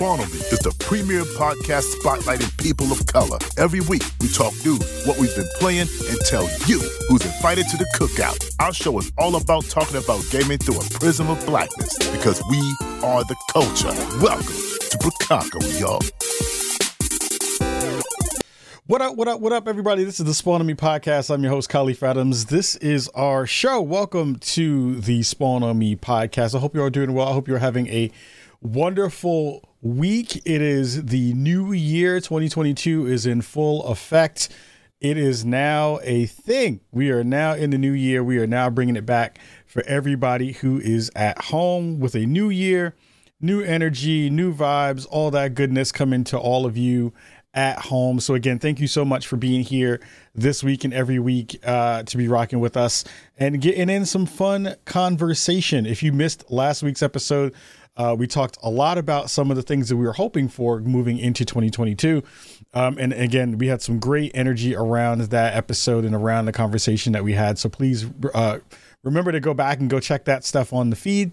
Spawn 0.00 0.18
on 0.18 0.30
Me 0.30 0.38
is 0.38 0.60
the 0.60 0.74
premier 0.78 1.24
podcast 1.36 1.84
spotlighting 2.00 2.56
people 2.56 2.90
of 2.90 3.04
color. 3.04 3.36
Every 3.58 3.80
week, 3.80 4.02
we 4.22 4.28
talk 4.28 4.54
news, 4.64 5.04
what 5.04 5.18
we've 5.18 5.36
been 5.36 5.46
playing, 5.56 5.88
and 6.08 6.18
tell 6.24 6.44
you 6.64 6.80
who's 7.10 7.22
invited 7.26 7.68
to 7.68 7.76
the 7.76 7.84
cookout. 7.98 8.42
Our 8.60 8.72
show 8.72 8.98
is 8.98 9.12
all 9.18 9.36
about 9.36 9.66
talking 9.66 9.98
about 9.98 10.24
gaming 10.30 10.56
through 10.56 10.80
a 10.80 10.84
prism 10.98 11.28
of 11.28 11.44
blackness 11.44 11.98
because 12.12 12.42
we 12.48 12.56
are 13.04 13.24
the 13.24 13.36
culture. 13.52 13.92
Welcome 14.22 14.46
to 14.46 14.96
Bricago, 15.02 15.60
y'all. 15.78 16.00
What 18.86 19.02
up, 19.02 19.16
what 19.16 19.28
up, 19.28 19.40
what 19.40 19.52
up, 19.52 19.68
everybody? 19.68 20.04
This 20.04 20.18
is 20.18 20.24
the 20.24 20.32
Spawn 20.32 20.62
on 20.62 20.66
Me 20.66 20.72
podcast. 20.72 21.28
I'm 21.28 21.42
your 21.42 21.52
host, 21.52 21.68
Khalif 21.68 22.02
Adams. 22.02 22.46
This 22.46 22.74
is 22.76 23.08
our 23.08 23.46
show. 23.46 23.82
Welcome 23.82 24.36
to 24.36 24.98
the 25.02 25.22
Spawn 25.22 25.62
on 25.62 25.78
Me 25.78 25.94
podcast. 25.94 26.54
I 26.54 26.58
hope 26.58 26.74
you're 26.74 26.84
all 26.84 26.88
doing 26.88 27.12
well. 27.12 27.28
I 27.28 27.32
hope 27.34 27.46
you're 27.46 27.58
having 27.58 27.86
a 27.88 28.10
wonderful 28.60 29.68
week. 29.80 30.36
It 30.44 30.60
is 30.60 31.06
the 31.06 31.32
new 31.34 31.72
year. 31.72 32.20
2022 32.20 33.06
is 33.06 33.26
in 33.26 33.40
full 33.42 33.84
effect. 33.86 34.48
It 35.00 35.16
is 35.16 35.44
now 35.44 35.98
a 36.02 36.26
thing. 36.26 36.80
We 36.92 37.10
are 37.10 37.24
now 37.24 37.54
in 37.54 37.70
the 37.70 37.78
new 37.78 37.92
year. 37.92 38.22
We 38.22 38.38
are 38.38 38.46
now 38.46 38.68
bringing 38.68 38.96
it 38.96 39.06
back 39.06 39.38
for 39.66 39.82
everybody 39.86 40.52
who 40.52 40.78
is 40.78 41.10
at 41.16 41.40
home 41.44 42.00
with 42.00 42.14
a 42.14 42.26
new 42.26 42.50
year, 42.50 42.94
new 43.40 43.62
energy, 43.62 44.28
new 44.28 44.54
vibes, 44.54 45.06
all 45.10 45.30
that 45.30 45.54
goodness 45.54 45.90
coming 45.90 46.22
to 46.24 46.38
all 46.38 46.66
of 46.66 46.76
you 46.76 47.14
at 47.54 47.78
home. 47.78 48.20
So 48.20 48.34
again, 48.34 48.58
thank 48.58 48.78
you 48.78 48.86
so 48.86 49.04
much 49.04 49.26
for 49.26 49.36
being 49.36 49.62
here 49.62 50.00
this 50.34 50.62
week 50.62 50.84
and 50.84 50.92
every 50.92 51.18
week 51.18 51.58
uh, 51.64 52.02
to 52.04 52.16
be 52.16 52.28
rocking 52.28 52.60
with 52.60 52.76
us 52.76 53.04
and 53.38 53.60
getting 53.60 53.88
in 53.88 54.06
some 54.06 54.26
fun 54.26 54.76
conversation. 54.84 55.86
If 55.86 56.02
you 56.02 56.12
missed 56.12 56.50
last 56.50 56.82
week's 56.82 57.02
episode, 57.02 57.54
uh, 58.00 58.14
we 58.14 58.26
talked 58.26 58.56
a 58.62 58.70
lot 58.70 58.96
about 58.96 59.28
some 59.28 59.50
of 59.50 59.58
the 59.58 59.62
things 59.62 59.90
that 59.90 59.96
we 59.96 60.06
were 60.06 60.14
hoping 60.14 60.48
for 60.48 60.80
moving 60.80 61.18
into 61.18 61.44
2022. 61.44 62.22
Um, 62.72 62.96
and 62.98 63.12
again, 63.12 63.58
we 63.58 63.66
had 63.66 63.82
some 63.82 63.98
great 63.98 64.30
energy 64.32 64.74
around 64.74 65.20
that 65.20 65.54
episode 65.54 66.06
and 66.06 66.14
around 66.14 66.46
the 66.46 66.52
conversation 66.52 67.12
that 67.12 67.22
we 67.22 67.34
had. 67.34 67.58
So 67.58 67.68
please 67.68 68.06
uh, 68.32 68.60
remember 69.04 69.32
to 69.32 69.40
go 69.40 69.52
back 69.52 69.80
and 69.80 69.90
go 69.90 70.00
check 70.00 70.24
that 70.24 70.46
stuff 70.46 70.72
on 70.72 70.88
the 70.88 70.96
feed. 70.96 71.32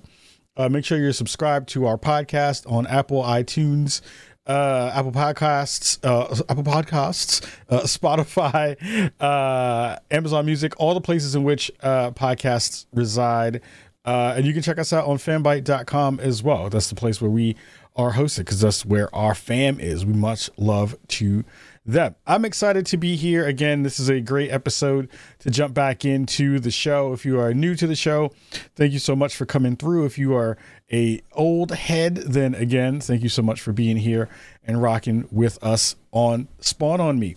Uh, 0.58 0.68
make 0.68 0.84
sure 0.84 0.98
you're 0.98 1.14
subscribed 1.14 1.70
to 1.70 1.86
our 1.86 1.98
podcast 1.98 2.70
on 2.70 2.86
Apple, 2.88 3.24
iTunes, 3.24 4.02
uh, 4.46 4.92
Apple 4.94 5.14
Podcasts, 5.14 6.00
uh, 6.04 6.44
Apple 6.50 6.64
Podcasts, 6.64 7.48
uh, 7.70 7.82
Spotify, 7.82 9.12
uh, 9.22 10.00
Amazon 10.12 10.46
Music, 10.46 10.74
all 10.78 10.94
the 10.94 11.02
places 11.02 11.34
in 11.34 11.44
which 11.44 11.72
uh, 11.82 12.12
podcasts 12.12 12.88
reside. 12.94 13.62
Uh, 14.08 14.36
and 14.38 14.46
you 14.46 14.54
can 14.54 14.62
check 14.62 14.80
us 14.80 14.94
out 14.94 15.06
on 15.06 15.18
fanbyte.com 15.18 16.22
as 16.22 16.42
well. 16.42 16.70
That's 16.70 16.88
the 16.88 16.96
place 16.96 17.22
where 17.22 17.30
we 17.30 17.58
are 17.98 18.14
hosted 18.14 18.40
because 18.40 18.62
that's 18.62 18.86
where 18.86 19.14
our 19.14 19.36
fam 19.36 19.82
is. 19.82 20.06
We 20.06 20.14
much 20.14 20.50
love 20.56 20.96
to 21.10 21.44
them. 21.86 22.16
I'm 22.26 22.46
excited 22.46 22.86
to 22.86 22.98
be 22.98 23.18
here 23.18 23.46
again. 23.46 23.84
This 23.84 24.00
is 24.00 24.08
a 24.08 24.22
great 24.22 24.50
episode 24.50 25.10
to 25.40 25.50
jump 25.50 25.74
back 25.74 26.06
into 26.06 26.58
the 26.58 26.72
show. 26.72 27.12
If 27.12 27.26
you 27.26 27.38
are 27.38 27.54
new 27.54 27.76
to 27.76 27.86
the 27.86 27.96
show, 27.96 28.32
thank 28.78 28.94
you 28.94 29.00
so 29.00 29.14
much 29.14 29.36
for 29.36 29.46
coming 29.46 29.76
through. 29.76 30.06
If 30.06 30.18
you 30.18 30.34
are 30.36 30.58
a 30.90 31.22
old 31.34 31.72
head, 31.72 32.16
then 32.16 32.56
again, 32.56 33.02
thank 33.02 33.24
you 33.24 33.30
so 33.30 33.42
much 33.42 33.60
for 33.60 33.74
being 33.74 33.98
here 33.98 34.30
and 34.66 34.82
rocking 34.82 35.28
with 35.34 35.62
us 35.62 35.98
on 36.14 36.48
Spawn 36.62 37.02
on 37.02 37.20
Me. 37.20 37.36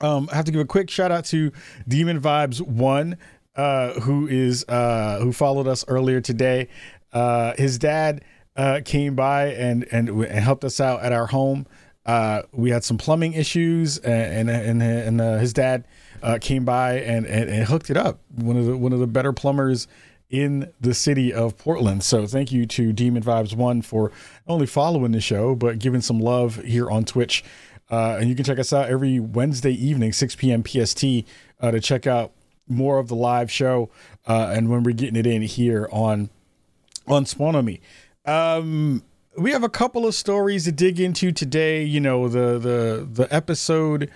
Um, 0.00 0.28
I 0.30 0.36
have 0.36 0.44
to 0.44 0.52
give 0.52 0.60
a 0.60 0.64
quick 0.64 0.90
shout 0.90 1.10
out 1.10 1.24
to 1.26 1.50
Demon 1.88 2.20
Vibes 2.20 2.60
One, 2.60 3.16
uh, 3.58 3.98
who 4.00 4.28
is 4.28 4.64
uh, 4.68 5.18
who 5.20 5.32
followed 5.32 5.66
us 5.66 5.84
earlier 5.88 6.20
today. 6.20 6.68
Uh, 7.12 7.54
his 7.58 7.76
dad 7.76 8.24
uh, 8.56 8.80
came 8.84 9.16
by 9.16 9.48
and, 9.48 9.84
and 9.90 10.08
and 10.08 10.44
helped 10.44 10.64
us 10.64 10.80
out 10.80 11.02
at 11.02 11.12
our 11.12 11.26
home. 11.26 11.66
Uh, 12.06 12.42
we 12.52 12.70
had 12.70 12.84
some 12.84 12.96
plumbing 12.96 13.32
issues, 13.32 13.98
and 13.98 14.48
and 14.48 14.80
and, 14.80 14.82
and 14.82 15.20
uh, 15.20 15.38
his 15.38 15.52
dad 15.52 15.84
came 16.40 16.64
by 16.64 17.00
and, 17.00 17.26
and, 17.26 17.50
and 17.50 17.68
hooked 17.68 17.90
it 17.90 17.96
up. 17.96 18.20
One 18.36 18.56
of 18.56 18.64
the 18.64 18.76
one 18.76 18.92
of 18.92 19.00
the 19.00 19.06
better 19.08 19.32
plumbers 19.32 19.88
in 20.30 20.72
the 20.80 20.94
city 20.94 21.32
of 21.32 21.56
Portland. 21.58 22.04
So 22.04 22.26
thank 22.26 22.52
you 22.52 22.64
to 22.66 22.92
Demon 22.92 23.22
Vibes 23.22 23.56
One 23.56 23.82
for 23.82 24.10
not 24.46 24.54
only 24.54 24.66
following 24.66 25.12
the 25.12 25.22
show 25.22 25.54
but 25.54 25.78
giving 25.78 26.02
some 26.02 26.20
love 26.20 26.62
here 26.64 26.88
on 26.90 27.04
Twitch. 27.04 27.42
And 27.90 28.28
you 28.28 28.36
can 28.36 28.44
check 28.44 28.58
us 28.58 28.72
out 28.72 28.88
every 28.90 29.18
Wednesday 29.18 29.72
evening, 29.72 30.12
6 30.12 30.36
p.m. 30.36 30.62
PST, 30.62 31.00
to 31.00 31.80
check 31.80 32.06
out 32.06 32.32
more 32.68 32.98
of 32.98 33.08
the 33.08 33.16
live 33.16 33.50
show 33.50 33.90
uh, 34.26 34.52
and 34.54 34.68
when 34.68 34.82
we're 34.82 34.94
getting 34.94 35.16
it 35.16 35.26
in 35.26 35.42
here 35.42 35.88
on 35.92 36.30
on 37.06 37.24
Spawn 37.24 37.56
on 37.56 37.64
Me. 37.64 37.80
Um, 38.24 39.02
we 39.36 39.52
have 39.52 39.62
a 39.62 39.68
couple 39.68 40.06
of 40.06 40.14
stories 40.14 40.64
to 40.64 40.72
dig 40.72 41.00
into 41.00 41.32
today. 41.32 41.82
You 41.84 42.00
know, 42.00 42.28
the 42.28 42.58
the 42.58 43.08
the 43.10 43.34
episode 43.34 44.10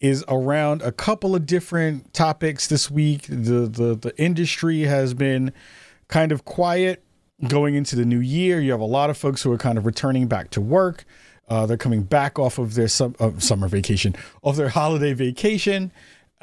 is 0.00 0.24
around 0.28 0.82
a 0.82 0.92
couple 0.92 1.34
of 1.34 1.46
different 1.46 2.12
topics 2.12 2.66
this 2.66 2.90
week. 2.90 3.22
The 3.28 3.66
the 3.66 3.94
the 3.94 4.12
industry 4.16 4.82
has 4.82 5.14
been 5.14 5.52
kind 6.08 6.32
of 6.32 6.44
quiet 6.44 7.02
going 7.48 7.74
into 7.74 7.96
the 7.96 8.04
new 8.04 8.20
year. 8.20 8.60
You 8.60 8.72
have 8.72 8.80
a 8.80 8.86
lot 8.86 9.10
of 9.10 9.16
folks 9.16 9.42
who 9.42 9.52
are 9.52 9.58
kind 9.58 9.78
of 9.78 9.86
returning 9.86 10.26
back 10.26 10.50
to 10.50 10.60
work. 10.60 11.04
Uh, 11.48 11.66
they're 11.66 11.76
coming 11.76 12.02
back 12.02 12.38
off 12.38 12.58
of 12.58 12.74
their 12.74 12.88
sum, 12.88 13.14
uh, 13.20 13.38
summer 13.38 13.68
vacation, 13.68 14.16
of 14.42 14.56
their 14.56 14.70
holiday 14.70 15.12
vacation. 15.12 15.92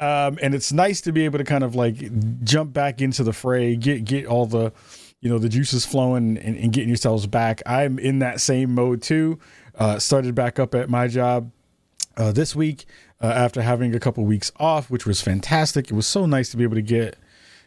Um, 0.02 0.36
and 0.42 0.52
it's 0.52 0.72
nice 0.72 1.00
to 1.02 1.12
be 1.12 1.24
able 1.24 1.38
to 1.38 1.44
kind 1.44 1.62
of 1.62 1.76
like 1.76 2.42
jump 2.42 2.72
back 2.72 3.00
into 3.00 3.22
the 3.22 3.32
fray, 3.32 3.76
get 3.76 4.04
get 4.04 4.26
all 4.26 4.46
the 4.46 4.72
you 5.20 5.30
know 5.30 5.38
the 5.38 5.48
juices 5.48 5.86
flowing 5.86 6.36
and, 6.38 6.56
and 6.56 6.72
getting 6.72 6.88
yourselves 6.88 7.28
back. 7.28 7.62
I'm 7.66 8.00
in 8.00 8.18
that 8.18 8.40
same 8.40 8.74
mode 8.74 9.00
too. 9.00 9.38
Uh, 9.78 10.00
started 10.00 10.34
back 10.34 10.58
up 10.58 10.74
at 10.74 10.90
my 10.90 11.06
job 11.06 11.52
uh, 12.16 12.32
this 12.32 12.56
week 12.56 12.84
uh, 13.20 13.26
after 13.26 13.62
having 13.62 13.94
a 13.94 14.00
couple 14.00 14.24
weeks 14.24 14.50
off, 14.56 14.90
which 14.90 15.06
was 15.06 15.22
fantastic. 15.22 15.88
It 15.88 15.94
was 15.94 16.08
so 16.08 16.26
nice 16.26 16.50
to 16.50 16.56
be 16.56 16.64
able 16.64 16.74
to 16.74 16.82
get 16.82 17.16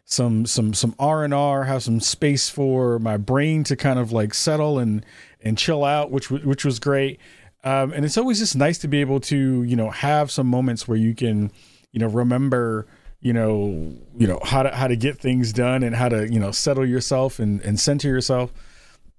some 0.04 0.46
some 0.46 0.74
some 0.74 0.94
R 1.00 1.24
and 1.24 1.34
R, 1.34 1.64
have 1.64 1.84
some 1.84 2.02
space 2.02 2.50
for 2.50 3.00
my 3.00 3.16
brain 3.16 3.64
to 3.64 3.78
kind 3.78 3.98
of 3.98 4.12
like 4.12 4.34
settle 4.34 4.78
and 4.78 5.06
and 5.40 5.58
chill 5.58 5.86
out, 5.86 6.12
which 6.12 6.30
which 6.30 6.66
was 6.66 6.80
great. 6.80 7.18
Um, 7.64 7.94
and 7.94 8.04
it's 8.04 8.18
always 8.18 8.40
just 8.40 8.58
nice 8.58 8.78
to 8.80 8.90
be 8.90 9.00
able 9.00 9.22
to 9.22 9.64
you 9.64 9.78
know 9.78 9.90
have 9.90 10.32
some 10.32 10.48
moments 10.48 10.86
where 10.86 10.98
you 10.98 11.16
can 11.16 11.50
you 11.96 12.00
know 12.00 12.08
remember 12.08 12.86
you 13.26 13.34
know, 13.34 13.92
you 14.16 14.28
know 14.28 14.40
how 14.44 14.62
to 14.62 14.70
how 14.70 14.88
to 14.88 14.96
get 14.96 15.18
things 15.18 15.52
done 15.52 15.82
and 15.82 15.96
how 15.96 16.08
to 16.08 16.32
you 16.32 16.40
know 16.40 16.52
settle 16.52 16.86
yourself 16.86 17.40
and 17.40 17.60
and 17.62 17.80
center 17.80 18.08
yourself. 18.08 18.54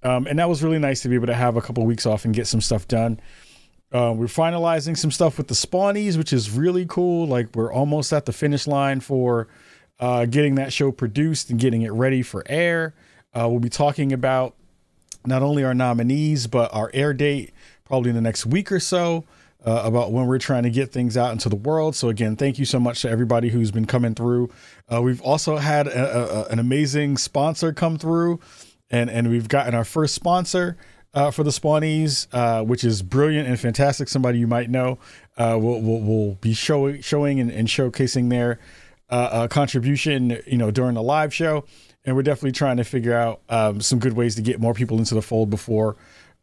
Um, 0.05 0.29
and 0.29 0.39
that 0.39 0.49
was 0.49 0.63
really 0.63 0.79
nice 0.79 1.01
to 1.01 1.09
be 1.09 1.17
able 1.17 1.27
to 1.27 1.35
have 1.35 1.57
a 1.57 1.61
couple 1.61 1.83
of 1.83 1.89
weeks 1.89 2.07
off 2.07 2.25
and 2.25 2.33
get 2.33 2.47
some 2.47 2.61
stuff 2.61 2.87
done. 2.87 3.19
Uh, 3.93 4.15
we're 4.17 4.27
finalizing 4.27 4.97
some 4.97 5.11
stuff 5.11 5.39
with 5.39 5.49
the 5.49 5.55
Spawnies, 5.55 6.17
which 6.17 6.33
is 6.33 6.53
really 6.53 6.87
cool. 6.87 7.27
Like 7.27 7.49
we're 7.57 7.73
almost 7.73 8.13
at 8.13 8.27
the 8.27 8.33
finish 8.33 8.69
line 8.69 9.01
for 9.01 9.49
uh, 9.99 10.27
getting 10.27 10.55
that 10.55 10.73
show 10.73 10.93
produced 10.93 11.51
and 11.51 11.59
getting 11.59 11.83
it 11.83 11.91
ready 11.91 12.23
for 12.23 12.45
air. 12.47 12.95
Uh, 13.35 13.49
we'll 13.49 13.59
be 13.59 13.69
talking 13.69 14.13
about 14.13 14.55
not 15.27 15.43
only 15.43 15.65
our 15.65 15.75
nominees 15.75 16.47
but 16.47 16.73
our 16.73 16.93
air 16.95 17.13
date 17.13 17.53
probably 17.85 18.11
in 18.11 18.15
the 18.15 18.23
next 18.23 18.47
week 18.47 18.71
or 18.71 18.79
so 18.79 19.25
uh, 19.65 19.83
about 19.85 20.13
when 20.13 20.27
we're 20.27 20.39
trying 20.39 20.63
to 20.63 20.71
get 20.71 20.93
things 20.93 21.17
out 21.17 21.33
into 21.33 21.49
the 21.49 21.57
world. 21.57 21.97
So 21.97 22.09
again, 22.09 22.37
thank 22.37 22.59
you 22.59 22.65
so 22.65 22.79
much 22.79 23.03
to 23.03 23.11
everybody 23.11 23.49
who's 23.49 23.71
been 23.71 23.87
coming 23.87 24.15
through. 24.15 24.51
Uh, 24.93 25.03
we've 25.03 25.23
also 25.23 25.57
had 25.57 25.87
a, 25.89 26.47
a, 26.47 26.53
an 26.53 26.59
amazing 26.59 27.17
sponsor 27.17 27.73
come 27.73 27.99
through, 27.99 28.41
and 28.91 29.11
and 29.11 29.31
we've 29.31 29.49
gotten 29.49 29.75
our 29.75 29.85
first 29.85 30.15
sponsor. 30.15 30.77
Uh, 31.15 31.31
for 31.31 31.45
the 31.45 31.51
Spawnies, 31.51 32.27
uh, 32.33 32.63
which 32.63 32.85
is 32.85 33.01
brilliant 33.01 33.49
and 33.49 33.59
fantastic. 33.59 34.07
Somebody 34.07 34.39
you 34.39 34.47
might 34.47 34.69
know 34.69 34.99
uh, 35.39 35.57
will 35.59 35.81
will 35.81 36.03
will 36.03 36.35
be 36.35 36.53
showing 36.53 37.01
showing 37.01 37.41
and, 37.41 37.51
and 37.51 37.69
showcasing 37.69 38.29
their 38.29 38.59
uh, 39.09 39.49
contribution, 39.49 40.43
you 40.47 40.59
know, 40.59 40.71
during 40.71 40.93
the 40.93 41.03
live 41.03 41.33
show. 41.33 41.65
And 42.05 42.17
we're 42.17 42.23
definitely 42.23 42.53
trying 42.53 42.77
to 42.77 42.85
figure 42.85 43.15
out 43.15 43.41
um, 43.49 43.81
some 43.81 43.99
good 43.99 44.13
ways 44.13 44.35
to 44.35 44.43
get 44.43 44.61
more 44.61 44.75
people 44.75 44.99
into 44.99 45.15
the 45.15 45.23
fold 45.23 45.49
before 45.49 45.97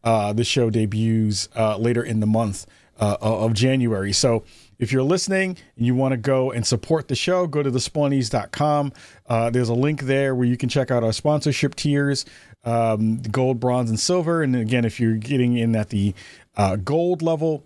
the 0.03 0.43
show 0.43 0.71
debuts 0.71 1.49
later 1.77 2.01
in 2.01 2.19
the 2.19 2.25
month 2.25 2.65
uh, 2.99 3.17
of 3.21 3.53
January. 3.53 4.13
So 4.13 4.43
if 4.79 4.91
you're 4.91 5.03
listening 5.03 5.57
and 5.77 5.85
you 5.85 5.95
want 5.95 6.11
to 6.13 6.17
go 6.17 6.51
and 6.51 6.65
support 6.65 7.07
the 7.07 7.15
show, 7.15 7.47
go 7.47 7.63
to 7.63 7.71
thespawnies.com. 7.71 8.93
Uh, 9.27 9.49
there's 9.49 9.69
a 9.69 9.73
link 9.73 10.01
there 10.03 10.35
where 10.35 10.45
you 10.45 10.57
can 10.57 10.69
check 10.69 10.91
out 10.91 11.03
our 11.03 11.13
sponsorship 11.13 11.75
tiers 11.75 12.25
um, 12.63 13.17
gold, 13.17 13.59
bronze, 13.59 13.89
and 13.89 13.99
silver. 13.99 14.41
And 14.41 14.55
again, 14.55 14.85
if 14.85 14.99
you're 14.99 15.15
getting 15.15 15.57
in 15.57 15.75
at 15.75 15.89
the 15.89 16.13
uh, 16.55 16.77
gold 16.77 17.21
level, 17.21 17.63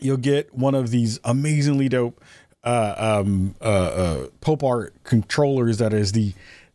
you'll 0.00 0.16
get 0.16 0.54
one 0.54 0.74
of 0.74 0.90
these 0.90 1.20
amazingly 1.24 1.88
dope 1.88 2.22
uh, 2.62 2.94
um, 2.96 3.54
uh, 3.60 3.64
uh, 3.64 4.26
Pope 4.40 4.62
Art 4.62 4.94
controllers 5.04 5.78
that 5.78 5.92
is 5.92 6.12
the, 6.12 6.32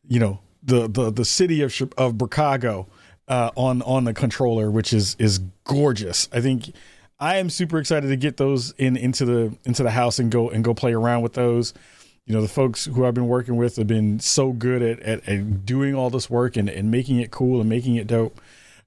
you 0.07 0.19
know, 0.19 0.39
the 0.61 0.87
the 0.87 1.09
the 1.09 1.25
city 1.25 1.61
of 1.61 1.73
of 1.97 2.13
Bricago 2.13 2.85
uh, 3.27 3.49
on 3.55 3.81
on 3.81 4.03
the 4.03 4.13
controller, 4.13 4.69
which 4.69 4.93
is 4.93 5.15
is 5.17 5.39
gorgeous. 5.63 6.29
I 6.31 6.41
think 6.41 6.73
I 7.19 7.37
am 7.37 7.49
super 7.49 7.79
excited 7.79 8.07
to 8.07 8.15
get 8.15 8.37
those 8.37 8.71
in 8.71 8.95
into 8.95 9.25
the 9.25 9.57
into 9.65 9.83
the 9.83 9.91
house 9.91 10.19
and 10.19 10.31
go 10.31 10.49
and 10.49 10.63
go 10.63 10.73
play 10.73 10.93
around 10.93 11.21
with 11.21 11.33
those. 11.33 11.73
You 12.25 12.35
know, 12.35 12.41
the 12.41 12.47
folks 12.47 12.85
who 12.85 13.05
I've 13.05 13.15
been 13.15 13.27
working 13.27 13.57
with 13.57 13.77
have 13.77 13.87
been 13.87 14.19
so 14.19 14.51
good 14.51 14.81
at, 14.81 14.99
at, 14.99 15.27
at 15.27 15.65
doing 15.65 15.95
all 15.95 16.11
this 16.11 16.29
work 16.29 16.57
and, 16.57 16.69
and 16.69 16.91
making 16.91 17.19
it 17.19 17.31
cool 17.31 17.59
and 17.59 17.67
making 17.67 17.95
it 17.95 18.05
dope. 18.05 18.39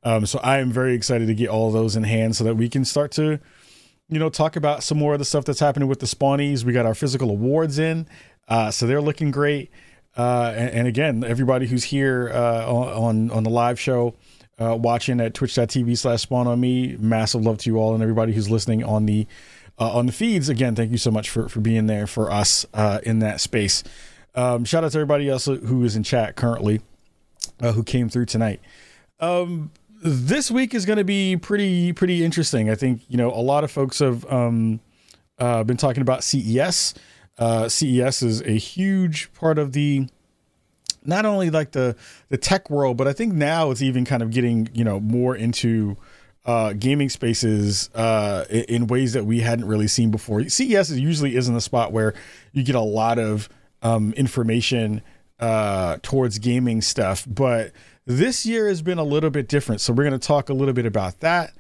Um, 0.05 0.27
so 0.27 0.39
I 0.43 0.59
am 0.59 0.71
very 0.71 0.95
excited 0.95 1.27
to 1.27 1.35
get 1.35 1.49
all 1.49 1.73
those 1.73 1.97
in 1.97 2.05
hand 2.05 2.37
so 2.37 2.45
that 2.45 2.55
we 2.55 2.69
can 2.69 2.85
start 2.85 3.11
to, 3.13 3.41
you 4.09 4.19
know, 4.19 4.29
talk 4.29 4.55
about 4.55 4.85
some 4.85 4.97
more 4.97 5.13
of 5.15 5.19
the 5.19 5.25
stuff 5.25 5.45
that's 5.45 5.61
happening 5.61 5.89
with 5.89 5.99
the 5.99 6.07
Spawnies. 6.07 6.65
We 6.65 6.73
got 6.73 6.87
our 6.87 6.95
physical 6.95 7.31
awards 7.31 7.79
in, 7.81 8.07
uh, 8.49 8.71
so 8.71 8.87
they're 8.87 9.03
looking 9.03 9.33
great. 9.33 9.71
Uh, 10.17 10.53
and, 10.57 10.71
and, 10.71 10.89
again, 10.89 11.25
everybody 11.25 11.67
who's 11.67 11.85
here 11.85 12.31
uh, 12.35 12.71
on 12.71 13.31
on 13.31 13.45
the 13.45 13.51
live 13.51 13.81
show, 13.81 14.15
uh, 14.63 14.77
watching 14.77 15.21
at 15.21 15.35
twitch.tv 15.35 15.97
slash 15.99 16.23
spawn 16.23 16.47
on 16.47 16.61
me, 16.61 16.97
massive 16.99 17.43
love 17.43 17.59
to 17.59 17.71
you 17.71 17.79
all, 17.79 17.95
and 17.95 18.03
everybody 18.03 18.33
who's 18.33 18.51
listening 18.51 18.85
on 18.85 19.07
the 19.07 19.27
uh, 19.79 19.91
on 19.93 20.07
the 20.07 20.13
feeds. 20.13 20.49
Again, 20.49 20.75
thank 20.75 20.91
you 20.91 20.99
so 20.99 21.11
much 21.11 21.31
for 21.31 21.49
for 21.49 21.61
being 21.61 21.87
there 21.87 22.07
for 22.07 22.31
us 22.31 22.67
uh, 22.75 23.01
in 23.03 23.19
that 23.21 23.41
space. 23.41 23.83
Um, 24.35 24.65
shout 24.65 24.85
out 24.85 24.93
to 24.93 24.99
everybody 24.99 25.29
else 25.29 25.47
who 25.47 25.85
is 25.85 25.97
in 25.97 26.03
chat 26.03 26.37
currently, 26.37 26.81
who 27.61 27.83
came 27.83 28.09
through 28.09 28.27
tonight. 28.27 28.61
Um, 29.21 29.71
this 30.03 30.51
week 30.51 30.75
is 30.75 30.85
going 30.85 30.99
to 30.99 31.05
be 31.05 31.37
pretty 31.37 31.93
pretty 31.93 32.25
interesting. 32.25 32.71
I 32.71 32.75
think 32.75 33.03
you 33.09 33.17
know 33.17 33.31
a 33.31 33.41
lot 33.41 33.65
of 33.65 33.71
folks 33.71 33.99
have 33.99 34.25
um, 34.31 34.81
uh, 35.39 35.65
been 35.65 35.77
talking 35.77 36.03
about 36.03 36.25
CES. 36.25 36.95
Uh, 37.39 37.69
CES 37.69 38.23
is 38.23 38.43
a 38.43 38.53
huge 38.53 39.33
part 39.33 39.59
of 39.59 39.73
the 39.73 40.09
not 41.05 41.27
only 41.27 41.51
like 41.51 41.73
the 41.73 41.97
the 42.29 42.37
tech 42.37 42.71
world, 42.71 42.97
but 42.97 43.09
I 43.09 43.13
think 43.13 43.35
now 43.35 43.71
it's 43.71 43.83
even 43.83 44.05
kind 44.05 44.23
of 44.23 44.31
getting 44.31 44.69
you 44.73 44.85
know 44.85 45.01
more 45.01 45.37
into 45.37 45.97
uh, 46.45 46.73
gaming 46.73 47.09
spaces 47.09 47.89
uh, 47.95 48.45
in, 48.51 48.89
ways 48.89 49.13
that 49.13 49.25
we 49.25 49.41
hadn't 49.41 49.67
really 49.67 49.87
seen 49.87 50.11
before. 50.11 50.43
CES 50.49 50.91
is 50.91 50.99
usually 50.99 51.37
isn't 51.37 51.55
a 51.55 51.61
spot 51.61 51.93
where 51.93 52.15
you 52.53 52.65
get 52.65 52.75
a 52.75 52.81
lot 52.81 53.19
of 53.19 53.49
um, 53.83 54.13
information 54.15 55.03
uh, 55.39 55.99
towards 56.03 56.39
gaming 56.39 56.83
stuff, 56.83 57.25
but 57.29 57.73
this 58.07 58.45
year 58.45 58.67
has 58.67 58.83
been 58.83 58.99
a 58.99 59.05
little 59.05 59.31
bit 59.31 59.49
different. 59.49 59.81
So 59.81 59.93
we're 59.93 60.05
going 60.05 60.19
to 60.19 60.27
talk 60.27 60.49
a 60.49 60.55
little 60.55 60.75
bit 60.75 60.87
about 60.87 61.21
that. 61.21 61.53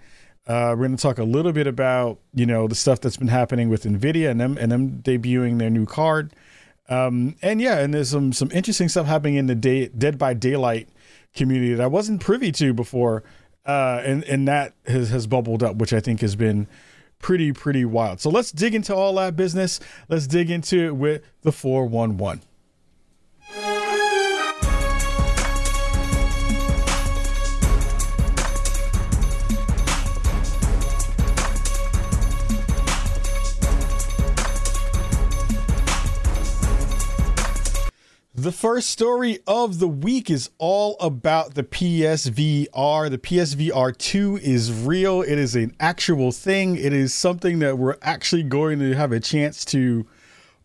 Uh, 0.46 0.74
we're 0.76 0.86
going 0.88 0.96
to 0.96 1.02
talk 1.02 1.18
a 1.18 1.24
little 1.24 1.52
bit 1.52 1.68
about 1.68 2.18
you 2.34 2.46
know 2.46 2.66
the 2.66 2.74
stuff 2.74 3.00
that's 3.00 3.16
been 3.16 3.28
happening 3.28 3.68
with 3.68 3.84
Nvidia 3.84 4.30
and 4.30 4.40
them 4.40 4.58
and 4.58 4.72
them 4.72 5.00
debuting 5.02 5.58
their 5.58 5.70
new 5.70 5.86
card. 5.86 6.34
Um, 6.88 7.36
and 7.42 7.60
yeah, 7.60 7.78
and 7.78 7.94
there's 7.94 8.10
some 8.10 8.32
some 8.32 8.50
interesting 8.52 8.88
stuff 8.88 9.06
happening 9.06 9.36
in 9.36 9.46
the 9.46 9.54
day, 9.54 9.88
Dead 9.88 10.18
by 10.18 10.34
Daylight 10.34 10.88
community 11.34 11.74
that 11.74 11.82
I 11.82 11.86
wasn't 11.86 12.20
privy 12.20 12.52
to 12.52 12.74
before, 12.74 13.22
uh, 13.64 14.00
and 14.04 14.24
and 14.24 14.46
that 14.48 14.74
has 14.86 15.10
has 15.10 15.26
bubbled 15.26 15.62
up, 15.62 15.76
which 15.76 15.92
I 15.92 16.00
think 16.00 16.20
has 16.20 16.36
been 16.36 16.66
pretty 17.18 17.52
pretty 17.52 17.84
wild. 17.84 18.20
So 18.20 18.30
let's 18.30 18.52
dig 18.52 18.74
into 18.74 18.94
all 18.94 19.14
that 19.14 19.36
business. 19.36 19.80
Let's 20.08 20.26
dig 20.26 20.50
into 20.50 20.86
it 20.86 20.96
with 20.96 21.22
the 21.42 21.52
four 21.52 21.86
one 21.86 22.16
one. 22.18 22.42
The 38.42 38.50
first 38.50 38.90
story 38.90 39.38
of 39.46 39.78
the 39.78 39.86
week 39.86 40.28
is 40.28 40.50
all 40.58 40.96
about 40.98 41.54
the 41.54 41.62
PSVR. 41.62 43.08
The 43.08 43.18
PSVR 43.18 43.96
2 43.96 44.40
is 44.42 44.72
real. 44.72 45.22
It 45.22 45.38
is 45.38 45.54
an 45.54 45.76
actual 45.78 46.32
thing. 46.32 46.74
It 46.74 46.92
is 46.92 47.14
something 47.14 47.60
that 47.60 47.78
we're 47.78 47.98
actually 48.02 48.42
going 48.42 48.80
to 48.80 48.96
have 48.96 49.12
a 49.12 49.20
chance 49.20 49.64
to 49.66 50.08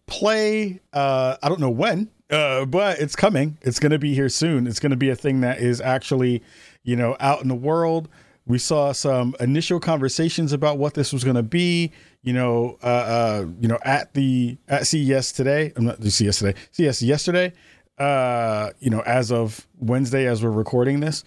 play. 0.08 0.80
Uh, 0.92 1.38
I 1.44 1.50
don't 1.50 1.60
know 1.60 1.70
when, 1.70 2.10
uh, 2.32 2.66
but 2.66 2.98
it's 2.98 3.16
coming. 3.16 3.60
It's 3.62 3.78
going 3.78 3.92
to 3.92 4.00
be 4.00 4.16
here 4.16 4.30
soon. 4.30 4.66
It's 4.66 4.80
going 4.80 4.90
to 4.90 4.98
be 4.98 5.12
a 5.12 5.16
thing 5.16 5.42
that 5.42 5.60
is 5.60 5.80
actually, 5.80 6.42
you 6.82 6.96
know, 6.96 7.16
out 7.20 7.44
in 7.44 7.48
the 7.48 7.54
world. 7.54 8.10
We 8.48 8.58
saw 8.58 8.94
some 8.94 9.36
initial 9.40 9.80
conversations 9.80 10.54
about 10.54 10.78
what 10.78 10.94
this 10.94 11.14
was 11.14 11.24
going 11.24 11.36
to 11.36 11.44
be 11.44 11.92
you 12.28 12.34
know, 12.34 12.78
uh, 12.84 12.86
uh, 12.86 13.46
you 13.62 13.70
know, 13.70 13.80
at 13.84 14.14
the 14.14 14.58
at 14.68 14.86
CES 14.86 15.32
today. 15.32 15.72
I'm 15.78 15.86
not 15.86 16.04
CES 16.04 16.40
today. 16.40 16.60
CES 16.72 17.02
yesterday. 17.02 17.54
Uh, 17.98 18.72
you 18.82 18.90
know, 18.90 19.00
as 19.06 19.32
of 19.32 19.66
Wednesday, 19.80 20.28
as 20.28 20.44
we're 20.44 20.52
recording 20.52 21.00
this, 21.00 21.24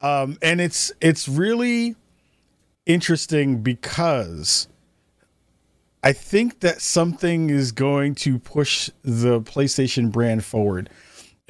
um, 0.00 0.38
and 0.40 0.58
it's 0.58 0.92
it's 1.02 1.28
really 1.28 1.94
interesting 2.86 3.60
because 3.60 4.66
I 6.02 6.14
think 6.14 6.60
that 6.60 6.80
something 6.80 7.50
is 7.50 7.70
going 7.70 8.14
to 8.14 8.38
push 8.38 8.88
the 9.02 9.42
PlayStation 9.42 10.10
brand 10.10 10.42
forward. 10.42 10.88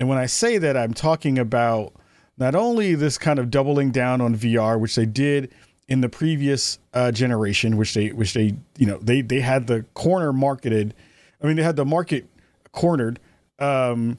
And 0.00 0.08
when 0.08 0.18
I 0.18 0.26
say 0.26 0.58
that, 0.58 0.76
I'm 0.76 0.94
talking 0.94 1.38
about 1.38 1.92
not 2.40 2.54
only 2.54 2.94
this 2.94 3.18
kind 3.18 3.38
of 3.38 3.50
doubling 3.50 3.90
down 3.90 4.22
on 4.22 4.34
VR, 4.34 4.80
which 4.80 4.96
they 4.96 5.04
did 5.04 5.52
in 5.86 6.00
the 6.00 6.08
previous 6.08 6.78
uh, 6.94 7.12
generation, 7.12 7.76
which 7.76 7.92
they 7.94 8.08
which 8.08 8.32
they 8.32 8.54
you 8.78 8.86
know 8.86 8.98
they 8.98 9.20
they 9.20 9.40
had 9.40 9.66
the 9.66 9.84
corner 9.94 10.32
marketed. 10.32 10.94
I 11.42 11.46
mean, 11.46 11.56
they 11.56 11.62
had 11.62 11.76
the 11.76 11.84
market 11.84 12.26
cornered 12.72 13.20
um, 13.58 14.18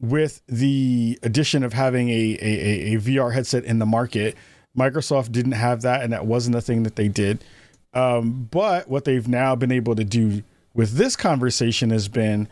with 0.00 0.40
the 0.46 1.18
addition 1.22 1.62
of 1.62 1.74
having 1.74 2.08
a, 2.08 2.38
a, 2.40 2.94
a 2.94 2.96
VR 2.96 3.34
headset 3.34 3.64
in 3.64 3.78
the 3.78 3.86
market. 3.86 4.36
Microsoft 4.76 5.32
didn't 5.32 5.52
have 5.52 5.82
that, 5.82 6.02
and 6.02 6.12
that 6.12 6.26
wasn't 6.26 6.56
a 6.56 6.60
thing 6.60 6.84
that 6.84 6.96
they 6.96 7.08
did. 7.08 7.44
Um, 7.92 8.48
but 8.50 8.88
what 8.88 9.04
they've 9.04 9.26
now 9.26 9.56
been 9.56 9.72
able 9.72 9.96
to 9.96 10.04
do 10.04 10.42
with 10.74 10.92
this 10.92 11.16
conversation 11.16 11.90
has 11.90 12.08
been 12.08 12.48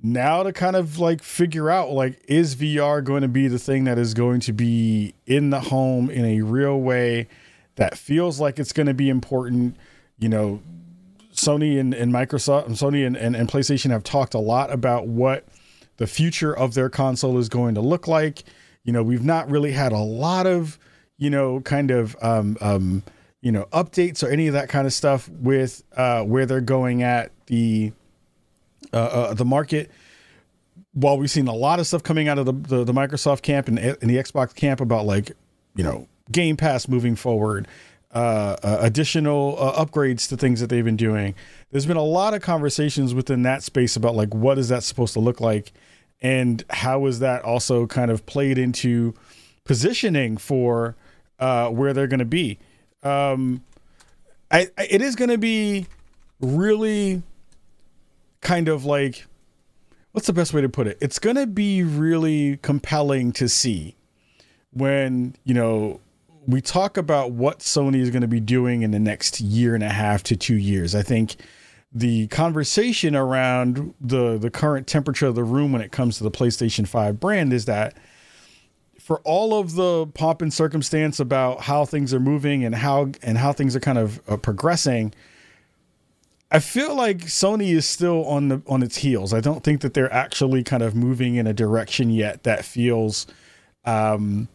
now 0.00 0.42
to 0.42 0.52
kind 0.52 0.76
of 0.76 0.98
like 0.98 1.22
figure 1.22 1.70
out 1.70 1.90
like 1.90 2.22
is 2.28 2.54
VR 2.54 3.02
going 3.02 3.22
to 3.22 3.28
be 3.28 3.48
the 3.48 3.58
thing 3.58 3.84
that 3.84 3.98
is 3.98 4.14
going 4.14 4.40
to 4.40 4.52
be 4.52 5.14
in 5.26 5.50
the 5.50 5.60
home 5.60 6.08
in 6.10 6.24
a 6.24 6.40
real 6.42 6.80
way 6.80 7.28
that 7.76 7.96
feels 7.96 8.38
like 8.40 8.58
it's 8.58 8.72
going 8.72 8.86
to 8.86 8.94
be 8.94 9.08
important. 9.08 9.76
You 10.18 10.28
know, 10.28 10.62
Sony 11.32 11.78
and, 11.78 11.94
and 11.94 12.12
Microsoft, 12.12 12.68
Sony 12.70 13.06
and, 13.06 13.16
and, 13.16 13.34
and 13.34 13.48
PlayStation 13.48 13.90
have 13.90 14.04
talked 14.04 14.34
a 14.34 14.38
lot 14.38 14.72
about 14.72 15.06
what 15.06 15.46
the 15.96 16.06
future 16.06 16.56
of 16.56 16.74
their 16.74 16.88
console 16.88 17.38
is 17.38 17.48
going 17.48 17.74
to 17.74 17.80
look 17.80 18.06
like. 18.06 18.44
You 18.84 18.92
know, 18.92 19.02
we've 19.02 19.24
not 19.24 19.50
really 19.50 19.72
had 19.72 19.92
a 19.92 19.98
lot 19.98 20.46
of, 20.46 20.78
you 21.16 21.30
know, 21.30 21.60
kind 21.60 21.90
of, 21.90 22.16
um, 22.22 22.56
um, 22.60 23.02
you 23.40 23.52
know, 23.52 23.66
updates 23.72 24.24
or 24.24 24.28
any 24.28 24.46
of 24.48 24.54
that 24.54 24.68
kind 24.68 24.86
of 24.86 24.92
stuff 24.92 25.28
with 25.28 25.82
uh, 25.96 26.22
where 26.22 26.46
they're 26.46 26.60
going 26.60 27.02
at 27.02 27.30
the 27.46 27.92
uh, 28.92 28.96
uh, 28.96 29.34
the 29.34 29.44
market. 29.44 29.90
While 30.92 31.18
we've 31.18 31.30
seen 31.30 31.48
a 31.48 31.54
lot 31.54 31.80
of 31.80 31.86
stuff 31.86 32.02
coming 32.02 32.28
out 32.28 32.38
of 32.38 32.46
the, 32.46 32.52
the, 32.52 32.84
the 32.84 32.92
Microsoft 32.92 33.42
camp 33.42 33.68
and, 33.68 33.78
and 33.78 34.10
the 34.10 34.16
Xbox 34.16 34.54
camp 34.54 34.80
about 34.80 35.06
like, 35.06 35.32
you 35.74 35.84
know, 35.84 36.08
Game 36.30 36.56
Pass 36.56 36.88
moving 36.88 37.14
forward, 37.14 37.68
uh, 38.14 38.56
uh, 38.62 38.78
additional 38.80 39.56
uh, 39.58 39.84
upgrades 39.84 40.28
to 40.28 40.36
things 40.36 40.60
that 40.60 40.68
they've 40.68 40.84
been 40.84 40.96
doing. 40.96 41.34
There's 41.70 41.86
been 41.86 41.98
a 41.98 42.02
lot 42.02 42.34
of 42.34 42.40
conversations 42.40 43.14
within 43.14 43.42
that 43.42 43.62
space 43.62 43.96
about 43.96 44.14
like 44.14 44.34
what 44.34 44.58
is 44.58 44.70
that 44.70 44.82
supposed 44.82 45.12
to 45.12 45.20
look 45.20 45.40
like, 45.40 45.72
and 46.20 46.64
how 46.70 47.06
is 47.06 47.18
that 47.18 47.44
also 47.44 47.86
kind 47.86 48.10
of 48.10 48.24
played 48.24 48.56
into 48.58 49.14
positioning 49.64 50.38
for 50.38 50.96
uh, 51.38 51.68
where 51.68 51.92
they're 51.92 52.06
going 52.06 52.18
to 52.18 52.24
be. 52.24 52.58
Um, 53.02 53.62
I, 54.50 54.68
I 54.78 54.88
it 54.90 55.02
is 55.02 55.14
going 55.14 55.30
to 55.30 55.38
be 55.38 55.86
really 56.40 57.22
kind 58.40 58.68
of 58.68 58.84
like 58.84 59.26
what's 60.12 60.26
the 60.26 60.32
best 60.32 60.52
way 60.52 60.60
to 60.60 60.68
put 60.68 60.86
it? 60.86 60.98
It's 61.00 61.18
going 61.18 61.36
to 61.36 61.46
be 61.46 61.82
really 61.82 62.56
compelling 62.58 63.32
to 63.32 63.48
see 63.48 63.96
when 64.72 65.34
you 65.44 65.54
know 65.54 66.00
we 66.46 66.60
talk 66.60 66.96
about 66.96 67.32
what 67.32 67.60
Sony 67.60 68.00
is 68.00 68.10
going 68.10 68.22
to 68.22 68.28
be 68.28 68.40
doing 68.40 68.82
in 68.82 68.90
the 68.90 68.98
next 68.98 69.40
year 69.40 69.74
and 69.74 69.84
a 69.84 69.90
half 69.90 70.22
to 70.24 70.36
two 70.36 70.56
years. 70.56 70.94
I 70.94 71.02
think 71.02 71.36
the 71.92 72.26
conversation 72.28 73.16
around 73.16 73.94
the 74.00 74.38
the 74.38 74.50
current 74.50 74.86
temperature 74.86 75.26
of 75.26 75.34
the 75.34 75.44
room 75.44 75.72
when 75.72 75.82
it 75.82 75.92
comes 75.92 76.18
to 76.18 76.24
the 76.24 76.30
PlayStation 76.30 76.86
5 76.86 77.18
brand 77.18 77.52
is 77.52 77.64
that 77.64 77.96
for 79.08 79.20
all 79.20 79.58
of 79.58 79.74
the 79.74 80.06
pomp 80.08 80.42
and 80.42 80.52
circumstance 80.52 81.18
about 81.18 81.62
how 81.62 81.86
things 81.86 82.12
are 82.12 82.20
moving 82.20 82.62
and 82.62 82.74
how 82.74 83.10
and 83.22 83.38
how 83.38 83.54
things 83.54 83.74
are 83.74 83.80
kind 83.80 83.96
of 83.96 84.20
uh, 84.28 84.36
progressing, 84.36 85.14
I 86.50 86.60
feel 86.60 86.94
like 86.94 87.18
Sony 87.18 87.74
is 87.74 87.86
still 87.86 88.24
on 88.26 88.48
the 88.48 88.62
on 88.66 88.82
its 88.82 88.98
heels. 88.98 89.34
I 89.34 89.40
don't 89.40 89.62
think 89.62 89.82
that 89.82 89.94
they're 89.94 90.12
actually 90.12 90.64
kind 90.64 90.82
of 90.82 90.94
moving 90.94 91.34
in 91.34 91.46
a 91.46 91.52
direction 91.52 92.10
yet 92.10 92.44
that 92.44 92.64
feels 92.64 93.26
um, 93.84 94.48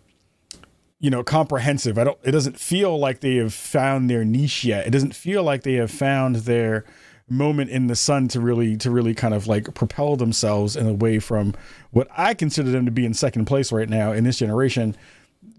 you 1.00 1.12
know 1.12 1.24
comprehensive. 1.24 2.00
I 2.00 2.04
don't 2.04 2.18
it 2.24 2.32
doesn't 2.32 2.60
feel 2.60 2.98
like 2.98 3.20
they 3.20 3.36
have 3.36 3.54
found 3.54 4.10
their 4.10 4.26
niche 4.26 4.64
yet. 4.64 4.88
It 4.88 4.90
doesn't 4.90 5.16
feel 5.16 5.44
like 5.44 5.62
they 5.64 5.76
have 5.76 5.92
found 5.92 6.38
their 6.38 6.84
moment 7.30 7.70
in 7.70 7.88
the 7.88 7.96
sun 7.96 8.28
to 8.30 8.40
really 8.40 8.76
to 8.78 8.92
really 8.92 9.14
kind 9.14 9.34
of 9.34 9.48
like 9.48 9.74
propel 9.74 10.16
themselves 10.16 10.76
in 10.76 10.88
away 10.88 11.20
from 11.20 11.54
what 11.92 12.08
i 12.18 12.34
consider 12.34 12.70
them 12.70 12.86
to 12.86 12.92
be 12.92 13.06
in 13.06 13.14
second 13.14 13.46
place 13.46 13.72
right 13.72 13.88
now 13.88 14.12
in 14.12 14.26
this 14.26 14.40
generation 14.40 14.96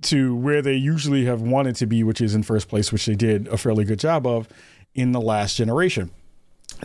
to 0.02 0.36
where 0.36 0.60
they 0.60 0.74
usually 0.74 1.24
have 1.24 1.40
wanted 1.40 1.74
to 1.74 1.86
be 1.86 2.04
which 2.04 2.20
is 2.20 2.34
in 2.34 2.42
first 2.42 2.68
place 2.68 2.92
which 2.92 3.06
they 3.06 3.14
did 3.14 3.48
a 3.48 3.56
fairly 3.56 3.82
good 3.82 3.98
job 3.98 4.26
of 4.26 4.46
in 4.94 5.12
the 5.12 5.20
last 5.20 5.56
generation 5.56 6.10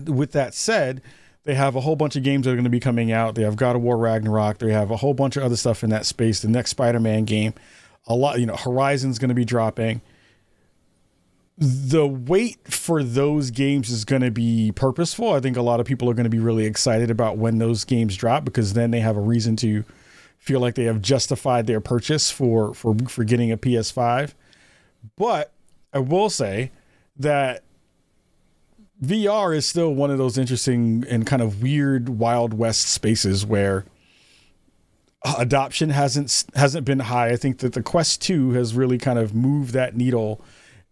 with 0.05 0.31
that 0.31 0.53
said 0.53 1.01
they 1.45 1.55
have 1.55 1.75
a 1.75 1.81
whole 1.81 1.95
bunch 1.95 2.15
of 2.15 2.23
games 2.23 2.45
that 2.45 2.51
are 2.51 2.55
going 2.55 2.63
to 2.63 2.69
be 2.69 2.79
coming 2.79 3.11
out 3.11 3.35
they 3.35 3.43
have 3.43 3.55
god 3.55 3.75
of 3.75 3.81
war 3.81 3.97
ragnarok 3.97 4.57
they 4.57 4.71
have 4.71 4.91
a 4.91 4.97
whole 4.97 5.13
bunch 5.13 5.37
of 5.37 5.43
other 5.43 5.55
stuff 5.55 5.83
in 5.83 5.89
that 5.89 6.05
space 6.05 6.41
the 6.41 6.47
next 6.47 6.71
spider-man 6.71 7.25
game 7.25 7.53
a 8.09 8.15
lot, 8.15 8.39
you 8.39 8.45
know, 8.45 8.55
Horizon's 8.55 9.19
going 9.19 9.29
to 9.29 9.35
be 9.35 9.45
dropping. 9.45 10.01
The 11.57 12.07
wait 12.07 12.57
for 12.67 13.03
those 13.03 13.51
games 13.51 13.89
is 13.89 14.05
going 14.05 14.21
to 14.21 14.31
be 14.31 14.71
purposeful. 14.73 15.33
I 15.33 15.39
think 15.39 15.57
a 15.57 15.61
lot 15.61 15.79
of 15.79 15.85
people 15.85 16.09
are 16.09 16.13
going 16.13 16.23
to 16.23 16.29
be 16.29 16.39
really 16.39 16.65
excited 16.65 17.11
about 17.11 17.37
when 17.37 17.59
those 17.59 17.83
games 17.83 18.15
drop 18.15 18.45
because 18.45 18.73
then 18.73 18.91
they 18.91 19.01
have 19.01 19.17
a 19.17 19.21
reason 19.21 19.55
to 19.57 19.83
feel 20.37 20.61
like 20.61 20.75
they 20.75 20.85
have 20.85 21.01
justified 21.01 21.67
their 21.67 21.81
purchase 21.81 22.31
for 22.31 22.73
for 22.73 22.95
for 23.07 23.25
getting 23.25 23.51
a 23.51 23.57
PS5. 23.57 24.33
But 25.17 25.51
I 25.93 25.99
will 25.99 26.29
say 26.29 26.71
that 27.17 27.63
VR 29.03 29.55
is 29.55 29.65
still 29.65 29.93
one 29.93 30.11
of 30.11 30.17
those 30.17 30.37
interesting 30.37 31.05
and 31.09 31.25
kind 31.25 31.41
of 31.41 31.61
weird 31.61 32.09
Wild 32.09 32.53
West 32.53 32.87
spaces 32.87 33.45
where 33.45 33.85
adoption 35.37 35.89
hasn't 35.89 36.45
hasn't 36.55 36.85
been 36.85 36.99
high. 36.99 37.29
I 37.29 37.35
think 37.35 37.59
that 37.59 37.73
the 37.73 37.83
Quest 37.83 38.21
2 38.21 38.51
has 38.51 38.73
really 38.73 38.97
kind 38.97 39.19
of 39.19 39.33
moved 39.33 39.73
that 39.73 39.95
needle 39.95 40.41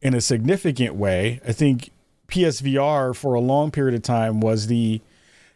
in 0.01 0.13
a 0.13 0.21
significant 0.21 0.95
way. 0.95 1.41
I 1.45 1.51
think 1.51 1.91
PSVR 2.27 3.15
for 3.15 3.33
a 3.33 3.39
long 3.39 3.71
period 3.71 3.95
of 3.95 4.03
time 4.03 4.39
was 4.39 4.67
the 4.67 5.01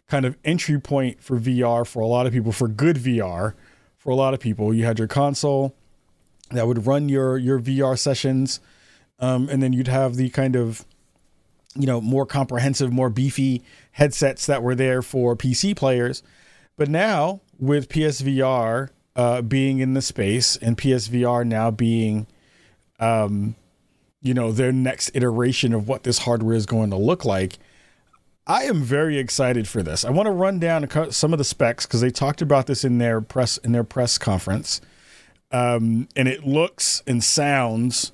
kind 0.08 0.26
of 0.26 0.38
entry 0.44 0.80
point 0.80 1.24
for 1.24 1.40
VR 1.40 1.88
for 1.88 2.02
a 2.02 2.08
lot 2.08 2.26
of 2.26 2.34
people 2.34 2.52
for 2.52 2.68
good 2.68 2.98
VR 2.98 3.54
for 3.98 4.10
a 4.10 4.16
lot 4.16 4.34
of 4.34 4.40
people. 4.40 4.74
You 4.74 4.86
had 4.86 5.00
your 5.00 5.08
console 5.08 5.74
that 6.50 6.68
would 6.68 6.86
run 6.86 7.08
your 7.08 7.38
your 7.38 7.60
VR 7.60 7.98
sessions 7.98 8.60
um, 9.20 9.48
and 9.50 9.64
then 9.64 9.72
you'd 9.72 9.88
have 9.88 10.16
the 10.16 10.30
kind 10.30 10.56
of 10.56 10.86
you 11.76 11.86
know 11.86 12.02
more 12.02 12.26
comprehensive 12.26 12.92
more 12.92 13.10
beefy 13.10 13.64
headsets 13.94 14.46
that 14.46 14.64
were 14.64 14.76
there 14.76 15.02
for 15.02 15.36
pc 15.36 15.76
players. 15.76 16.24
But 16.78 16.90
now 16.90 17.42
with 17.60 17.90
psvr 17.90 18.90
uh, 19.16 19.42
being 19.42 19.80
in 19.80 19.94
the 19.94 20.02
space 20.02 20.58
and 20.58 20.78
psvr 20.78 21.46
now 21.46 21.72
being 21.72 22.28
um, 23.00 23.56
you 24.22 24.34
know 24.34 24.52
their 24.52 24.72
next 24.72 25.12
iteration 25.14 25.74
of 25.74 25.88
what 25.88 26.04
this 26.04 26.20
hardware 26.20 26.56
is 26.56 26.66
going 26.66 26.90
to 26.92 26.98
look 26.98 27.26
like 27.26 27.58
i 28.48 28.64
am 28.64 28.82
very 28.82 29.18
excited 29.18 29.68
for 29.68 29.84
this. 29.84 30.04
I 30.04 30.10
want 30.10 30.28
to 30.28 30.32
run 30.32 30.60
down 30.60 30.90
some 31.12 31.32
of 31.34 31.38
the 31.38 31.44
specs 31.44 31.86
because 31.86 32.02
they 32.02 32.10
talked 32.10 32.42
about 32.42 32.68
this 32.68 32.84
in 32.84 32.98
their 32.98 33.22
press 33.22 33.58
in 33.60 33.72
their 33.72 33.84
press 33.84 34.18
conference. 34.18 34.82
Um, 35.52 36.08
and 36.16 36.28
it 36.28 36.46
looks 36.46 37.04
and 37.06 37.24
sounds 37.24 38.12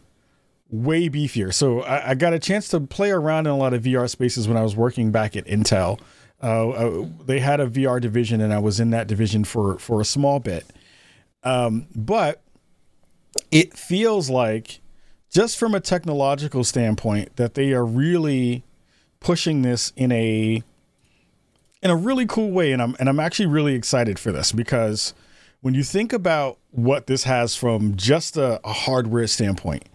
way 0.70 1.10
beefier. 1.10 1.54
So 1.54 1.82
I, 1.82 2.10
I, 2.10 2.16
got 2.16 2.34
a 2.34 2.40
chance 2.40 2.68
to 2.70 2.80
play 2.80 3.12
around 3.12 3.48
in 3.48 3.54
a 3.54 3.58
lot 3.58 3.74
of 3.74 3.84
VR 3.84 4.10
spaces 4.10 4.48
when 4.48 4.58
I 4.58 4.64
was 4.64 4.76
working 4.76 5.12
back 5.12 5.36
at 5.36 5.46
Intel. 5.46 6.00
Uh, 6.42 6.70
uh, 6.70 7.08
they 7.26 7.40
had 7.40 7.60
a 7.60 7.68
VR 7.68 8.02
division, 8.02 8.42
and 8.42 8.54
I 8.54 8.60
was 8.60 8.80
in 8.80 8.92
that 8.92 9.08
division 9.08 9.44
for 9.44 9.80
for 9.80 10.02
a 10.02 10.06
small 10.06 10.40
bit. 10.40 10.66
Um, 11.44 11.88
but 11.96 12.42
it 13.52 13.76
feels 13.76 14.30
like, 14.30 14.82
just 15.32 15.58
from 15.58 15.74
a 15.74 15.80
technological 15.80 16.64
standpoint, 16.64 17.36
that 17.38 17.54
they 17.54 17.74
are 17.74 17.86
really 17.86 18.64
pushing 19.20 19.62
this 19.62 19.94
in 19.96 20.12
a 20.12 20.62
in 21.82 21.90
a 21.90 21.96
really 21.96 22.26
cool 22.26 22.52
way, 22.52 22.72
and 22.72 22.82
I'm 22.82 22.96
and 23.00 23.10
I'm 23.10 23.20
actually 23.20 23.48
really 23.48 23.74
excited 23.74 24.20
for 24.20 24.32
this 24.32 24.52
because 24.52 25.14
when 25.62 25.74
you 25.74 25.84
think 25.84 26.14
about 26.14 26.60
what 26.70 27.08
this 27.08 27.24
has 27.24 27.56
from 27.56 27.96
just 27.96 28.38
a, 28.38 28.60
a 28.64 28.74
hardware 28.74 29.26
standpoint 29.26 29.86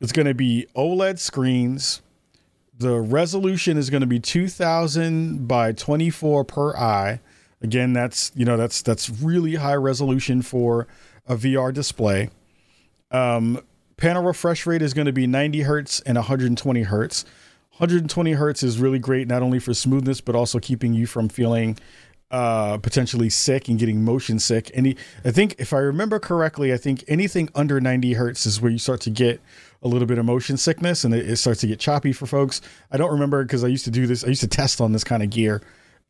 it's 0.00 0.12
going 0.12 0.26
to 0.26 0.34
be 0.34 0.66
OLED 0.76 1.18
screens. 1.18 2.02
The 2.76 3.00
resolution 3.00 3.76
is 3.76 3.90
going 3.90 4.02
to 4.02 4.06
be 4.06 4.20
2000 4.20 5.48
by 5.48 5.72
24 5.72 6.44
per 6.44 6.76
eye. 6.76 7.20
Again, 7.60 7.92
that's 7.92 8.30
you 8.36 8.44
know 8.44 8.56
that's 8.56 8.82
that's 8.82 9.10
really 9.10 9.56
high 9.56 9.74
resolution 9.74 10.42
for 10.42 10.86
a 11.26 11.34
VR 11.34 11.74
display. 11.74 12.30
Um, 13.10 13.60
panel 13.96 14.22
refresh 14.22 14.64
rate 14.64 14.80
is 14.80 14.94
going 14.94 15.06
to 15.06 15.12
be 15.12 15.26
90 15.26 15.62
hertz 15.62 16.00
and 16.02 16.16
120 16.16 16.82
hertz. 16.82 17.24
120 17.72 18.32
hertz 18.32 18.62
is 18.62 18.78
really 18.78 18.98
great 18.98 19.26
not 19.28 19.42
only 19.42 19.58
for 19.58 19.72
smoothness 19.72 20.20
but 20.20 20.34
also 20.34 20.58
keeping 20.58 20.94
you 20.94 21.06
from 21.06 21.28
feeling 21.28 21.76
uh, 22.30 22.76
potentially 22.78 23.30
sick 23.30 23.68
and 23.68 23.78
getting 23.78 24.04
motion 24.04 24.38
sick. 24.38 24.70
Any, 24.74 24.96
I 25.24 25.30
think 25.30 25.54
if 25.58 25.72
I 25.72 25.78
remember 25.78 26.18
correctly, 26.18 26.72
I 26.72 26.76
think 26.76 27.04
anything 27.08 27.48
under 27.54 27.80
90 27.80 28.14
hertz 28.14 28.46
is 28.46 28.60
where 28.60 28.70
you 28.70 28.78
start 28.78 29.00
to 29.02 29.10
get 29.10 29.40
a 29.82 29.88
little 29.88 30.06
bit 30.06 30.18
of 30.18 30.24
motion 30.24 30.56
sickness 30.56 31.04
and 31.04 31.14
it, 31.14 31.28
it 31.28 31.36
starts 31.36 31.60
to 31.60 31.66
get 31.66 31.78
choppy 31.78 32.12
for 32.12 32.26
folks. 32.26 32.60
I 32.90 32.96
don't 32.96 33.12
remember 33.12 33.44
because 33.44 33.64
I 33.64 33.68
used 33.68 33.84
to 33.84 33.90
do 33.90 34.06
this. 34.06 34.24
I 34.24 34.28
used 34.28 34.40
to 34.40 34.48
test 34.48 34.80
on 34.80 34.92
this 34.92 35.04
kind 35.04 35.22
of 35.22 35.30
gear 35.30 35.62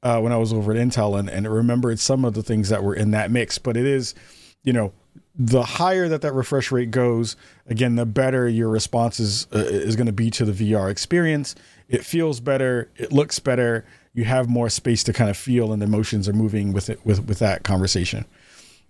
uh, 0.03 0.21
when 0.21 0.33
I 0.33 0.37
was 0.37 0.53
over 0.53 0.73
at 0.73 0.79
Intel 0.79 1.19
and, 1.19 1.29
and 1.29 1.51
remembered 1.53 1.99
some 1.99 2.25
of 2.25 2.35
the 2.35 2.43
things 2.43 2.69
that 2.69 2.83
were 2.83 2.95
in 2.95 3.11
that 3.11 3.31
mix. 3.31 3.59
But 3.59 3.77
it 3.77 3.85
is, 3.85 4.15
you 4.63 4.73
know, 4.73 4.93
the 5.35 5.63
higher 5.63 6.09
that 6.09 6.23
that 6.23 6.33
refresh 6.33 6.73
rate 6.73 6.91
goes, 6.91 7.37
again, 7.67 7.95
the 7.97 8.07
better 8.07 8.49
your 8.49 8.69
response 8.69 9.21
is, 9.21 9.47
uh, 9.55 9.59
is 9.59 9.97
going 9.97 10.07
to 10.07 10.13
be 10.13 10.31
to 10.31 10.45
the 10.45 10.73
VR 10.73 10.91
experience. 10.91 11.55
It 11.89 12.05
feels 12.05 12.41
better. 12.41 12.91
It 12.97 13.13
looks 13.13 13.39
better. 13.39 13.85
You 14.15 14.25
have 14.25 14.49
more 14.49 14.69
space 14.69 15.05
to 15.05 15.13
kind 15.13 15.31
of 15.31 15.37
feel, 15.37 15.73
and 15.73 15.81
the 15.81 15.87
emotions 15.87 16.29
are 16.29 16.33
moving 16.33 16.73
with 16.73 16.91
it 16.91 17.05
with 17.05 17.27
with 17.27 17.39
that 17.39 17.63
conversation. 17.63 18.25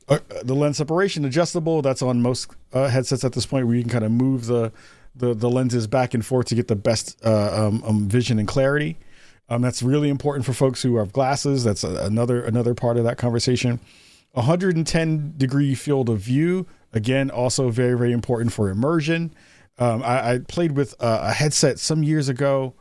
Uh, 0.08 0.18
the 0.42 0.54
lens 0.54 0.78
separation 0.78 1.24
adjustable. 1.24 1.82
That's 1.82 2.00
on 2.00 2.22
most 2.22 2.50
uh, 2.72 2.88
headsets 2.88 3.24
at 3.24 3.32
this 3.32 3.44
point, 3.44 3.66
where 3.66 3.76
you 3.76 3.82
can 3.82 3.90
kind 3.90 4.04
of 4.04 4.10
move 4.10 4.46
the 4.46 4.72
the, 5.14 5.34
the 5.34 5.50
lenses 5.50 5.86
back 5.86 6.14
and 6.14 6.24
forth 6.24 6.46
to 6.46 6.54
get 6.54 6.68
the 6.68 6.76
best 6.76 7.18
uh, 7.24 7.66
um, 7.66 7.82
um, 7.84 8.08
vision 8.08 8.38
and 8.38 8.46
clarity. 8.46 8.96
Um, 9.48 9.62
that's 9.62 9.82
really 9.82 10.08
important 10.08 10.46
for 10.46 10.52
folks 10.52 10.82
who 10.82 10.96
have 10.96 11.12
glasses. 11.12 11.64
That's 11.64 11.84
a, 11.84 12.04
another 12.04 12.42
another 12.42 12.74
part 12.74 12.96
of 12.96 13.04
that 13.04 13.18
conversation. 13.18 13.80
110 14.32 15.34
degree 15.36 15.74
field 15.74 16.08
of 16.08 16.20
view. 16.20 16.66
Again, 16.92 17.30
also 17.30 17.68
very 17.68 17.96
very 17.98 18.12
important 18.12 18.52
for 18.52 18.70
immersion. 18.70 19.34
Um, 19.78 20.02
I, 20.02 20.32
I, 20.32 20.38
played 20.38 20.72
with 20.72 20.94
a, 21.00 21.28
a 21.28 21.32
headset 21.32 21.78
some 21.78 22.02
years 22.02 22.28
ago 22.28 22.74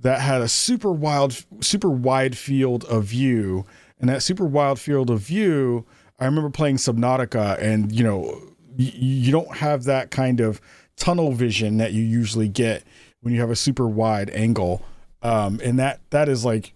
that 0.00 0.20
had 0.20 0.40
a 0.40 0.48
super 0.48 0.90
wild 0.90 1.44
super 1.60 1.90
wide 1.90 2.36
field 2.36 2.84
of 2.84 3.04
view, 3.04 3.64
and 4.00 4.08
that 4.08 4.22
super 4.22 4.44
wide 4.44 4.78
field 4.78 5.10
of 5.10 5.20
view 5.20 5.86
I 6.22 6.26
remember 6.26 6.50
playing 6.50 6.76
Subnautica, 6.76 7.60
and 7.60 7.90
you 7.90 8.04
know, 8.04 8.40
y- 8.78 8.92
you 8.94 9.32
don't 9.32 9.56
have 9.56 9.84
that 9.84 10.12
kind 10.12 10.38
of 10.38 10.60
tunnel 10.94 11.32
vision 11.32 11.78
that 11.78 11.92
you 11.92 12.02
usually 12.02 12.46
get 12.46 12.84
when 13.22 13.34
you 13.34 13.40
have 13.40 13.50
a 13.50 13.56
super 13.56 13.88
wide 13.88 14.30
angle, 14.30 14.84
um, 15.22 15.60
and 15.64 15.80
that 15.80 15.98
that 16.10 16.28
is 16.28 16.44
like 16.44 16.74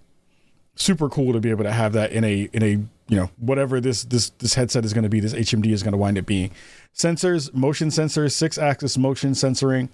super 0.75 1.09
cool 1.09 1.33
to 1.33 1.39
be 1.39 1.51
able 1.51 1.63
to 1.63 1.71
have 1.71 1.93
that 1.93 2.11
in 2.11 2.25
a 2.25 2.49
in 2.53 2.63
a 2.65 2.71
you 2.71 3.17
know 3.17 3.31
whatever 3.37 3.81
this 3.81 4.03
this 4.03 4.31
this 4.31 4.55
headset 4.55 4.85
is 4.85 4.93
going 4.93 5.05
to 5.05 5.09
be. 5.09 5.21
This 5.21 5.33
HMD 5.33 5.67
is 5.67 5.85
going 5.85 5.93
to 5.93 5.99
wind 5.99 6.19
up 6.19 6.27
being 6.27 6.51
sensors, 6.93 7.55
motion 7.55 7.91
sensors, 7.91 8.33
six 8.33 8.59
axis 8.59 8.99
motion 8.99 9.31
sensoring, 9.31 9.91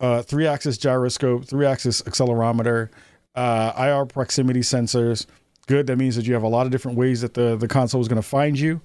uh, 0.00 0.22
three 0.22 0.46
axis 0.46 0.78
gyroscope, 0.78 1.44
three 1.44 1.66
axis 1.66 2.00
accelerometer, 2.00 2.88
uh, 3.34 3.72
IR 3.76 4.06
proximity 4.06 4.60
sensors 4.60 5.26
Good. 5.66 5.88
That 5.88 5.96
means 5.96 6.16
that 6.16 6.26
you 6.26 6.34
have 6.34 6.42
a 6.42 6.48
lot 6.48 6.66
of 6.66 6.72
different 6.72 6.96
ways 6.96 7.20
that 7.20 7.34
the, 7.34 7.56
the 7.56 7.68
console 7.68 8.00
is 8.00 8.08
going 8.08 8.22
to 8.22 8.26
find 8.26 8.58
you. 8.58 8.80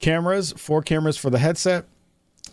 Cameras, 0.00 0.52
four 0.56 0.82
cameras 0.82 1.16
for 1.16 1.30
the 1.30 1.38
headset 1.38 1.86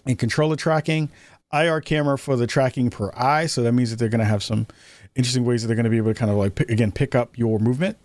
and 0.06 0.18
controller 0.18 0.56
tracking. 0.56 1.10
IR 1.54 1.82
camera 1.82 2.18
for 2.18 2.36
the 2.36 2.48
tracking 2.48 2.90
per 2.90 3.12
eye. 3.16 3.48
So 3.48 3.64
that 3.64 3.74
means 3.74 3.90
that 3.90 3.98
they're 3.98 4.10
going 4.10 4.20
to 4.20 4.26
have 4.26 4.44
some 4.44 4.68
interesting 5.16 5.44
ways 5.44 5.62
that 5.62 5.68
they're 5.68 5.76
going 5.76 5.86
to 5.86 5.90
be 5.90 5.98
able 5.98 6.14
to 6.14 6.20
kind 6.20 6.32
of 6.32 6.38
like, 6.38 6.56
pick, 6.56 6.70
again, 6.70 6.92
pick 6.92 7.16
up 7.16 7.38
your 7.38 7.60
movement. 7.60 7.98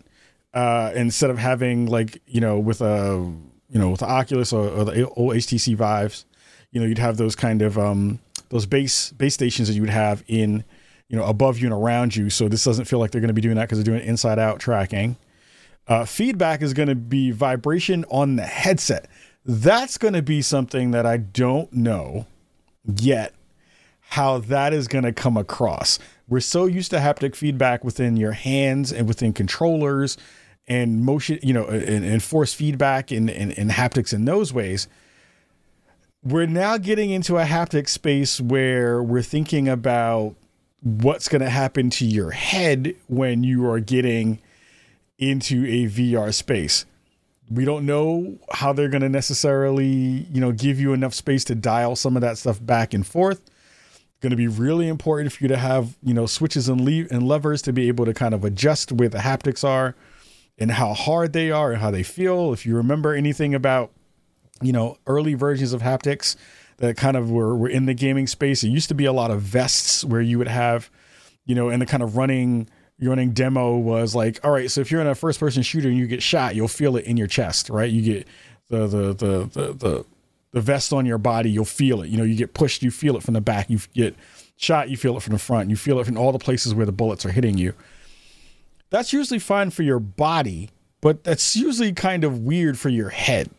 Uh, 0.53 0.91
instead 0.95 1.31
of 1.31 1.39
having 1.39 1.87
like, 1.87 2.23
you 2.27 2.41
know, 2.41 2.59
with 2.59 2.81
a, 2.81 3.33
you 3.69 3.79
know, 3.79 3.91
with 3.91 4.01
the 4.01 4.07
Oculus 4.07 4.53
or, 4.53 4.69
or 4.69 4.85
the 4.85 5.07
old 5.11 5.35
HTC 5.35 5.77
Vives, 5.77 6.25
you 6.73 6.81
know, 6.81 6.87
you'd 6.87 6.99
have 6.99 7.19
those 7.19 7.37
kind 7.37 7.63
of, 7.63 7.79
um, 7.79 8.19
those 8.49 8.65
base 8.65 9.13
base 9.13 9.35
stations 9.35 9.69
that 9.69 9.75
you 9.75 9.83
would 9.83 9.91
have 9.91 10.25
in, 10.27 10.65
you 11.09 11.17
know, 11.17 11.25
above 11.25 11.59
you 11.59 11.67
and 11.67 11.75
around 11.75 12.17
you. 12.17 12.31
So 12.31 12.49
this 12.49 12.65
doesn't 12.65 12.87
feel 12.87 12.99
like 12.99 13.11
they're 13.11 13.21
going 13.21 13.29
to 13.29 13.35
be 13.35 13.43
doing 13.43 13.57
that 13.57 13.65
because 13.65 13.79
they're 13.79 13.95
doing 13.95 14.07
inside 14.07 14.39
out 14.39 14.59
tracking. 14.59 15.17
Uh, 15.89 16.05
feedback 16.05 16.63
is 16.63 16.75
going 16.75 16.89
to 16.89 16.95
be 16.95 17.31
vibration 17.31 18.05
on 18.11 18.37
the 18.37 18.45
headset. 18.45 19.09
That's 19.45 19.99
going 19.99 20.15
to 20.15 20.23
be 20.23 20.43
something 20.43 20.91
that 20.91 21.07
I 21.07 21.19
don't 21.19 21.73
know 21.73 22.27
yet 22.85 23.35
how 24.09 24.39
that 24.39 24.73
is 24.73 24.89
going 24.89 25.05
to 25.05 25.13
come 25.13 25.37
across. 25.37 25.99
We're 26.29 26.41
so 26.41 26.67
used 26.67 26.91
to 26.93 26.99
haptic 26.99 27.35
feedback 27.35 27.85
within 27.85 28.17
your 28.17 28.33
hands 28.33 28.93
and 28.93 29.07
within 29.09 29.33
controllers 29.33 30.17
and 30.69 31.05
motion, 31.05 31.39
you 31.43 31.53
know, 31.53 31.67
and, 31.67 32.05
and 32.05 32.23
force 32.23 32.53
feedback 32.55 33.11
and, 33.11 33.31
and, 33.31 33.57
and 33.57 33.71
haptics 33.71 34.13
in 34.13 34.25
those 34.25 34.53
ways. 34.53 34.89
We're 36.23 36.47
now 36.47 36.77
getting 36.77 37.11
into 37.11 37.37
a 37.37 37.45
haptic 37.45 37.89
space 37.89 38.41
where 38.41 39.03
we're 39.03 39.23
thinking 39.23 39.69
about 39.69 40.35
what's 40.83 41.29
going 41.29 41.43
to 41.43 41.51
happen 41.51 41.91
to 41.91 42.05
your 42.05 42.31
head 42.31 42.95
when 43.07 43.45
you 43.45 43.69
are 43.69 43.81
getting 43.81 44.41
into 45.19 45.65
a 45.65 45.87
VR 45.87 46.33
space. 46.33 46.85
We 47.51 47.65
don't 47.65 47.87
know 47.87 48.39
how 48.53 48.73
they're 48.73 48.89
going 48.89 49.03
to 49.03 49.09
necessarily, 49.09 49.87
you 49.87 50.41
know, 50.41 50.53
give 50.53 50.81
you 50.81 50.93
enough 50.93 51.15
space 51.15 51.45
to 51.45 51.55
dial 51.55 51.95
some 51.95 52.17
of 52.17 52.23
that 52.23 52.39
stuff 52.39 52.65
back 52.65 52.93
and 52.93 53.07
forth. 53.07 53.41
It's 53.95 54.21
going 54.21 54.31
to 54.31 54.37
be 54.37 54.49
really 54.49 54.89
important 54.89 55.33
for 55.33 55.45
you 55.45 55.49
to 55.49 55.57
have, 55.57 55.97
you 56.03 56.13
know, 56.13 56.27
switches 56.27 56.69
and 56.69 56.81
le- 56.81 57.07
and 57.11 57.23
levers 57.23 57.63
to 57.63 57.73
be 57.73 57.89
able 57.89 58.05
to 58.05 58.15
kind 58.15 58.35
of 58.35 58.45
adjust 58.45 58.91
where 58.91 59.09
the 59.09 59.19
haptics 59.19 59.63
are 59.63 59.95
and 60.59 60.73
how 60.73 60.93
hard 60.93 61.33
they 61.33 61.51
are 61.51 61.73
and 61.73 61.81
how 61.81 61.91
they 61.91 62.03
feel. 62.03 62.53
If 62.53 62.67
you 62.67 62.77
remember 62.77 63.15
anything 63.15 63.55
about, 63.55 63.93
you 64.61 64.73
know, 64.73 64.97
early 65.07 65.35
versions 65.35 65.73
of 65.73 65.83
haptics, 65.83 66.35
that 66.79 66.97
kind 66.97 67.17
of 67.17 67.31
were, 67.31 67.57
were 67.57 67.69
in 67.69 67.87
the 67.87 67.95
gaming 67.95 68.27
space. 68.27 68.63
It 68.63 68.69
used 68.69 68.89
to 68.89 68.95
be 68.95 69.05
a 69.05 69.13
lot 69.13 69.31
of 69.31 69.41
vests 69.41 70.05
where 70.05 70.21
you 70.21 70.39
would 70.39 70.49
have, 70.49 70.91
you 71.45 71.55
know, 71.55 71.69
and 71.69 71.81
the 71.81 71.87
kind 71.87 72.03
of 72.03 72.17
running 72.17 72.69
running 73.01 73.33
demo 73.33 73.77
was 73.77 74.15
like, 74.15 74.41
all 74.43 74.51
right, 74.51 74.71
so 74.71 74.81
if 74.81 74.91
you're 74.91 75.01
in 75.01 75.07
a 75.07 75.15
first 75.15 75.39
person 75.39 75.63
shooter 75.63 75.89
and 75.89 75.97
you 75.97 76.07
get 76.07 76.23
shot, 76.23 76.55
you'll 76.55 76.69
feel 76.69 76.97
it 76.97 77.05
in 77.05 77.17
your 77.17 77.27
chest, 77.27 77.69
right? 77.69 77.91
You 77.91 78.03
get 78.03 78.29
the 78.69 78.87
the 78.87 79.13
the 79.13 79.51
the 79.53 79.73
the, 79.73 80.05
the 80.53 80.61
vest 80.61 80.93
on 80.93 81.05
your 81.07 81.19
body, 81.19 81.51
you'll 81.51 81.65
feel 81.65 82.03
it. 82.03 82.09
You 82.09 82.17
know, 82.17 82.25
you 82.25 82.35
get 82.35 82.55
pushed, 82.55 82.83
you 82.83 82.91
feel 82.91 83.17
it 83.17 83.23
from 83.23 83.35
the 83.35 83.41
back. 83.41 83.69
You 83.69 83.81
get 83.95 84.17
shot, 84.57 84.89
you 84.89 84.97
feel 84.97 85.17
it 85.17 85.23
from 85.23 85.35
the 85.35 85.39
front. 85.39 85.71
You 85.71 85.77
feel 85.77 85.99
it 86.01 86.07
from 86.07 86.17
all 86.17 86.33
the 86.33 86.39
places 86.39 86.75
where 86.75 86.87
the 86.87 86.93
bullets 86.93 87.27
are 87.27 87.33
hitting 87.33 87.59
you. 87.59 87.75
That's 88.91 89.13
usually 89.13 89.41
fine 89.41 89.71
for 89.71 89.83
your 89.83 89.99
body, 89.99 90.71
but 91.01 91.25
that's 91.25 91.57
usually 91.57 91.93
kind 91.93 92.25
of 92.25 92.41
weird 92.41 92.79
for 92.79 92.89
your 92.89 93.11
head. 93.11 93.51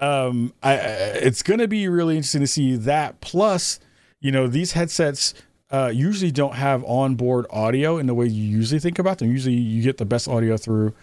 Um, 0.00 0.52
I, 0.62 0.74
it's 0.74 1.42
going 1.42 1.60
to 1.60 1.68
be 1.68 1.88
really 1.88 2.16
interesting 2.16 2.42
to 2.42 2.46
see 2.46 2.76
that. 2.76 3.20
Plus, 3.20 3.80
you 4.20 4.30
know, 4.30 4.46
these 4.46 4.72
headsets 4.72 5.34
uh, 5.70 5.90
usually 5.94 6.30
don't 6.30 6.54
have 6.54 6.84
onboard 6.84 7.46
audio 7.50 7.98
in 7.98 8.06
the 8.06 8.14
way 8.14 8.26
you 8.26 8.44
usually 8.44 8.80
think 8.80 8.98
about 8.98 9.18
them. 9.18 9.30
Usually, 9.30 9.54
you 9.54 9.82
get 9.82 9.98
the 9.98 10.04
best 10.04 10.26
audio 10.28 10.56
through 10.56 10.94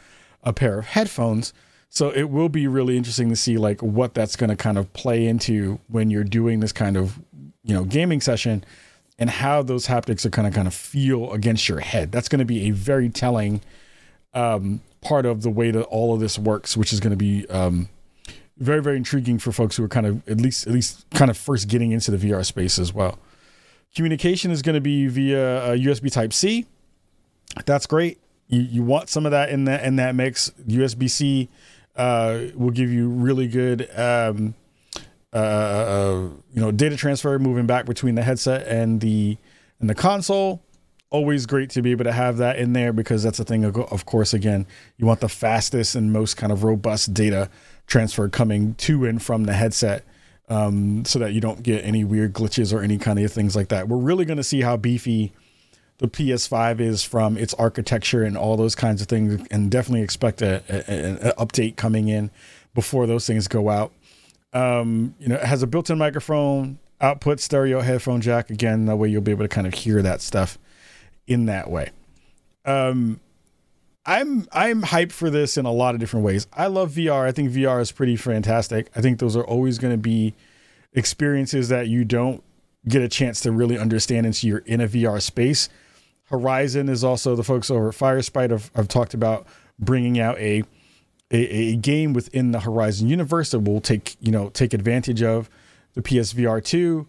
a 0.43 0.53
pair 0.53 0.79
of 0.79 0.85
headphones. 0.85 1.53
So 1.89 2.09
it 2.09 2.29
will 2.29 2.49
be 2.49 2.67
really 2.67 2.97
interesting 2.97 3.29
to 3.29 3.35
see 3.35 3.57
like 3.57 3.81
what 3.81 4.13
that's 4.13 4.35
going 4.35 4.49
to 4.49 4.55
kind 4.55 4.77
of 4.77 4.91
play 4.93 5.27
into 5.27 5.79
when 5.87 6.09
you're 6.09 6.23
doing 6.23 6.59
this 6.59 6.71
kind 6.71 6.97
of 6.97 7.19
you 7.63 7.73
know 7.73 7.83
gaming 7.83 8.21
session 8.21 8.63
and 9.17 9.29
how 9.29 9.63
those 9.63 9.87
haptics 9.87 10.25
are 10.25 10.29
kind 10.29 10.47
of 10.47 10.53
kind 10.53 10.67
of 10.67 10.73
feel 10.73 11.31
against 11.31 11.69
your 11.69 11.79
head. 11.79 12.11
That's 12.11 12.27
going 12.27 12.39
to 12.39 12.45
be 12.45 12.67
a 12.67 12.71
very 12.71 13.09
telling 13.09 13.61
um, 14.33 14.81
part 15.01 15.25
of 15.25 15.41
the 15.41 15.49
way 15.49 15.71
that 15.71 15.83
all 15.83 16.13
of 16.13 16.19
this 16.19 16.37
works, 16.37 16.75
which 16.75 16.91
is 16.91 16.99
going 16.99 17.11
to 17.11 17.17
be 17.17 17.47
um, 17.47 17.87
very 18.57 18.81
very 18.81 18.97
intriguing 18.97 19.37
for 19.37 19.51
folks 19.51 19.77
who 19.77 19.83
are 19.83 19.87
kind 19.89 20.05
of 20.05 20.27
at 20.27 20.41
least 20.41 20.67
at 20.67 20.73
least 20.73 21.05
kind 21.11 21.31
of 21.31 21.37
first 21.37 21.67
getting 21.69 21.91
into 21.91 22.11
the 22.11 22.17
VR 22.17 22.45
space 22.45 22.77
as 22.77 22.93
well. 22.93 23.17
Communication 23.95 24.51
is 24.51 24.61
going 24.61 24.75
to 24.75 24.81
be 24.81 25.07
via 25.07 25.77
USB 25.77 26.11
Type 26.11 26.33
C. 26.33 26.65
That's 27.65 27.87
great. 27.87 28.19
You, 28.47 28.61
you 28.61 28.83
want 28.83 29.09
some 29.09 29.25
of 29.25 29.31
that 29.31 29.49
in 29.49 29.65
that 29.65 29.83
in 29.83 29.95
that 29.95 30.15
mix. 30.15 30.51
USB 30.67 31.09
C 31.09 31.49
uh, 31.95 32.41
will 32.55 32.71
give 32.71 32.91
you 32.91 33.09
really 33.09 33.47
good 33.47 33.89
um, 33.97 34.53
uh, 35.33 35.37
uh, 35.37 36.29
you 36.53 36.61
know 36.61 36.71
data 36.71 36.97
transfer 36.97 37.37
moving 37.39 37.65
back 37.65 37.85
between 37.85 38.15
the 38.15 38.23
headset 38.23 38.67
and 38.67 39.01
the 39.01 39.37
and 39.79 39.89
the 39.89 39.95
console. 39.95 40.61
Always 41.09 41.45
great 41.45 41.69
to 41.71 41.81
be 41.81 41.91
able 41.91 42.03
to 42.03 42.11
have 42.11 42.37
that 42.37 42.57
in 42.57 42.73
there 42.73 42.91
because 42.91 43.23
that's 43.23 43.39
a 43.39 43.45
thing. 43.45 43.63
Of 43.63 44.05
course, 44.05 44.33
again, 44.33 44.65
you 44.97 45.05
want 45.05 45.21
the 45.21 45.29
fastest 45.29 45.95
and 45.95 46.11
most 46.11 46.35
kind 46.35 46.51
of 46.51 46.63
robust 46.63 47.13
data 47.13 47.49
transfer 47.87 48.27
coming 48.27 48.73
to 48.75 49.05
and 49.05 49.21
from 49.21 49.45
the 49.45 49.53
headset 49.53 50.03
um, 50.49 51.05
so 51.05 51.19
that 51.19 51.33
you 51.33 51.41
don't 51.41 51.63
get 51.63 51.83
any 51.83 52.03
weird 52.03 52.33
glitches 52.33 52.73
or 52.73 52.81
any 52.81 52.97
kind 52.97 53.19
of 53.19 53.31
things 53.31 53.55
like 53.55 53.69
that. 53.69 53.87
We're 53.87 53.97
really 53.97 54.25
going 54.25 54.37
to 54.37 54.43
see 54.43 54.61
how 54.61 54.77
beefy 54.77 55.33
the 55.97 56.07
PS5 56.07 56.79
is 56.79 57.03
from 57.03 57.37
its 57.37 57.53
architecture 57.53 58.23
and 58.23 58.37
all 58.37 58.57
those 58.57 58.75
kinds 58.75 59.01
of 59.01 59.07
things, 59.07 59.45
and 59.49 59.71
definitely 59.71 60.01
expect 60.01 60.41
a, 60.41 60.61
an 60.91 61.17
update 61.37 61.77
coming 61.77 62.09
in 62.09 62.31
before 62.73 63.07
those 63.07 63.25
things 63.25 63.47
go 63.47 63.69
out. 63.69 63.91
Um, 64.53 65.15
you 65.19 65.27
know, 65.27 65.35
it 65.35 65.43
has 65.43 65.63
a 65.63 65.67
built-in 65.67 65.97
microphone, 65.97 66.79
output 67.01 67.39
stereo 67.39 67.81
headphone 67.81 68.21
jack. 68.21 68.49
Again, 68.49 68.85
that 68.85 68.97
way 68.97 69.09
you'll 69.09 69.21
be 69.21 69.31
able 69.31 69.45
to 69.45 69.49
kind 69.49 69.67
of 69.67 69.73
hear 69.73 70.01
that 70.01 70.21
stuff 70.21 70.57
in 71.27 71.45
that 71.45 71.69
way. 71.69 71.91
Um, 72.65 73.19
I'm 74.05 74.47
I'm 74.51 74.83
hyped 74.83 75.11
for 75.11 75.29
this 75.29 75.57
in 75.57 75.65
a 75.65 75.71
lot 75.71 75.95
of 75.95 75.99
different 75.99 76.25
ways. 76.25 76.47
I 76.53 76.67
love 76.67 76.91
VR. 76.91 77.25
I 77.25 77.31
think 77.31 77.51
VR 77.51 77.81
is 77.81 77.91
pretty 77.91 78.15
fantastic. 78.15 78.89
I 78.95 79.01
think 79.01 79.19
those 79.19 79.35
are 79.35 79.45
always 79.45 79.79
going 79.79 79.93
to 79.93 79.97
be 79.97 80.35
experiences 80.93 81.69
that 81.69 81.87
you 81.87 82.05
don't 82.05 82.43
get 82.87 83.01
a 83.01 83.07
chance 83.07 83.41
to 83.41 83.51
really 83.51 83.77
understand 83.77 84.27
until 84.27 84.47
you're 84.47 84.57
in 84.59 84.79
a 84.79 84.87
VR 84.87 85.21
space. 85.21 85.69
Horizon 86.25 86.87
is 86.87 87.03
also 87.03 87.35
the 87.35 87.43
folks 87.43 87.71
over 87.71 87.89
at 87.89 87.95
Firesprite 87.95 88.51
have, 88.51 88.71
have 88.75 88.87
talked 88.87 89.13
about 89.13 89.47
bringing 89.79 90.19
out 90.19 90.37
a, 90.37 90.63
a, 91.31 91.37
a 91.37 91.75
game 91.75 92.13
within 92.13 92.51
the 92.51 92.59
Horizon 92.59 93.09
universe 93.09 93.51
that 93.51 93.59
will 93.59 93.81
take 93.81 94.15
you 94.19 94.31
know 94.31 94.49
take 94.49 94.73
advantage 94.73 95.23
of 95.23 95.49
the 95.95 96.01
PSVR 96.03 96.63
two. 96.63 97.07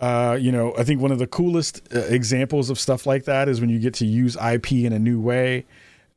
Uh, 0.00 0.38
you 0.40 0.52
know, 0.52 0.74
I 0.78 0.84
think 0.84 1.02
one 1.02 1.12
of 1.12 1.18
the 1.18 1.26
coolest 1.26 1.82
uh, 1.94 1.98
examples 1.98 2.70
of 2.70 2.78
stuff 2.78 3.04
like 3.04 3.24
that 3.24 3.48
is 3.48 3.60
when 3.60 3.68
you 3.68 3.80
get 3.80 3.94
to 3.94 4.06
use 4.06 4.36
IP 4.36 4.72
in 4.72 4.92
a 4.92 4.98
new 4.98 5.20
way 5.20 5.66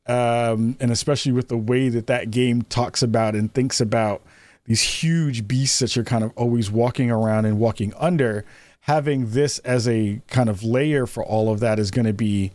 um, 0.08 0.76
and 0.80 0.92
especially 0.92 1.32
with 1.32 1.48
the 1.48 1.58
way 1.58 1.90
that 1.90 2.08
that 2.08 2.32
game 2.32 2.64
talks 2.64 3.04
about 3.04 3.36
and 3.36 3.54
thinks 3.54 3.80
about 3.80 4.22
these 4.66 4.82
huge 4.82 5.48
beasts 5.48 5.80
that 5.80 5.96
you're 5.96 6.06
kind 6.06 6.24
of 6.24 6.32
always 6.36 6.72
walking 6.72 7.12
around 7.12 7.46
and 7.46 7.60
walking 7.60 7.94
under. 7.98 8.46
Having 8.86 9.32
this 9.32 9.60
as 9.60 9.88
a 9.88 10.22
kind 10.28 10.50
of 10.50 10.64
layer 10.64 11.06
for 11.06 11.24
all 11.24 11.52
of 11.52 11.60
that 11.60 11.78
is 11.78 11.92
going 11.92 12.08
to 12.08 12.14
be 12.14 12.52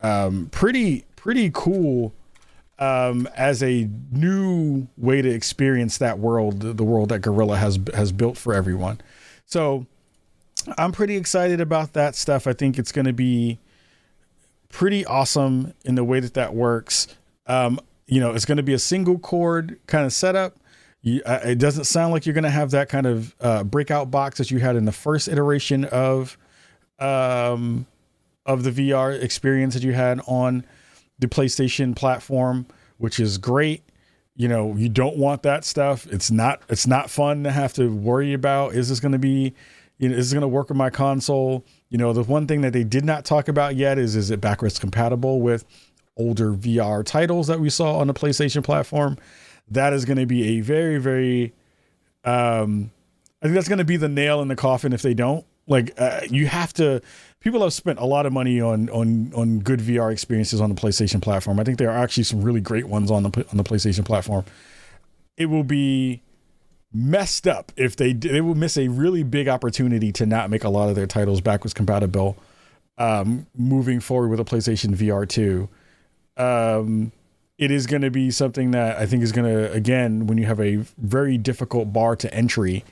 um, 0.00 0.48
pretty 0.50 1.04
pretty 1.14 1.50
cool 1.52 2.12
um, 2.78 3.28
as 3.36 3.62
a 3.62 3.88
new 4.10 4.86
way 4.96 5.20
to 5.22 5.28
experience 5.28 5.98
that 5.98 6.18
world, 6.18 6.60
the 6.60 6.84
world 6.84 7.08
that 7.10 7.20
Guerrilla 7.20 7.56
has 7.56 7.78
has 7.94 8.12
built 8.12 8.36
for 8.36 8.54
everyone. 8.54 9.00
So 9.46 9.86
I'm 10.76 10.92
pretty 10.92 11.16
excited 11.16 11.60
about 11.60 11.92
that 11.94 12.14
stuff. 12.14 12.46
I 12.46 12.52
think 12.52 12.78
it's 12.78 12.92
going 12.92 13.06
to 13.06 13.12
be 13.12 13.58
pretty 14.70 15.04
awesome 15.06 15.74
in 15.84 15.94
the 15.94 16.04
way 16.04 16.20
that 16.20 16.34
that 16.34 16.54
works. 16.54 17.08
Um, 17.46 17.80
you 18.06 18.20
know, 18.20 18.32
it's 18.32 18.44
going 18.44 18.56
to 18.56 18.62
be 18.62 18.74
a 18.74 18.78
single 18.78 19.18
cord 19.18 19.78
kind 19.86 20.04
of 20.04 20.12
setup. 20.12 20.56
You, 21.02 21.22
uh, 21.24 21.40
it 21.44 21.58
doesn't 21.58 21.84
sound 21.84 22.12
like 22.12 22.26
you're 22.26 22.34
going 22.34 22.44
to 22.44 22.50
have 22.50 22.70
that 22.72 22.88
kind 22.88 23.06
of 23.06 23.34
uh, 23.40 23.64
breakout 23.64 24.10
box 24.10 24.38
that 24.38 24.50
you 24.50 24.58
had 24.58 24.76
in 24.76 24.84
the 24.84 24.92
first 24.92 25.28
iteration 25.28 25.84
of 25.84 26.36
um, 26.98 27.86
of 28.44 28.64
the 28.64 28.70
VR 28.70 29.20
experience 29.22 29.74
that 29.74 29.82
you 29.82 29.92
had 29.92 30.20
on 30.26 30.64
the 31.18 31.28
PlayStation 31.28 31.94
platform, 31.94 32.66
which 32.96 33.20
is 33.20 33.38
great. 33.38 33.82
You 34.34 34.48
know, 34.48 34.74
you 34.74 34.88
don't 34.88 35.16
want 35.16 35.42
that 35.42 35.64
stuff. 35.64 36.06
It's 36.06 36.30
not 36.30 36.62
it's 36.68 36.86
not 36.86 37.10
fun 37.10 37.44
to 37.44 37.50
have 37.50 37.72
to 37.74 37.92
worry 37.92 38.32
about. 38.32 38.74
Is 38.74 38.88
this 38.88 39.00
going 39.00 39.12
to 39.12 39.18
be, 39.18 39.54
you 39.98 40.08
know, 40.08 40.16
is 40.16 40.30
this 40.30 40.32
going 40.32 40.42
to 40.42 40.48
work 40.48 40.68
with 40.68 40.78
my 40.78 40.90
console? 40.90 41.64
You 41.90 41.98
know, 41.98 42.12
the 42.12 42.22
one 42.22 42.46
thing 42.46 42.60
that 42.62 42.72
they 42.72 42.84
did 42.84 43.04
not 43.04 43.24
talk 43.24 43.48
about 43.48 43.76
yet 43.76 43.98
is 43.98 44.14
is 44.14 44.30
it 44.30 44.40
backwards 44.40 44.78
compatible 44.78 45.40
with 45.40 45.64
older 46.16 46.52
VR 46.52 47.04
titles 47.04 47.46
that 47.46 47.60
we 47.60 47.70
saw 47.70 47.98
on 47.98 48.06
the 48.06 48.14
PlayStation 48.14 48.62
platform? 48.62 49.16
That 49.70 49.92
is 49.92 50.04
going 50.04 50.18
to 50.18 50.26
be 50.26 50.58
a 50.58 50.60
very 50.60 50.98
very 50.98 51.52
um 52.24 52.90
I 53.40 53.46
think 53.46 53.54
that's 53.54 53.68
going 53.68 53.78
to 53.78 53.84
be 53.84 53.96
the 53.96 54.08
nail 54.08 54.42
in 54.42 54.48
the 54.48 54.56
coffin 54.56 54.92
if 54.92 55.02
they 55.02 55.14
don't. 55.14 55.44
Like 55.66 55.92
uh, 55.98 56.22
you 56.28 56.46
have 56.46 56.72
to 56.74 57.00
people 57.40 57.62
have 57.62 57.72
spent 57.72 57.98
a 57.98 58.04
lot 58.04 58.26
of 58.26 58.32
money 58.32 58.60
on 58.60 58.88
on 58.90 59.32
on 59.34 59.60
good 59.60 59.80
VR 59.80 60.10
experiences 60.10 60.60
on 60.60 60.74
the 60.74 60.80
PlayStation 60.80 61.22
platform. 61.22 61.60
I 61.60 61.64
think 61.64 61.78
there 61.78 61.90
are 61.90 61.98
actually 61.98 62.24
some 62.24 62.42
really 62.42 62.60
great 62.60 62.86
ones 62.86 63.10
on 63.10 63.22
the 63.22 63.46
on 63.50 63.56
the 63.56 63.64
PlayStation 63.64 64.04
platform. 64.04 64.44
It 65.36 65.46
will 65.46 65.64
be 65.64 66.22
messed 66.92 67.46
up 67.46 67.70
if 67.76 67.96
they 67.96 68.12
they 68.12 68.40
will 68.40 68.54
miss 68.54 68.76
a 68.78 68.88
really 68.88 69.22
big 69.22 69.46
opportunity 69.48 70.10
to 70.12 70.24
not 70.24 70.50
make 70.50 70.64
a 70.64 70.68
lot 70.68 70.88
of 70.88 70.96
their 70.96 71.06
titles 71.06 71.40
backwards 71.40 71.74
compatible 71.74 72.36
um, 72.98 73.46
moving 73.56 74.00
forward 74.00 74.28
with 74.28 74.40
a 74.40 74.44
PlayStation 74.44 74.94
VR 74.94 75.28
2. 75.28 75.68
Um, 76.36 77.12
it 77.56 77.70
is 77.70 77.86
going 77.86 78.02
to 78.02 78.10
be 78.10 78.30
something 78.30 78.70
that 78.72 78.98
I 78.98 79.06
think 79.06 79.22
is 79.22 79.32
going 79.32 79.52
to 79.52 79.72
again 79.72 80.26
when 80.26 80.38
you 80.38 80.46
have 80.46 80.60
a 80.60 80.76
very 80.98 81.38
difficult 81.38 81.92
bar 81.92 82.16
to 82.16 82.32
entry 82.32 82.84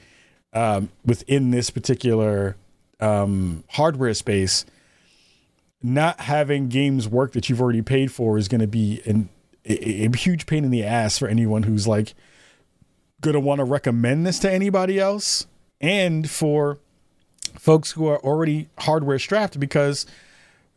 um, 0.52 0.90
within 1.04 1.50
this 1.50 1.70
particular 1.70 2.56
um, 3.00 3.64
hardware 3.70 4.14
space. 4.14 4.64
Not 5.82 6.20
having 6.20 6.68
games 6.68 7.06
work 7.06 7.32
that 7.32 7.48
you've 7.48 7.60
already 7.60 7.82
paid 7.82 8.10
for 8.10 8.38
is 8.38 8.48
going 8.48 8.62
to 8.62 8.66
be 8.66 9.02
an, 9.04 9.28
a, 9.64 10.06
a 10.06 10.16
huge 10.16 10.46
pain 10.46 10.64
in 10.64 10.70
the 10.70 10.82
ass 10.82 11.18
for 11.18 11.28
anyone 11.28 11.64
who's 11.64 11.86
like 11.86 12.14
going 13.20 13.34
to 13.34 13.40
want 13.40 13.58
to 13.58 13.64
recommend 13.64 14.26
this 14.26 14.38
to 14.40 14.50
anybody 14.50 14.98
else 14.98 15.46
and 15.80 16.28
for 16.30 16.78
folks 17.58 17.92
who 17.92 18.06
are 18.06 18.18
already 18.18 18.68
hardware 18.80 19.18
strapped 19.18 19.58
because 19.58 20.06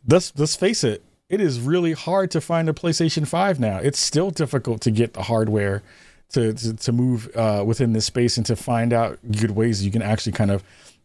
let's 0.08 0.32
let's 0.36 0.56
face 0.56 0.82
it 0.82 1.02
it 1.30 1.40
is 1.40 1.60
really 1.60 1.92
hard 1.92 2.30
to 2.32 2.40
find 2.40 2.68
a 2.68 2.72
PlayStation 2.72 3.26
5 3.26 3.60
now. 3.60 3.78
It's 3.78 4.00
still 4.00 4.32
difficult 4.32 4.80
to 4.82 4.90
get 4.90 5.14
the 5.14 5.22
hardware 5.22 5.82
to 6.30 6.52
to, 6.52 6.74
to 6.74 6.92
move 6.92 7.34
uh, 7.36 7.62
within 7.64 7.92
this 7.92 8.04
space 8.04 8.36
and 8.36 8.44
to 8.46 8.56
find 8.56 8.92
out 8.92 9.18
good 9.30 9.52
ways 9.52 9.84
you 9.84 9.92
can 9.92 10.02
actually 10.02 10.32
kind 10.32 10.50
of 10.50 10.62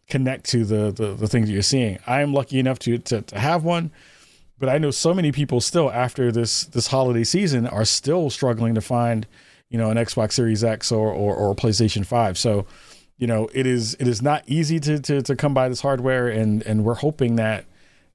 connect 0.08 0.44
to 0.46 0.64
the 0.64 0.90
the, 0.90 1.14
the 1.14 1.28
things 1.28 1.46
that 1.46 1.52
you're 1.52 1.62
seeing. 1.62 1.98
I 2.06 2.20
am 2.20 2.34
lucky 2.34 2.58
enough 2.58 2.80
to, 2.80 2.98
to 2.98 3.22
to 3.22 3.38
have 3.38 3.62
one, 3.62 3.92
but 4.58 4.68
I 4.68 4.78
know 4.78 4.90
so 4.90 5.14
many 5.14 5.30
people 5.30 5.60
still 5.60 5.90
after 5.90 6.32
this 6.32 6.64
this 6.64 6.88
holiday 6.88 7.24
season 7.24 7.66
are 7.66 7.84
still 7.84 8.28
struggling 8.28 8.74
to 8.74 8.80
find 8.80 9.26
you 9.68 9.78
know, 9.78 9.90
an 9.90 9.96
Xbox 9.96 10.32
Series 10.32 10.62
X 10.64 10.92
or, 10.92 11.08
or, 11.08 11.34
or 11.34 11.54
PlayStation 11.54 12.04
5. 12.04 12.38
So, 12.38 12.66
you 13.18 13.26
know, 13.26 13.48
it 13.52 13.66
is 13.66 13.94
it 13.94 14.06
is 14.06 14.22
not 14.22 14.44
easy 14.46 14.78
to, 14.80 14.98
to, 15.00 15.22
to 15.22 15.36
come 15.36 15.54
by 15.54 15.68
this 15.68 15.80
hardware 15.80 16.28
and, 16.28 16.62
and 16.62 16.84
we're 16.84 16.94
hoping 16.94 17.36
that, 17.36 17.64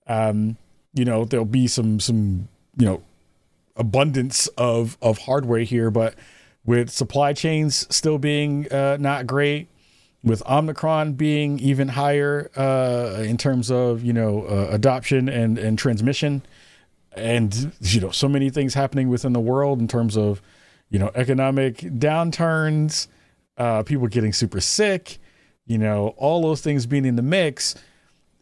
um, 0.07 0.57
you 0.93 1.05
know, 1.05 1.25
there'll 1.25 1.45
be 1.45 1.67
some, 1.67 1.99
some, 1.99 2.47
you 2.77 2.85
know, 2.85 3.03
abundance 3.75 4.47
of, 4.57 4.97
of 5.01 5.19
hardware 5.19 5.63
here, 5.63 5.89
but 5.89 6.15
with 6.65 6.89
supply 6.89 7.33
chains 7.33 7.87
still 7.93 8.17
being 8.17 8.71
uh, 8.71 8.97
not 8.99 9.25
great, 9.25 9.67
with 10.23 10.43
Omicron 10.47 11.13
being 11.13 11.59
even 11.59 11.89
higher 11.89 12.51
uh, 12.55 13.21
in 13.23 13.37
terms 13.37 13.71
of 13.71 14.03
you 14.03 14.13
know 14.13 14.43
uh, 14.43 14.67
adoption 14.69 15.27
and 15.27 15.57
and 15.57 15.77
transmission, 15.77 16.43
and 17.13 17.73
you 17.81 17.99
know 17.99 18.11
so 18.11 18.27
many 18.27 18.49
things 18.49 18.73
happening 18.73 19.09
within 19.09 19.33
the 19.33 19.39
world 19.39 19.79
in 19.79 19.87
terms 19.87 20.17
of 20.17 20.41
you 20.91 20.99
know 20.99 21.09
economic 21.15 21.77
downturns, 21.77 23.07
uh, 23.57 23.81
people 23.81 24.07
getting 24.07 24.33
super 24.33 24.61
sick, 24.61 25.17
you 25.65 25.79
know 25.79 26.09
all 26.17 26.43
those 26.43 26.61
things 26.61 26.85
being 26.85 27.05
in 27.05 27.15
the 27.15 27.23
mix. 27.23 27.73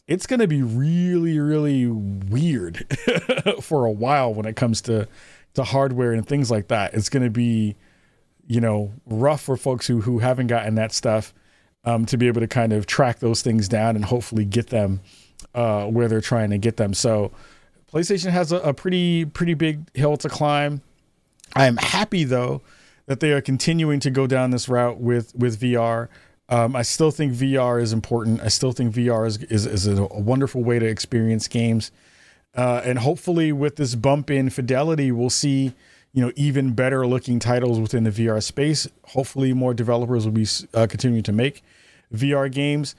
It's 0.08 0.26
going 0.26 0.40
to 0.40 0.48
be 0.48 0.64
really, 0.64 1.38
really 1.38 1.86
weird 1.86 2.84
for 3.62 3.86
a 3.86 3.92
while 3.92 4.34
when 4.34 4.48
it 4.48 4.56
comes 4.56 4.82
to 4.82 5.08
to 5.54 5.64
hardware 5.64 6.14
and 6.14 6.28
things 6.28 6.50
like 6.50 6.68
that. 6.70 6.94
It's 6.96 7.10
going 7.10 7.24
to 7.24 7.30
be, 7.30 7.76
you 8.48 8.60
know, 8.60 8.92
rough 9.06 9.42
for 9.42 9.56
folks 9.56 9.88
who 9.88 10.02
who 10.02 10.20
haven't 10.20 10.48
gotten 10.48 10.76
that 10.76 10.92
stuff 10.92 11.34
um, 11.84 12.06
to 12.08 12.18
be 12.18 12.28
able 12.28 12.42
to 12.42 12.48
kind 12.48 12.74
of 12.74 12.88
track 12.88 13.20
those 13.20 13.42
things 13.42 13.68
down 13.68 13.96
and 13.96 14.06
hopefully 14.06 14.46
get 14.46 14.68
them 14.68 15.02
uh, 15.54 15.86
where 15.86 16.08
they're 16.08 16.22
trying 16.22 16.50
to 16.50 16.58
get 16.58 16.78
them. 16.78 16.94
So, 16.94 17.32
PlayStation 17.92 18.32
has 18.32 18.52
a, 18.52 18.58
a 18.58 18.74
pretty 18.74 19.26
pretty 19.26 19.54
big 19.54 19.96
hill 19.96 20.18
to 20.18 20.30
climb. 20.30 20.82
I 21.56 21.66
am 21.66 21.78
happy 21.78 22.24
though 22.24 22.62
that 23.06 23.20
they 23.20 23.32
are 23.32 23.42
continuing 23.42 24.00
to 24.02 24.12
go 24.12 24.28
down 24.28 24.52
this 24.52 24.70
route 24.70 25.00
with 25.00 25.36
with 25.36 25.60
VR. 25.60 26.08
Um, 26.48 26.76
I 26.76 26.82
still 26.82 27.12
think 27.12 27.34
VR 27.34 27.82
is 27.82 27.94
important. 27.94 28.42
I 28.42 28.48
still 28.48 28.72
think 28.72 28.94
VR 28.94 29.28
is 29.28 29.38
is, 29.44 29.66
is 29.66 29.88
a, 29.88 30.04
a 30.04 30.20
wonderful 30.20 30.64
way 30.64 30.80
to 30.80 30.86
experience 30.86 31.48
games. 31.48 31.92
Uh, 32.56 32.82
and 32.84 33.00
hopefully, 33.00 33.52
with 33.52 33.76
this 33.76 33.96
bump 33.96 34.30
in 34.30 34.50
fidelity, 34.50 35.12
we'll 35.12 35.30
see 35.30 35.74
you 36.14 36.24
know 36.24 36.32
even 36.36 36.74
better 36.74 37.06
looking 37.06 37.40
titles 37.40 37.80
within 37.80 38.04
the 38.04 38.12
VR 38.12 38.42
space. 38.44 38.88
Hopefully, 39.10 39.54
more 39.54 39.74
developers 39.74 40.26
will 40.26 40.34
be 40.34 40.48
uh, 40.74 40.88
continuing 40.88 41.24
to 41.24 41.32
make 41.32 41.64
VR 42.14 42.52
games. 42.52 42.96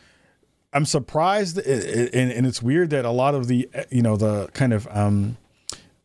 I'm 0.73 0.87
surprised, 0.87 1.59
and, 1.59 2.31
and, 2.31 2.47
it's 2.47 2.63
weird 2.63 2.91
that 2.91 3.05
a 3.05 3.11
lot 3.11 3.35
of 3.35 3.49
the 3.49 3.69
you 3.91 4.03
know 4.03 4.17
the 4.17 4.49
kind 4.55 4.73
of 4.73 4.87
um, 4.91 5.37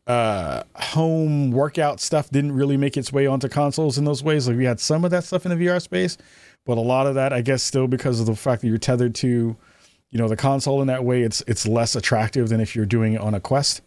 uh, 0.08 0.64
home 0.76 1.52
workout 1.52 2.00
stuff 2.00 2.30
didn't 2.30 2.52
really 2.52 2.78
make 2.78 2.96
its 2.96 3.12
way 3.12 3.26
onto 3.26 3.48
consoles 3.48 3.98
in 3.98 4.06
those 4.06 4.24
ways. 4.24 4.48
Like 4.48 4.58
we 4.58 4.66
had 4.66 4.80
some 4.80 5.04
of 5.04 5.12
that 5.12 5.24
stuff 5.24 5.46
in 5.46 5.58
the 5.58 5.66
VR 5.66 5.82
space, 5.82 6.18
but 6.66 6.78
a 6.78 6.82
lot 6.82 7.08
of 7.08 7.16
that, 7.16 7.34
I 7.34 7.42
guess, 7.42 7.64
still 7.64 7.88
because 7.88 8.20
of 8.20 8.26
the 8.26 8.36
fact 8.36 8.62
that 8.62 8.68
you're 8.68 8.78
tethered 8.78 9.16
to 9.16 9.56
you 10.12 10.20
know 10.20 10.30
the 10.30 10.38
console 10.38 10.82
in 10.82 10.88
that 10.88 11.04
way 11.04 11.24
it's 11.24 11.42
it's 11.42 11.68
less 11.68 11.94
attractive 11.94 12.48
than 12.48 12.62
if 12.62 12.74
you're 12.74 12.86
doing 12.86 13.14
it 13.14 13.22
on 13.22 13.34
a 13.34 13.40
quest. 13.40 13.82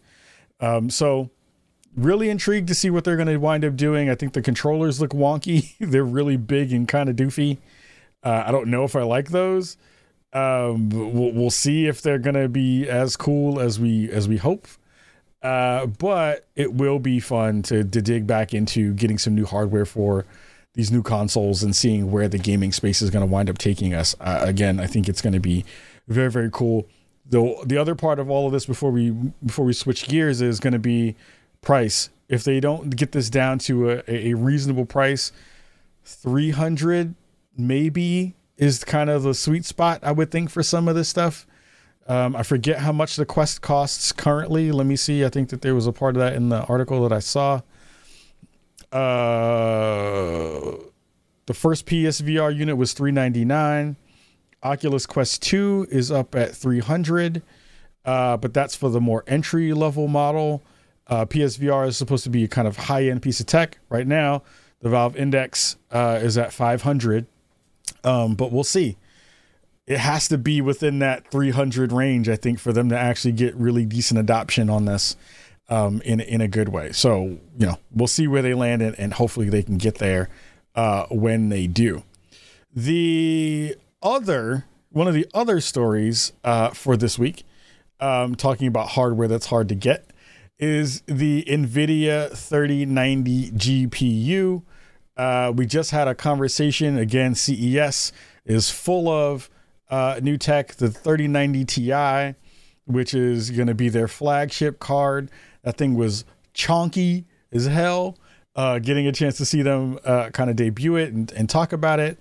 Um, 0.59 0.89
so 0.89 1.31
really 1.95 2.29
intrigued 2.29 2.67
to 2.67 2.75
see 2.75 2.89
what 2.89 3.03
they're 3.03 3.15
going 3.15 3.27
to 3.27 3.37
wind 3.37 3.65
up 3.65 3.75
doing. 3.75 4.09
I 4.09 4.15
think 4.15 4.33
the 4.33 4.41
controllers 4.41 5.01
look 5.01 5.11
wonky. 5.11 5.73
They're 5.79 6.03
really 6.03 6.37
big 6.37 6.71
and 6.71 6.87
kind 6.87 7.09
of 7.09 7.15
doofy. 7.15 7.57
Uh, 8.21 8.43
i 8.45 8.51
don't 8.51 8.67
know 8.67 8.83
if 8.83 8.95
i 8.95 9.01
like 9.01 9.29
those. 9.29 9.77
Um, 10.33 10.89
we'll, 10.89 11.31
we'll 11.31 11.49
see 11.49 11.87
if 11.87 12.01
they're 12.01 12.19
going 12.19 12.35
to 12.35 12.49
be 12.49 12.87
as 12.87 13.15
cool 13.15 13.59
as 13.59 13.79
we 13.79 14.11
as 14.11 14.27
we 14.27 14.37
hope 14.37 14.67
uh, 15.41 15.85
but 15.85 16.47
it 16.55 16.73
will 16.73 16.99
be 16.99 17.19
fun 17.19 17.61
to, 17.63 17.83
to 17.83 18.01
dig 18.01 18.27
back 18.27 18.53
into 18.53 18.93
getting 18.93 19.17
some 19.17 19.35
new 19.35 19.45
hardware 19.45 19.85
for 19.85 20.25
these 20.73 20.91
new 20.91 21.01
consoles 21.01 21.63
and 21.63 21.75
seeing 21.75 22.11
where 22.11 22.27
the 22.27 22.37
gaming 22.37 22.71
space 22.71 23.01
is 23.01 23.09
going 23.09 23.27
to 23.27 23.31
wind 23.31 23.49
up 23.49 23.57
taking 23.57 23.93
us. 23.93 24.15
Uh, 24.19 24.39
again, 24.41 24.79
I 24.79 24.85
think 24.85 25.09
it's 25.09 25.21
going 25.21 25.33
to 25.33 25.39
be 25.39 25.65
very 26.07 26.31
very 26.31 26.49
cool. 26.51 26.87
The 27.25 27.55
the 27.65 27.77
other 27.77 27.95
part 27.95 28.19
of 28.19 28.29
all 28.29 28.47
of 28.47 28.51
this 28.51 28.65
before 28.65 28.91
we 28.91 29.11
before 29.45 29.65
we 29.65 29.73
switch 29.73 30.07
gears 30.07 30.41
is 30.41 30.59
going 30.59 30.73
to 30.73 30.79
be 30.79 31.15
price. 31.61 32.09
If 32.27 32.43
they 32.43 32.59
don't 32.59 32.95
get 32.95 33.11
this 33.11 33.29
down 33.29 33.59
to 33.59 33.89
a, 33.89 34.03
a 34.07 34.33
reasonable 34.35 34.85
price, 34.85 35.31
three 36.03 36.51
hundred 36.51 37.15
maybe 37.57 38.35
is 38.57 38.83
kind 38.83 39.09
of 39.09 39.23
the 39.23 39.33
sweet 39.33 39.65
spot 39.65 39.99
I 40.03 40.11
would 40.11 40.31
think 40.31 40.49
for 40.49 40.63
some 40.63 40.87
of 40.87 40.95
this 40.95 41.09
stuff. 41.09 41.47
Um, 42.09 42.35
I 42.35 42.41
forget 42.41 42.79
how 42.79 42.91
much 42.91 43.15
the 43.15 43.25
Quest 43.25 43.61
costs 43.61 44.11
currently. 44.11 44.71
Let 44.71 44.87
me 44.87 44.95
see. 44.95 45.23
I 45.23 45.29
think 45.29 45.49
that 45.49 45.61
there 45.61 45.75
was 45.75 45.85
a 45.85 45.91
part 45.91 46.15
of 46.15 46.19
that 46.21 46.33
in 46.33 46.49
the 46.49 46.63
article 46.63 47.07
that 47.07 47.15
I 47.15 47.19
saw. 47.19 47.61
Uh, 48.91 50.75
the 51.45 51.53
first 51.53 51.85
PSVR 51.85 52.55
unit 52.55 52.77
was 52.77 52.93
399. 52.93 53.95
Oculus 54.63 55.05
Quest 55.05 55.43
2 55.43 55.87
is 55.91 56.11
up 56.11 56.33
at 56.33 56.55
300, 56.55 57.43
uh, 58.05 58.37
but 58.37 58.55
that's 58.55 58.75
for 58.75 58.89
the 58.89 58.99
more 58.99 59.23
entry 59.27 59.71
level 59.71 60.07
model. 60.07 60.63
Uh, 61.05 61.25
PSVR 61.25 61.87
is 61.87 61.95
supposed 61.95 62.23
to 62.23 62.31
be 62.31 62.43
a 62.43 62.47
kind 62.47 62.67
of 62.67 62.75
high 62.75 63.03
end 63.05 63.21
piece 63.21 63.39
of 63.39 63.45
tech. 63.45 63.77
Right 63.87 64.07
now, 64.07 64.41
the 64.81 64.89
Valve 64.89 65.15
Index 65.15 65.77
uh, 65.91 66.19
is 66.19 66.39
at 66.39 66.53
500, 66.53 67.27
um, 68.03 68.33
but 68.33 68.51
we'll 68.51 68.63
see. 68.63 68.97
It 69.89 69.97
has 69.97 70.27
to 70.27 70.37
be 70.37 70.61
within 70.61 70.99
that 70.99 71.31
300 71.31 71.91
range, 71.91 72.29
I 72.29 72.35
think, 72.35 72.59
for 72.59 72.71
them 72.71 72.89
to 72.89 72.97
actually 72.97 73.31
get 73.31 73.55
really 73.55 73.85
decent 73.85 74.19
adoption 74.19 74.69
on 74.69 74.85
this 74.85 75.15
um, 75.67 75.99
in 76.05 76.19
in 76.19 76.41
a 76.41 76.47
good 76.47 76.69
way. 76.69 76.91
So 76.91 77.39
you 77.57 77.65
know, 77.65 77.79
we'll 77.91 78.07
see 78.07 78.27
where 78.27 78.43
they 78.43 78.53
land, 78.53 78.83
and, 78.83 78.97
and 78.99 79.13
hopefully 79.13 79.49
they 79.49 79.63
can 79.63 79.79
get 79.79 79.95
there 79.95 80.29
uh, 80.75 81.07
when 81.09 81.49
they 81.49 81.65
do. 81.65 82.03
The 82.71 83.75
other 84.03 84.65
one 84.91 85.07
of 85.07 85.15
the 85.15 85.27
other 85.33 85.59
stories 85.59 86.33
uh, 86.43 86.69
for 86.69 86.95
this 86.95 87.17
week, 87.17 87.43
um, 87.99 88.35
talking 88.35 88.67
about 88.67 88.89
hardware 88.89 89.27
that's 89.27 89.47
hard 89.47 89.69
to 89.69 89.75
get, 89.75 90.11
is 90.59 91.01
the 91.07 91.43
NVIDIA 91.47 92.29
3090 92.35 93.51
GPU. 93.51 94.63
Uh, 95.17 95.51
we 95.55 95.65
just 95.65 95.91
had 95.91 96.07
a 96.07 96.13
conversation 96.13 96.97
again. 96.97 97.33
CES 97.33 98.11
is 98.45 98.69
full 98.69 99.09
of 99.09 99.49
uh, 99.89 100.19
new 100.21 100.37
tech. 100.37 100.75
The 100.75 100.89
3090 100.89 101.65
Ti, 101.65 102.35
which 102.85 103.13
is 103.13 103.51
going 103.51 103.67
to 103.67 103.75
be 103.75 103.89
their 103.89 104.07
flagship 104.07 104.79
card. 104.79 105.29
That 105.63 105.77
thing 105.77 105.95
was 105.95 106.25
chonky 106.53 107.25
as 107.51 107.65
hell. 107.65 108.17
Uh, 108.55 108.79
getting 108.79 109.07
a 109.07 109.11
chance 109.11 109.37
to 109.37 109.45
see 109.45 109.61
them 109.61 109.99
uh, 110.03 110.29
kind 110.31 110.49
of 110.49 110.55
debut 110.55 110.95
it 110.95 111.13
and, 111.13 111.31
and 111.31 111.49
talk 111.49 111.71
about 111.71 111.99
it 111.99 112.19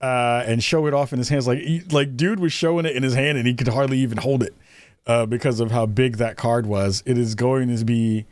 uh, 0.00 0.44
and 0.46 0.62
show 0.62 0.86
it 0.86 0.94
off 0.94 1.12
in 1.12 1.18
his 1.18 1.28
hands. 1.28 1.46
Like 1.46 1.58
he, 1.58 1.80
like 1.90 2.16
dude 2.16 2.40
was 2.40 2.52
showing 2.52 2.86
it 2.86 2.94
in 2.94 3.02
his 3.02 3.14
hand 3.14 3.38
and 3.38 3.46
he 3.46 3.54
could 3.54 3.68
hardly 3.68 3.98
even 3.98 4.18
hold 4.18 4.42
it 4.42 4.54
uh, 5.06 5.26
because 5.26 5.60
of 5.60 5.70
how 5.70 5.86
big 5.86 6.18
that 6.18 6.36
card 6.36 6.66
was. 6.66 7.02
It 7.06 7.18
is 7.18 7.34
going 7.34 7.74
to 7.74 7.84
be 7.84 8.26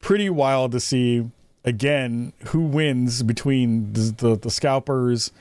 pretty 0.00 0.30
wild 0.30 0.72
to 0.72 0.80
see 0.80 1.30
again 1.64 2.32
who 2.46 2.60
wins 2.60 3.22
between 3.22 3.92
the 3.92 4.14
the, 4.16 4.36
the 4.36 4.50
scalpers 4.50 5.32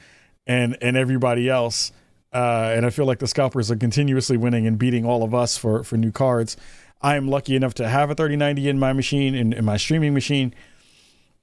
and 0.46 0.78
and 0.82 0.96
everybody 0.98 1.50
else. 1.50 1.92
Uh, 2.34 2.74
and 2.76 2.86
I 2.86 2.90
feel 2.90 3.06
like 3.06 3.20
the 3.20 3.28
scalpers 3.28 3.72
are 3.72 3.76
continuously 3.76 4.38
winning 4.38 4.68
and 4.68 4.78
beating 4.78 5.06
all 5.06 5.24
of 5.24 5.34
us 5.34 5.58
for 5.58 5.84
for 5.84 5.98
new 5.98 6.12
cards. 6.12 6.58
I 7.02 7.16
am 7.16 7.28
lucky 7.28 7.56
enough 7.56 7.74
to 7.76 7.88
have 7.88 8.10
a 8.10 8.16
3090 8.16 8.68
in 8.68 8.80
my 8.80 8.92
machine 8.92 9.36
in, 9.36 9.54
in 9.54 9.64
my 9.64 9.78
streaming 9.78 10.14
machine, 10.14 10.54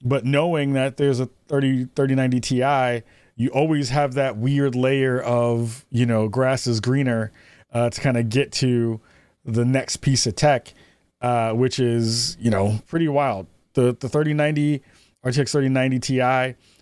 but 0.03 0.25
knowing 0.25 0.73
that 0.75 0.97
there's 0.97 1.21
a 1.21 1.27
30 1.49 1.87
3090 1.95 2.41
Ti 2.41 3.03
you 3.37 3.49
always 3.51 3.91
have 3.91 4.15
that 4.15 4.37
weird 4.37 4.75
layer 4.75 5.21
of 5.21 5.85
you 5.91 6.07
know 6.07 6.29
grass 6.29 6.67
is 6.67 6.81
greener 6.81 7.33
uh, 7.73 7.91
to 7.91 8.01
kind 8.01 8.17
of 8.17 8.29
get 8.29 8.53
to 8.53 9.01
the 9.45 9.65
next 9.65 9.99
piece 9.99 10.27
of 10.27 10.37
tech, 10.37 10.73
uh, 11.21 11.53
which 11.53 11.79
is 11.79 12.37
you 12.41 12.51
know 12.51 12.79
pretty 12.87 13.09
wild. 13.09 13.47
The 13.75 13.97
the 13.99 14.09
3090 14.09 14.83
RTX 15.25 15.51
3090 15.51 15.99
Ti 15.99 16.21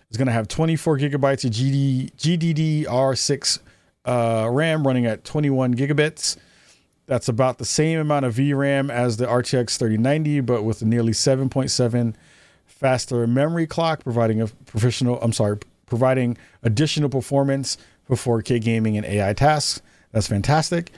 is 0.09 0.17
going 0.17 0.27
to 0.27 0.31
have 0.33 0.47
24 0.47 0.99
gigabytes 0.99 1.45
of 1.45 1.51
GD, 1.51 2.13
GDDR6 2.15 3.59
uh, 4.05 4.47
RAM 4.51 4.85
running 4.85 5.05
at 5.05 5.23
21 5.23 5.75
gigabits. 5.75 6.37
That's 7.05 7.27
about 7.27 7.57
the 7.57 7.65
same 7.65 7.99
amount 7.99 8.25
of 8.25 8.35
VRAM 8.35 8.89
as 8.89 9.17
the 9.17 9.25
RTX 9.25 9.77
3090, 9.77 10.39
but 10.41 10.63
with 10.63 10.81
a 10.81 10.85
nearly 10.85 11.11
7.7 11.11 12.15
faster 12.65 13.27
memory 13.27 13.67
clock, 13.67 14.03
providing 14.03 14.41
a 14.41 14.47
professional. 14.47 15.19
I'm 15.21 15.33
sorry, 15.33 15.57
providing 15.85 16.37
additional 16.63 17.09
performance 17.09 17.77
for 18.03 18.41
4K 18.41 18.61
gaming 18.61 18.97
and 18.97 19.05
AI 19.05 19.33
tasks. 19.33 19.81
That's 20.11 20.27
fantastic. 20.27 20.91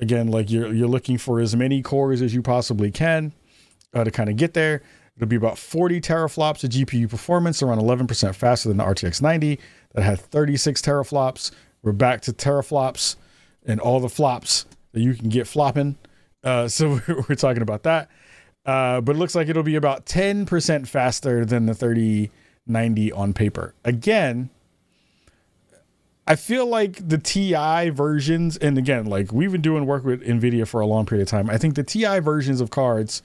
Again, 0.00 0.28
like 0.28 0.50
you're 0.50 0.72
you're 0.72 0.88
looking 0.88 1.18
for 1.18 1.40
as 1.40 1.54
many 1.54 1.82
cores 1.82 2.20
as 2.20 2.34
you 2.34 2.42
possibly 2.42 2.90
can 2.90 3.32
uh, 3.92 4.04
to 4.04 4.10
kind 4.10 4.28
of 4.28 4.36
get 4.36 4.54
there. 4.54 4.82
It'll 5.16 5.28
be 5.28 5.36
about 5.36 5.58
40 5.58 6.00
teraflops 6.00 6.64
of 6.64 6.70
GPU 6.70 7.08
performance, 7.08 7.62
around 7.62 7.78
11% 7.78 8.34
faster 8.34 8.68
than 8.68 8.78
the 8.78 8.84
RTX 8.84 9.22
90 9.22 9.60
that 9.92 10.02
had 10.02 10.18
36 10.18 10.82
teraflops. 10.82 11.52
We're 11.84 11.92
back 11.92 12.22
to 12.22 12.32
teraflops 12.32 13.16
and 13.66 13.78
all 13.78 14.00
the 14.00 14.08
flops 14.08 14.64
that 14.92 15.00
you 15.00 15.14
can 15.14 15.28
get 15.28 15.46
flopping. 15.46 15.96
Uh, 16.42 16.66
so 16.66 17.00
we're 17.28 17.36
talking 17.36 17.62
about 17.62 17.82
that. 17.82 18.08
Uh, 18.64 19.02
but 19.02 19.16
it 19.16 19.18
looks 19.18 19.34
like 19.34 19.48
it'll 19.48 19.62
be 19.62 19.76
about 19.76 20.06
10% 20.06 20.88
faster 20.88 21.44
than 21.44 21.66
the 21.66 21.74
3090 21.74 23.12
on 23.12 23.34
paper. 23.34 23.74
Again, 23.84 24.48
I 26.26 26.36
feel 26.36 26.66
like 26.66 27.06
the 27.06 27.18
TI 27.18 27.90
versions, 27.90 28.56
and 28.56 28.78
again, 28.78 29.04
like 29.04 29.30
we've 29.30 29.52
been 29.52 29.60
doing 29.60 29.84
work 29.84 30.04
with 30.04 30.22
NVIDIA 30.22 30.66
for 30.66 30.80
a 30.80 30.86
long 30.86 31.04
period 31.04 31.24
of 31.24 31.28
time. 31.28 31.50
I 31.50 31.58
think 31.58 31.74
the 31.74 31.82
TI 31.82 32.20
versions 32.20 32.62
of 32.62 32.70
cards, 32.70 33.22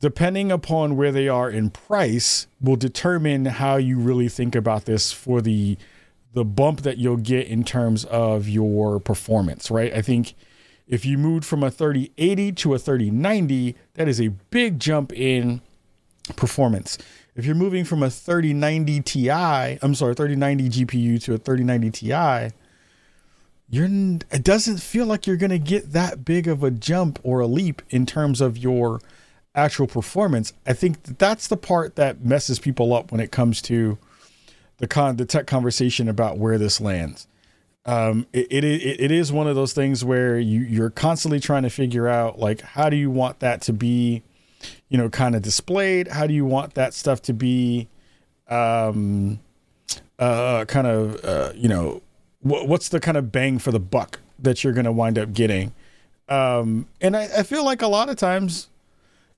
depending 0.00 0.50
upon 0.50 0.96
where 0.96 1.12
they 1.12 1.28
are 1.28 1.48
in 1.48 1.70
price, 1.70 2.48
will 2.60 2.74
determine 2.74 3.44
how 3.44 3.76
you 3.76 4.00
really 4.00 4.28
think 4.28 4.56
about 4.56 4.86
this 4.86 5.12
for 5.12 5.40
the 5.40 5.78
the 6.32 6.44
bump 6.44 6.82
that 6.82 6.98
you'll 6.98 7.16
get 7.16 7.46
in 7.46 7.64
terms 7.64 8.04
of 8.04 8.48
your 8.48 9.00
performance, 9.00 9.70
right? 9.70 9.92
I 9.92 10.02
think 10.02 10.34
if 10.86 11.04
you 11.04 11.18
moved 11.18 11.44
from 11.44 11.62
a 11.62 11.70
3080 11.70 12.52
to 12.52 12.74
a 12.74 12.78
3090, 12.78 13.76
that 13.94 14.08
is 14.08 14.20
a 14.20 14.28
big 14.28 14.78
jump 14.78 15.12
in 15.12 15.60
performance. 16.36 16.98
If 17.34 17.46
you're 17.46 17.54
moving 17.54 17.84
from 17.84 18.02
a 18.02 18.10
3090 18.10 19.00
Ti, 19.00 19.30
I'm 19.30 19.94
sorry, 19.94 20.14
3090 20.14 20.84
GPU 20.84 21.22
to 21.24 21.34
a 21.34 21.38
3090 21.38 21.90
Ti, 21.90 22.54
you're 23.68 23.86
it 23.86 24.42
doesn't 24.42 24.78
feel 24.78 25.06
like 25.06 25.26
you're 25.26 25.36
going 25.36 25.50
to 25.50 25.58
get 25.58 25.92
that 25.92 26.24
big 26.24 26.48
of 26.48 26.64
a 26.64 26.70
jump 26.70 27.20
or 27.22 27.40
a 27.40 27.46
leap 27.46 27.82
in 27.90 28.04
terms 28.04 28.40
of 28.40 28.58
your 28.58 29.00
actual 29.54 29.86
performance. 29.86 30.52
I 30.66 30.72
think 30.72 31.04
that 31.04 31.18
that's 31.18 31.46
the 31.46 31.56
part 31.56 31.96
that 31.96 32.24
messes 32.24 32.58
people 32.58 32.92
up 32.92 33.12
when 33.12 33.20
it 33.20 33.30
comes 33.30 33.62
to 33.62 33.96
the 34.80 34.88
con 34.88 35.16
the 35.16 35.24
tech 35.24 35.46
conversation 35.46 36.08
about 36.08 36.38
where 36.38 36.58
this 36.58 36.80
lands. 36.80 37.28
Um, 37.86 38.26
it, 38.32 38.48
it, 38.50 38.64
it 38.64 39.10
is 39.10 39.32
one 39.32 39.46
of 39.46 39.54
those 39.54 39.72
things 39.72 40.04
where 40.04 40.38
you 40.38 40.60
you're 40.60 40.90
constantly 40.90 41.38
trying 41.38 41.62
to 41.62 41.70
figure 41.70 42.08
out 42.08 42.38
like 42.38 42.60
how 42.62 42.90
do 42.90 42.96
you 42.96 43.10
want 43.10 43.40
that 43.40 43.62
to 43.62 43.72
be, 43.72 44.22
you 44.88 44.98
know, 44.98 45.08
kind 45.08 45.36
of 45.36 45.42
displayed? 45.42 46.08
How 46.08 46.26
do 46.26 46.34
you 46.34 46.44
want 46.44 46.74
that 46.74 46.94
stuff 46.94 47.22
to 47.22 47.32
be, 47.32 47.88
um, 48.48 49.40
uh, 50.18 50.64
kind 50.64 50.86
of 50.86 51.24
uh, 51.24 51.52
you 51.54 51.68
know, 51.68 52.02
wh- 52.40 52.66
what's 52.66 52.88
the 52.88 53.00
kind 53.00 53.16
of 53.16 53.30
bang 53.30 53.58
for 53.58 53.70
the 53.70 53.80
buck 53.80 54.18
that 54.38 54.64
you're 54.64 54.72
going 54.72 54.86
to 54.86 54.92
wind 54.92 55.18
up 55.18 55.32
getting? 55.32 55.72
Um, 56.28 56.86
and 57.00 57.16
I, 57.16 57.24
I 57.38 57.42
feel 57.42 57.64
like 57.64 57.82
a 57.82 57.88
lot 57.88 58.08
of 58.08 58.16
times 58.16 58.69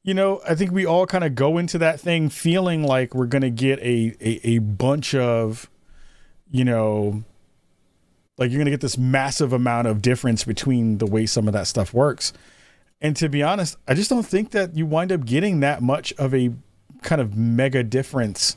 you 0.02 0.14
know, 0.14 0.40
I 0.48 0.54
think 0.54 0.72
we 0.72 0.84
all 0.84 1.06
kind 1.06 1.24
of 1.24 1.34
go 1.34 1.58
into 1.58 1.78
that 1.78 2.00
thing 2.00 2.28
feeling 2.28 2.82
like 2.82 3.14
we're 3.14 3.26
going 3.26 3.42
to 3.42 3.50
get 3.50 3.78
a, 3.80 4.14
a, 4.20 4.56
a 4.56 4.58
bunch 4.58 5.14
of, 5.14 5.70
you 6.50 6.64
know, 6.64 7.22
like 8.36 8.50
you're 8.50 8.58
going 8.58 8.66
to 8.66 8.72
get 8.72 8.80
this 8.80 8.98
massive 8.98 9.52
amount 9.52 9.86
of 9.86 10.02
difference 10.02 10.42
between 10.42 10.98
the 10.98 11.06
way 11.06 11.26
some 11.26 11.46
of 11.46 11.52
that 11.52 11.68
stuff 11.68 11.94
works. 11.94 12.32
And 13.00 13.14
to 13.16 13.28
be 13.28 13.42
honest, 13.42 13.76
I 13.86 13.94
just 13.94 14.10
don't 14.10 14.26
think 14.26 14.50
that 14.50 14.76
you 14.76 14.86
wind 14.86 15.12
up 15.12 15.24
getting 15.24 15.60
that 15.60 15.82
much 15.82 16.12
of 16.14 16.34
a 16.34 16.52
kind 17.02 17.20
of 17.20 17.36
mega 17.36 17.82
difference 17.82 18.56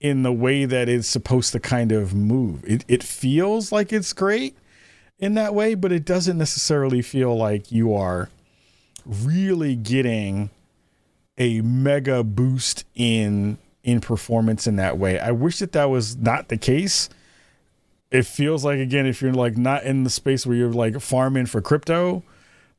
in 0.00 0.22
the 0.22 0.32
way 0.32 0.64
that 0.64 0.88
it's 0.88 1.08
supposed 1.08 1.52
to 1.52 1.60
kind 1.60 1.92
of 1.92 2.14
move. 2.14 2.64
It, 2.64 2.86
it 2.88 3.02
feels 3.02 3.70
like 3.70 3.92
it's 3.92 4.14
great 4.14 4.56
in 5.18 5.34
that 5.34 5.54
way, 5.54 5.74
but 5.74 5.92
it 5.92 6.06
doesn't 6.06 6.38
necessarily 6.38 7.02
feel 7.02 7.36
like 7.36 7.70
you 7.70 7.94
are 7.94 8.30
really 9.04 9.76
getting 9.76 10.48
a 11.40 11.62
mega 11.62 12.22
boost 12.22 12.84
in 12.94 13.58
in 13.82 14.00
performance 14.00 14.66
in 14.66 14.76
that 14.76 14.98
way. 14.98 15.18
I 15.18 15.30
wish 15.30 15.58
that 15.60 15.72
that 15.72 15.88
was 15.88 16.16
not 16.16 16.48
the 16.48 16.58
case. 16.58 17.08
It 18.10 18.26
feels 18.26 18.64
like 18.64 18.78
again 18.78 19.06
if 19.06 19.22
you're 19.22 19.32
like 19.32 19.56
not 19.56 19.82
in 19.82 20.04
the 20.04 20.10
space 20.10 20.46
where 20.46 20.56
you're 20.56 20.72
like 20.72 21.00
farming 21.00 21.46
for 21.46 21.62
crypto, 21.62 22.22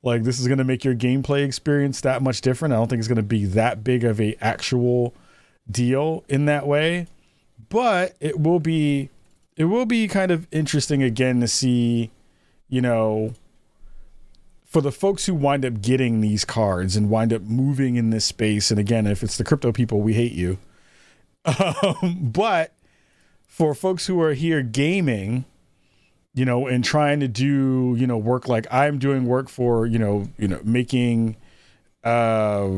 like 0.04 0.24
this 0.24 0.39
is 0.39 0.47
going 0.47 0.60
to 0.60 0.63
make 0.63 0.86
your 0.86 0.95
gameplay 0.95 1.43
experience 1.43 2.02
that 2.02 2.21
much 2.21 2.41
different. 2.41 2.74
I 2.74 2.78
don't 2.78 2.88
think 2.88 3.00
it's 3.00 3.08
going 3.08 3.15
to 3.17 3.24
be 3.24 3.45
that 3.45 3.84
big 3.84 4.04
of 4.04 4.21
a 4.21 4.38
actual 4.39 5.15
deal 5.69 6.24
in 6.30 6.45
that 6.45 6.67
way, 6.67 7.08
but 7.69 8.15
it 8.19 8.39
will 8.39 8.60
be 8.60 9.10
it 9.58 9.65
will 9.65 9.88
be 9.88 10.08
kind 10.08 10.32
of 10.32 10.47
interesting 10.52 11.02
again 11.02 11.39
to 11.41 11.47
see, 11.47 12.12
you 12.69 12.82
know, 12.82 13.34
for 14.72 14.80
the 14.80 14.92
folks 14.92 15.26
who 15.26 15.36
wind 15.36 15.66
up 15.66 15.82
getting 15.82 16.22
these 16.22 16.46
cards 16.46 16.96
and 16.96 17.10
wind 17.10 17.34
up 17.34 17.42
moving 17.42 17.98
in 17.98 18.10
this 18.10 18.24
space, 18.24 18.72
and 18.72 18.80
again, 18.80 19.06
if 19.06 19.22
it's 19.22 19.36
the 19.36 19.44
crypto 19.44 19.74
people, 19.74 20.00
we 20.00 20.14
hate 20.14 20.32
you. 20.32 20.58
Um, 21.44 22.30
but 22.32 22.72
for 23.48 23.74
folks 23.74 24.06
who 24.06 24.22
are 24.22 24.34
here 24.34 24.62
gaming, 24.62 25.44
you 26.36 26.46
know, 26.46 26.68
and 26.68 26.84
trying 26.84 27.20
to 27.20 27.28
do, 27.28 27.96
you 27.98 28.06
know, 28.06 28.18
work 28.18 28.48
like 28.48 28.72
I'm 28.72 29.00
doing 29.00 29.26
work 29.26 29.50
for, 29.50 29.88
you 29.88 29.98
know, 29.98 30.30
you 30.38 30.48
know, 30.48 30.62
making, 30.64 31.36
uh, 32.04 32.70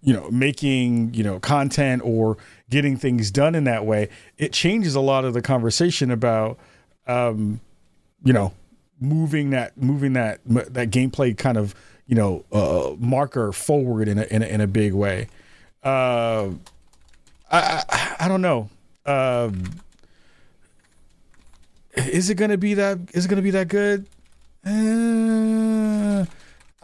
you 0.00 0.12
know, 0.14 0.30
making, 0.30 1.12
you 1.12 1.24
know, 1.24 1.40
content 1.40 2.02
or 2.04 2.38
getting 2.70 2.96
things 2.96 3.32
done 3.32 3.56
in 3.56 3.64
that 3.64 3.84
way, 3.84 4.08
it 4.38 4.52
changes 4.52 4.94
a 4.94 5.00
lot 5.00 5.24
of 5.24 5.34
the 5.34 5.42
conversation 5.42 6.12
about, 6.12 6.56
um, 7.08 7.60
you 8.22 8.32
know, 8.32 8.52
moving 9.02 9.50
that 9.50 9.76
moving 9.76 10.14
that 10.14 10.40
that 10.46 10.90
gameplay 10.90 11.36
kind 11.36 11.56
of 11.56 11.74
you 12.06 12.14
know 12.14 12.44
uh, 12.52 12.94
marker 12.98 13.52
forward 13.52 14.08
in 14.08 14.18
a, 14.18 14.24
in 14.24 14.42
a 14.42 14.46
in 14.46 14.60
a 14.60 14.66
big 14.66 14.92
way. 14.92 15.28
Uh, 15.82 16.50
I, 17.50 17.82
I, 17.88 18.16
I 18.20 18.28
don't 18.28 18.42
know. 18.42 18.70
Uh, 19.04 19.50
is 21.96 22.30
it 22.30 22.36
gonna 22.36 22.56
be 22.56 22.74
that? 22.74 22.98
Is 23.12 23.26
it 23.26 23.28
gonna 23.28 23.42
be 23.42 23.50
that 23.50 23.68
good? 23.68 24.06
Uh, 24.64 26.24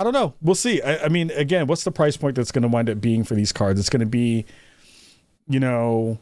I 0.01 0.05
don't 0.05 0.13
know. 0.13 0.35
We'll 0.43 0.55
see. 0.55 0.83
I, 0.83 1.05
I, 1.05 1.09
mean, 1.09 1.31
again, 1.33 1.67
what's 1.67 1.85
the 1.85 1.91
price 1.91 2.17
point 2.17 2.37
that's 2.37 2.53
gonna 2.53 2.69
wind 2.69 2.91
up 2.91 3.01
being 3.01 3.25
for 3.25 3.35
these 3.35 3.53
cards? 3.53 3.81
It's 3.81 3.89
gonna 3.89 4.07
be, 4.07 4.45
you 5.49 5.61
know, 5.61 6.19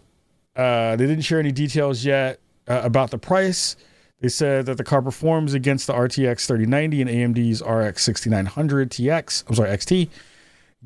uh, 0.55 0.97
they 0.97 1.07
didn't 1.07 1.23
share 1.23 1.41
any 1.41 1.53
details 1.53 2.05
yet 2.05 2.41
uh, 2.69 2.81
about 2.85 3.11
the 3.11 3.19
price. 3.19 3.77
They 4.21 4.29
said 4.29 4.67
that 4.67 4.79
the 4.79 4.85
car 4.85 5.03
performs 5.03 5.53
against 5.53 5.87
the 5.87 5.93
RTX 5.93 6.47
3090 6.47 7.03
and 7.03 7.11
AMD's 7.11 7.63
RX 7.63 8.03
6900 8.03 8.91
TX. 8.91 9.45
I'm 9.49 9.55
sorry, 9.55 9.71
XT. 9.71 10.09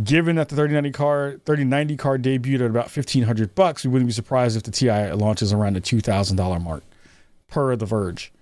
Given 0.02 0.36
that 0.36 0.48
the 0.48 0.56
3090 0.56 0.90
car 0.92 1.32
3090 1.44 1.96
car 1.96 2.18
debuted 2.18 2.56
at 2.56 2.70
about 2.70 2.94
1500 2.94 3.54
bucks, 3.54 3.84
we 3.84 3.90
wouldn't 3.90 4.08
be 4.08 4.12
surprised 4.12 4.56
if 4.56 4.64
the 4.64 4.70
TI 4.70 5.12
launches 5.12 5.52
around 5.52 5.74
the 5.74 5.80
$2000 5.80 6.62
mark, 6.62 6.82
per 7.48 7.76
The 7.76 7.86
Verge. 7.86 8.32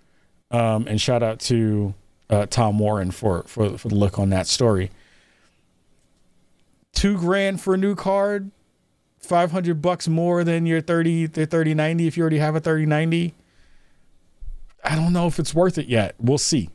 Um, 0.51 0.87
and 0.87 1.01
shout 1.01 1.23
out 1.23 1.41
to 1.41 1.95
uh, 2.31 2.47
Tom 2.47 2.79
Warren 2.79 3.11
for, 3.11 3.43
for 3.45 3.77
for 3.77 3.89
the 3.89 3.95
look 3.95 4.19
on 4.19 4.31
that 4.31 4.47
story. 4.47 4.91
Two 6.93 7.19
grand 7.19 7.61
for 7.61 7.75
a 7.75 7.77
new 7.77 7.95
card, 7.95 8.51
500 9.19 9.83
bucks 9.83 10.09
more 10.09 10.45
than 10.45 10.65
your 10.65 10.81
30 10.81 11.27
the 11.27 11.47
3090 11.47 12.07
if 12.07 12.17
you 12.17 12.23
already 12.23 12.39
have 12.39 12.55
a 12.55 12.61
3090 12.61 13.35
I 14.85 14.95
don't 14.97 15.13
know 15.13 15.27
if 15.27 15.39
it's 15.39 15.55
worth 15.55 15.79
it 15.79 15.87
yet. 15.87 16.15
We'll 16.19 16.39
see. 16.39 16.71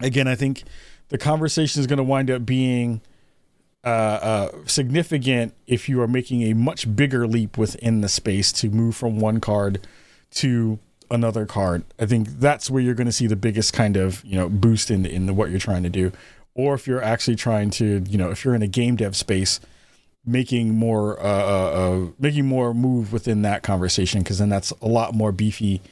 Again, 0.00 0.28
I 0.28 0.34
think 0.34 0.64
the 1.08 1.18
conversation 1.18 1.80
is 1.80 1.86
going 1.86 1.98
to 1.98 2.04
wind 2.04 2.30
up 2.30 2.44
being 2.44 3.00
uh, 3.84 3.88
uh, 3.88 4.50
significant 4.66 5.54
if 5.66 5.88
you 5.88 6.00
are 6.00 6.08
making 6.08 6.42
a 6.42 6.54
much 6.54 6.94
bigger 6.96 7.26
leap 7.26 7.58
within 7.58 8.00
the 8.00 8.08
space 8.08 8.50
to 8.52 8.70
move 8.70 8.96
from 8.96 9.20
one 9.20 9.40
card 9.40 9.86
to 10.30 10.78
another 11.10 11.46
card. 11.46 11.84
I 11.98 12.06
think 12.06 12.28
that's 12.28 12.70
where 12.70 12.82
you're 12.82 12.94
going 12.94 13.06
to 13.06 13.12
see 13.12 13.26
the 13.26 13.36
biggest 13.36 13.72
kind 13.72 13.96
of 13.96 14.24
you 14.24 14.36
know 14.36 14.48
boost 14.48 14.90
in 14.90 15.04
in 15.04 15.26
the, 15.26 15.34
what 15.34 15.50
you're 15.50 15.60
trying 15.60 15.82
to 15.82 15.90
do, 15.90 16.12
or 16.54 16.74
if 16.74 16.86
you're 16.86 17.02
actually 17.02 17.36
trying 17.36 17.70
to 17.70 18.02
you 18.08 18.18
know 18.18 18.30
if 18.30 18.44
you're 18.44 18.54
in 18.54 18.62
a 18.62 18.66
game 18.66 18.96
dev 18.96 19.14
space, 19.16 19.60
making 20.24 20.74
more 20.74 21.20
uh, 21.20 21.22
uh, 21.22 21.70
uh 21.70 22.06
making 22.18 22.46
more 22.46 22.72
move 22.72 23.12
within 23.12 23.42
that 23.42 23.62
conversation 23.62 24.22
because 24.22 24.38
then 24.38 24.48
that's 24.48 24.70
a 24.82 24.88
lot 24.88 25.14
more 25.14 25.30
beefy 25.30 25.82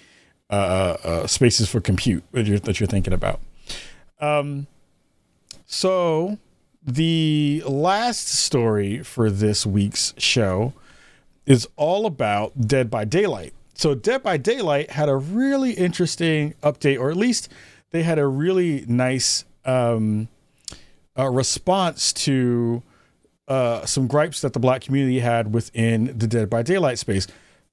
uh, 0.54 1.26
spaces 1.26 1.68
for 1.68 1.80
compute 1.80 2.24
that 2.32 2.46
you're, 2.46 2.58
that 2.58 2.80
you're 2.80 2.86
thinking 2.86 3.12
about. 3.12 3.40
Um, 4.20 4.66
so 5.66 6.38
the 6.84 7.62
last 7.66 8.28
story 8.28 9.02
for 9.02 9.30
this 9.30 9.64
week's 9.64 10.14
show 10.18 10.72
is 11.46 11.68
all 11.76 12.06
about 12.06 12.66
Dead 12.66 12.90
by 12.90 13.04
Daylight. 13.04 13.52
So 13.74 13.94
Dead 13.94 14.22
by 14.22 14.36
Daylight 14.36 14.90
had 14.90 15.08
a 15.08 15.16
really 15.16 15.72
interesting 15.72 16.54
update, 16.62 17.00
or 17.00 17.10
at 17.10 17.16
least 17.16 17.48
they 17.90 18.02
had 18.02 18.18
a 18.18 18.26
really 18.26 18.84
nice 18.86 19.44
um, 19.64 20.28
uh, 21.18 21.28
response 21.28 22.12
to 22.12 22.82
uh, 23.48 23.84
some 23.86 24.06
gripes 24.06 24.40
that 24.40 24.52
the 24.52 24.60
black 24.60 24.82
community 24.82 25.20
had 25.20 25.52
within 25.52 26.16
the 26.16 26.26
Dead 26.26 26.48
by 26.48 26.62
Daylight 26.62 26.98
space. 26.98 27.26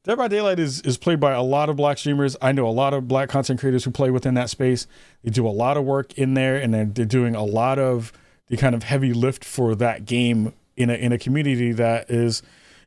Dead 0.09 0.17
by 0.17 0.27
Daylight 0.27 0.57
is 0.57 0.81
is 0.81 0.97
played 0.97 1.19
by 1.19 1.33
a 1.33 1.43
lot 1.43 1.69
of 1.69 1.75
black 1.75 1.99
streamers. 1.99 2.35
I 2.41 2.51
know 2.51 2.67
a 2.67 2.71
lot 2.71 2.95
of 2.95 3.07
black 3.07 3.29
content 3.29 3.59
creators 3.59 3.83
who 3.83 3.91
play 3.91 4.09
within 4.09 4.33
that 4.33 4.49
space. 4.49 4.87
They 5.23 5.29
do 5.29 5.47
a 5.47 5.49
lot 5.49 5.77
of 5.77 5.83
work 5.83 6.17
in 6.17 6.33
there, 6.33 6.55
and 6.55 6.73
they're, 6.73 6.85
they're 6.85 7.05
doing 7.05 7.35
a 7.35 7.43
lot 7.43 7.77
of 7.77 8.11
the 8.47 8.57
kind 8.57 8.73
of 8.73 8.81
heavy 8.81 9.13
lift 9.13 9.45
for 9.45 9.75
that 9.75 10.05
game 10.05 10.53
in 10.75 10.89
a 10.89 10.95
in 10.95 11.11
a 11.11 11.19
community 11.19 11.73
that 11.73 12.09
is, 12.09 12.41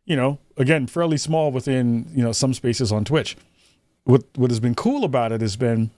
you 0.05 0.17
know, 0.17 0.41
again 0.57 0.89
fairly 0.89 1.17
small 1.17 1.53
within 1.53 2.11
you 2.13 2.25
know 2.25 2.33
some 2.33 2.53
spaces 2.55 2.91
on 2.91 3.05
Twitch. 3.05 3.37
What 4.03 4.25
what 4.35 4.51
has 4.51 4.59
been 4.59 4.75
cool 4.75 5.05
about 5.05 5.31
it 5.31 5.43
has 5.43 5.55
been 5.55 5.93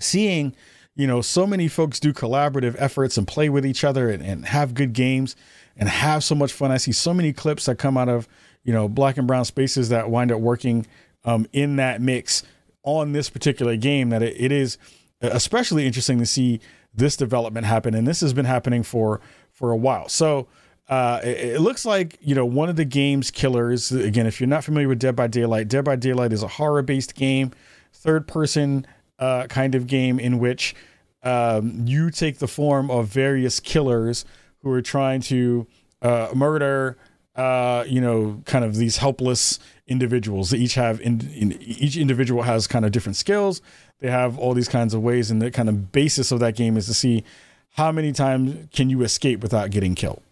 seeing 0.00 0.56
you 0.94 1.06
know 1.06 1.20
so 1.20 1.46
many 1.46 1.68
folks 1.68 2.00
do 2.00 2.14
collaborative 2.14 2.76
efforts 2.78 3.18
and 3.18 3.28
play 3.28 3.50
with 3.50 3.66
each 3.66 3.84
other 3.84 4.08
and, 4.08 4.22
and 4.22 4.46
have 4.46 4.72
good 4.72 4.94
games 4.94 5.36
and 5.76 5.90
have 5.90 6.24
so 6.24 6.34
much 6.34 6.54
fun. 6.54 6.70
I 6.70 6.78
see 6.78 6.92
so 6.92 7.12
many 7.12 7.34
clips 7.34 7.66
that 7.66 7.76
come 7.76 7.98
out 7.98 8.08
of 8.08 8.26
you 8.66 8.72
know 8.72 8.88
black 8.88 9.16
and 9.16 9.26
brown 9.26 9.44
spaces 9.44 9.88
that 9.88 10.10
wind 10.10 10.30
up 10.30 10.40
working 10.40 10.86
um, 11.24 11.46
in 11.52 11.76
that 11.76 12.02
mix 12.02 12.42
on 12.82 13.12
this 13.12 13.30
particular 13.30 13.76
game 13.76 14.10
that 14.10 14.22
it, 14.22 14.34
it 14.38 14.52
is 14.52 14.76
especially 15.22 15.86
interesting 15.86 16.18
to 16.18 16.26
see 16.26 16.60
this 16.94 17.16
development 17.16 17.66
happen. 17.66 17.94
And 17.94 18.06
this 18.06 18.20
has 18.20 18.34
been 18.34 18.44
happening 18.44 18.82
for 18.82 19.20
for 19.52 19.70
a 19.70 19.76
while. 19.76 20.08
So 20.08 20.48
uh, 20.88 21.20
it, 21.22 21.54
it, 21.54 21.60
looks 21.60 21.86
like 21.86 22.18
you 22.20 22.34
know 22.34 22.44
one 22.44 22.68
of 22.68 22.76
the 22.76 22.84
game's 22.84 23.30
killers 23.30 23.90
again 23.90 24.26
if 24.26 24.40
you're 24.40 24.48
not 24.48 24.64
familiar 24.64 24.88
with 24.88 24.98
dead 24.98 25.16
by 25.16 25.26
daylight 25.26 25.66
dead 25.66 25.84
by 25.84 25.96
daylight 25.96 26.32
is 26.32 26.44
a 26.44 26.48
horror 26.48 26.82
based 26.82 27.16
game 27.16 27.50
third 27.92 28.28
person 28.28 28.86
uh, 29.18 29.46
kind 29.48 29.74
of 29.74 29.88
game 29.88 30.20
in 30.20 30.38
which 30.38 30.76
um, 31.24 31.82
you 31.86 32.10
take 32.10 32.38
the 32.38 32.46
form 32.46 32.88
of 32.88 33.08
various 33.08 33.58
killers 33.58 34.24
who 34.62 34.70
are 34.70 34.82
trying 34.82 35.20
to 35.20 35.66
uh, 36.02 36.28
murder, 36.34 36.96
uh, 37.36 37.84
you 37.86 38.00
know, 38.00 38.42
kind 38.46 38.64
of 38.64 38.76
these 38.76 38.96
helpless 38.96 39.58
individuals. 39.86 40.50
They 40.50 40.58
each 40.58 40.74
have 40.74 41.00
in, 41.00 41.20
in, 41.34 41.52
each 41.60 41.96
individual 41.96 42.42
has 42.42 42.66
kind 42.66 42.84
of 42.84 42.92
different 42.92 43.16
skills. 43.16 43.60
They 44.00 44.10
have 44.10 44.38
all 44.38 44.54
these 44.54 44.68
kinds 44.68 44.94
of 44.94 45.02
ways, 45.02 45.30
and 45.30 45.40
the 45.40 45.50
kind 45.50 45.68
of 45.68 45.92
basis 45.92 46.32
of 46.32 46.40
that 46.40 46.56
game 46.56 46.76
is 46.76 46.86
to 46.86 46.94
see 46.94 47.24
how 47.72 47.92
many 47.92 48.12
times 48.12 48.68
can 48.72 48.88
you 48.88 49.02
escape 49.02 49.40
without 49.40 49.70
getting 49.70 49.94
killed. 49.94 50.22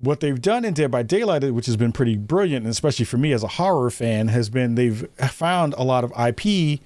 What 0.00 0.20
they've 0.20 0.40
done 0.40 0.64
in 0.64 0.74
Dead 0.74 0.90
by 0.90 1.02
Daylight, 1.02 1.42
which 1.54 1.66
has 1.66 1.76
been 1.76 1.92
pretty 1.92 2.16
brilliant, 2.16 2.64
and 2.64 2.70
especially 2.70 3.04
for 3.04 3.16
me 3.16 3.32
as 3.32 3.42
a 3.42 3.48
horror 3.48 3.90
fan, 3.90 4.28
has 4.28 4.48
been 4.48 4.74
they've 4.74 5.08
found 5.30 5.74
a 5.74 5.82
lot 5.82 6.04
of 6.04 6.12
IP 6.12 6.80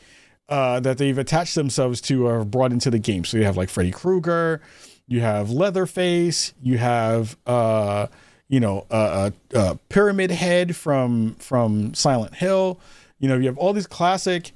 uh, 0.49 0.81
that 0.81 0.99
they've 0.99 1.18
attached 1.18 1.55
themselves 1.55 2.01
to 2.03 2.27
or 2.27 2.45
brought 2.45 2.73
into 2.73 2.90
the 2.90 2.99
game. 2.99 3.25
So 3.25 3.38
you 3.38 3.45
have 3.45 3.57
like 3.57 3.71
Freddy 3.71 3.90
Krueger, 3.90 4.61
you 5.07 5.21
have 5.21 5.51
Leatherface, 5.51 6.53
you 6.62 6.79
have 6.79 7.37
uh, 7.47 8.07
you 8.53 8.61
know 8.61 8.87
a, 8.91 9.33
a, 9.55 9.59
a 9.59 9.75
Pyramid 9.88 10.31
Head 10.31 10.77
from 10.77 11.37
from 11.37 11.95
Silent 11.95 12.35
Hill. 12.35 12.79
You 13.19 13.29
know 13.29 13.38
you 13.38 13.47
have 13.47 13.57
all 13.57 13.73
these 13.73 13.87
classic, 13.87 14.53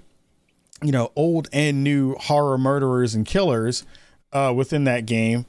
you 0.83 0.93
know, 0.93 1.11
old 1.17 1.49
and 1.51 1.83
new 1.83 2.15
horror 2.17 2.59
murderers 2.59 3.15
and 3.15 3.25
killers 3.25 3.87
uh, 4.35 4.53
within 4.55 4.85
that 4.85 5.07
game, 5.07 5.47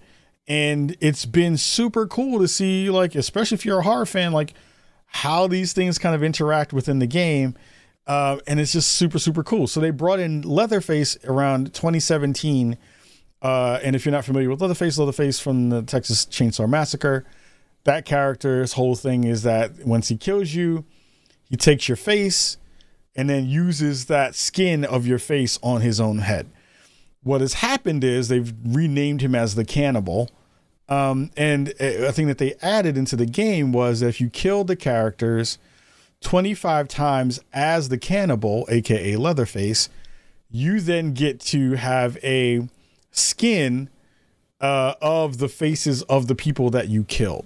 and 0.47 0.95
it's 1.01 1.25
been 1.25 1.57
super 1.57 2.07
cool 2.07 2.39
to 2.39 2.47
see 2.47 2.89
like 2.89 3.15
especially 3.15 3.55
if 3.55 3.65
you're 3.65 3.79
a 3.79 3.83
horror 3.83 4.05
fan 4.05 4.31
like 4.31 4.53
how 5.07 5.47
these 5.47 5.73
things 5.73 5.97
kind 5.97 6.15
of 6.15 6.23
interact 6.23 6.71
within 6.71 6.99
the 6.99 7.07
game 7.07 7.53
uh, 8.07 8.37
and 8.47 8.61
it's 8.61 8.71
just 8.71 8.93
super 8.93 9.19
super 9.19 9.43
cool. 9.43 9.67
So 9.67 9.81
they 9.81 9.89
brought 9.89 10.19
in 10.19 10.41
Leatherface 10.43 11.17
around 11.25 11.73
2017. 11.73 12.77
Uh, 13.41 13.79
and 13.83 13.93
if 13.93 14.05
you're 14.05 14.13
not 14.13 14.23
familiar 14.23 14.49
with 14.49 14.61
Leatherface, 14.61 14.97
Leatherface 14.97 15.37
from 15.39 15.69
the 15.69 15.83
Texas 15.83 16.25
Chainsaw 16.25 16.67
Massacre, 16.67 17.25
that 17.87 18.03
character's 18.03 18.73
whole 18.73 18.95
thing 18.95 19.23
is 19.23 19.43
that 19.43 19.85
once 19.85 20.09
he 20.09 20.17
kills 20.17 20.53
you, 20.53 20.83
he 21.49 21.55
takes 21.55 21.87
your 21.87 21.95
face 21.95 22.57
and 23.15 23.29
then 23.29 23.47
uses 23.47 24.05
that 24.05 24.35
skin 24.35 24.83
of 24.83 25.07
your 25.07 25.17
face 25.17 25.57
on 25.63 25.79
his 25.79 25.99
own 25.99 26.19
head. 26.19 26.51
What 27.23 27.39
has 27.39 27.55
happened 27.55 28.03
is 28.03 28.27
they've 28.27 28.53
renamed 28.61 29.21
him 29.21 29.33
as 29.33 29.55
the 29.55 29.63
cannibal. 29.63 30.29
Um, 30.89 31.31
and 31.37 31.69
a 31.79 32.11
thing 32.11 32.27
that 32.27 32.39
they 32.39 32.55
added 32.61 32.97
into 32.97 33.15
the 33.15 33.25
game 33.25 33.71
was 33.71 34.01
that 34.01 34.07
if 34.07 34.19
you 34.19 34.29
killed 34.29 34.67
the 34.67 34.75
characters, 34.75 35.57
25 36.19 36.89
times 36.89 37.39
as 37.53 37.87
the 37.87 37.97
cannibal, 37.97 38.67
aka 38.69 39.15
Leatherface, 39.15 39.87
you 40.51 40.81
then 40.81 41.13
get 41.13 41.39
to 41.39 41.75
have 41.75 42.17
a 42.21 42.67
skin 43.11 43.89
uh, 44.59 44.95
of 45.01 45.37
the 45.37 45.47
faces 45.47 46.01
of 46.03 46.27
the 46.27 46.35
people 46.35 46.69
that 46.69 46.89
you 46.89 47.05
killed. 47.05 47.45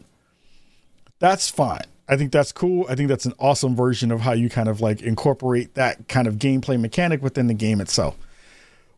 That's 1.22 1.50
fine. 1.50 1.86
I 2.10 2.18
think 2.18 2.32
that's 2.32 2.52
cool. 2.52 2.86
I 2.90 2.96
think 2.96 3.08
that's 3.08 3.26
an 3.26 3.36
awesome 3.40 3.76
version 3.76 4.12
of 4.12 4.22
how 4.22 4.34
you 4.34 4.50
kind 4.50 4.68
of 4.68 4.82
like 4.82 5.02
incorporate 5.02 5.76
that 5.76 6.08
kind 6.10 6.28
of 6.28 6.36
gameplay 6.36 6.80
mechanic 6.80 7.22
within 7.22 7.46
the 7.46 7.54
game 7.54 7.80
itself. 7.80 8.18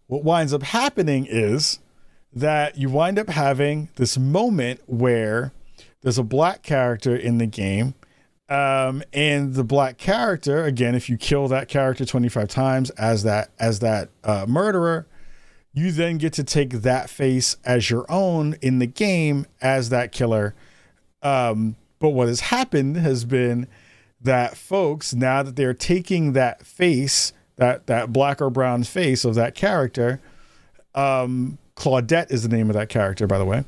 What 0.07 0.23
winds 0.23 0.53
up 0.53 0.63
happening 0.63 1.27
is 1.29 1.79
that 2.33 2.77
you 2.77 2.89
wind 2.89 3.19
up 3.19 3.29
having 3.29 3.89
this 3.97 4.17
moment 4.17 4.79
where 4.87 5.51
there's 6.01 6.17
a 6.17 6.23
black 6.23 6.63
character 6.63 7.15
in 7.15 7.39
the 7.39 7.45
game 7.45 7.93
um, 8.49 9.03
and 9.11 9.53
the 9.53 9.63
black 9.63 9.97
character, 9.97 10.63
again, 10.63 10.95
if 10.95 11.09
you 11.09 11.17
kill 11.17 11.49
that 11.49 11.67
character 11.67 12.05
25 12.05 12.47
times 12.47 12.89
as 12.91 13.23
that 13.23 13.49
as 13.59 13.79
that 13.79 14.09
uh, 14.23 14.45
murderer, 14.47 15.07
you 15.73 15.91
then 15.91 16.17
get 16.17 16.31
to 16.33 16.43
take 16.43 16.69
that 16.69 17.09
face 17.09 17.57
as 17.65 17.89
your 17.89 18.09
own 18.09 18.55
in 18.61 18.79
the 18.79 18.87
game 18.87 19.45
as 19.61 19.89
that 19.89 20.13
killer. 20.13 20.55
Um, 21.21 21.75
but 22.03 22.09
what 22.09 22.27
has 22.27 22.41
happened 22.41 22.97
has 22.97 23.23
been 23.23 23.65
that 24.19 24.57
folks, 24.57 25.13
now 25.13 25.41
that 25.41 25.55
they're 25.55 25.73
taking 25.73 26.33
that 26.33 26.65
face, 26.65 27.31
that 27.55 27.87
that 27.87 28.11
black 28.11 28.41
or 28.41 28.49
brown 28.49 28.83
face 28.83 29.23
of 29.23 29.35
that 29.35 29.55
character, 29.55 30.19
um, 30.95 31.57
Claudette 31.77 32.29
is 32.29 32.43
the 32.43 32.49
name 32.49 32.69
of 32.69 32.75
that 32.75 32.89
character, 32.89 33.25
by 33.25 33.37
the 33.37 33.45
way. 33.45 33.63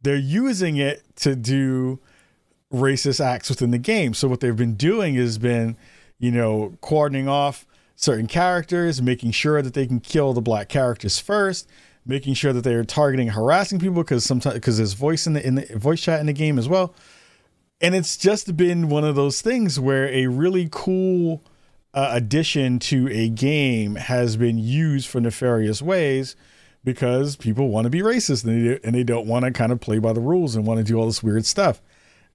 They're 0.00 0.16
using 0.16 0.78
it 0.78 1.02
to 1.16 1.36
do 1.36 2.00
racist 2.72 3.22
acts 3.22 3.50
within 3.50 3.70
the 3.70 3.76
game. 3.76 4.14
So 4.14 4.26
what 4.26 4.40
they've 4.40 4.56
been 4.56 4.76
doing 4.76 5.14
has 5.16 5.36
been, 5.36 5.76
you 6.18 6.30
know, 6.30 6.78
cordoning 6.80 7.28
off 7.28 7.66
certain 7.96 8.26
characters, 8.26 9.02
making 9.02 9.32
sure 9.32 9.60
that 9.60 9.74
they 9.74 9.86
can 9.86 10.00
kill 10.00 10.32
the 10.32 10.40
black 10.40 10.70
characters 10.70 11.18
first, 11.18 11.68
making 12.08 12.34
sure 12.34 12.52
that 12.52 12.64
they 12.64 12.74
are 12.74 12.84
targeting 12.84 13.28
harassing 13.28 13.78
people 13.78 14.02
because 14.02 14.24
sometimes 14.24 14.54
because 14.54 14.78
there's 14.78 14.94
voice 14.94 15.26
in 15.26 15.34
the 15.34 15.46
in 15.46 15.54
the 15.56 15.66
voice 15.76 16.00
chat 16.00 16.18
in 16.20 16.26
the 16.26 16.32
game 16.32 16.58
as 16.58 16.68
well. 16.68 16.94
And 17.80 17.94
it's 17.94 18.16
just 18.16 18.56
been 18.56 18.88
one 18.88 19.04
of 19.04 19.14
those 19.14 19.40
things 19.40 19.78
where 19.78 20.08
a 20.08 20.26
really 20.26 20.68
cool 20.72 21.44
uh, 21.94 22.08
addition 22.10 22.80
to 22.80 23.08
a 23.12 23.28
game 23.28 23.94
has 23.94 24.36
been 24.36 24.58
used 24.58 25.06
for 25.06 25.20
nefarious 25.20 25.80
ways 25.80 26.34
because 26.82 27.36
people 27.36 27.68
want 27.68 27.84
to 27.84 27.90
be 27.90 28.00
racist 28.00 28.44
and 28.44 28.66
they, 28.66 28.80
and 28.82 28.96
they 28.96 29.04
don't 29.04 29.28
want 29.28 29.44
to 29.44 29.52
kind 29.52 29.70
of 29.70 29.78
play 29.78 30.00
by 30.00 30.12
the 30.12 30.20
rules 30.20 30.56
and 30.56 30.66
want 30.66 30.78
to 30.78 30.84
do 30.84 30.98
all 30.98 31.06
this 31.06 31.22
weird 31.22 31.46
stuff 31.46 31.80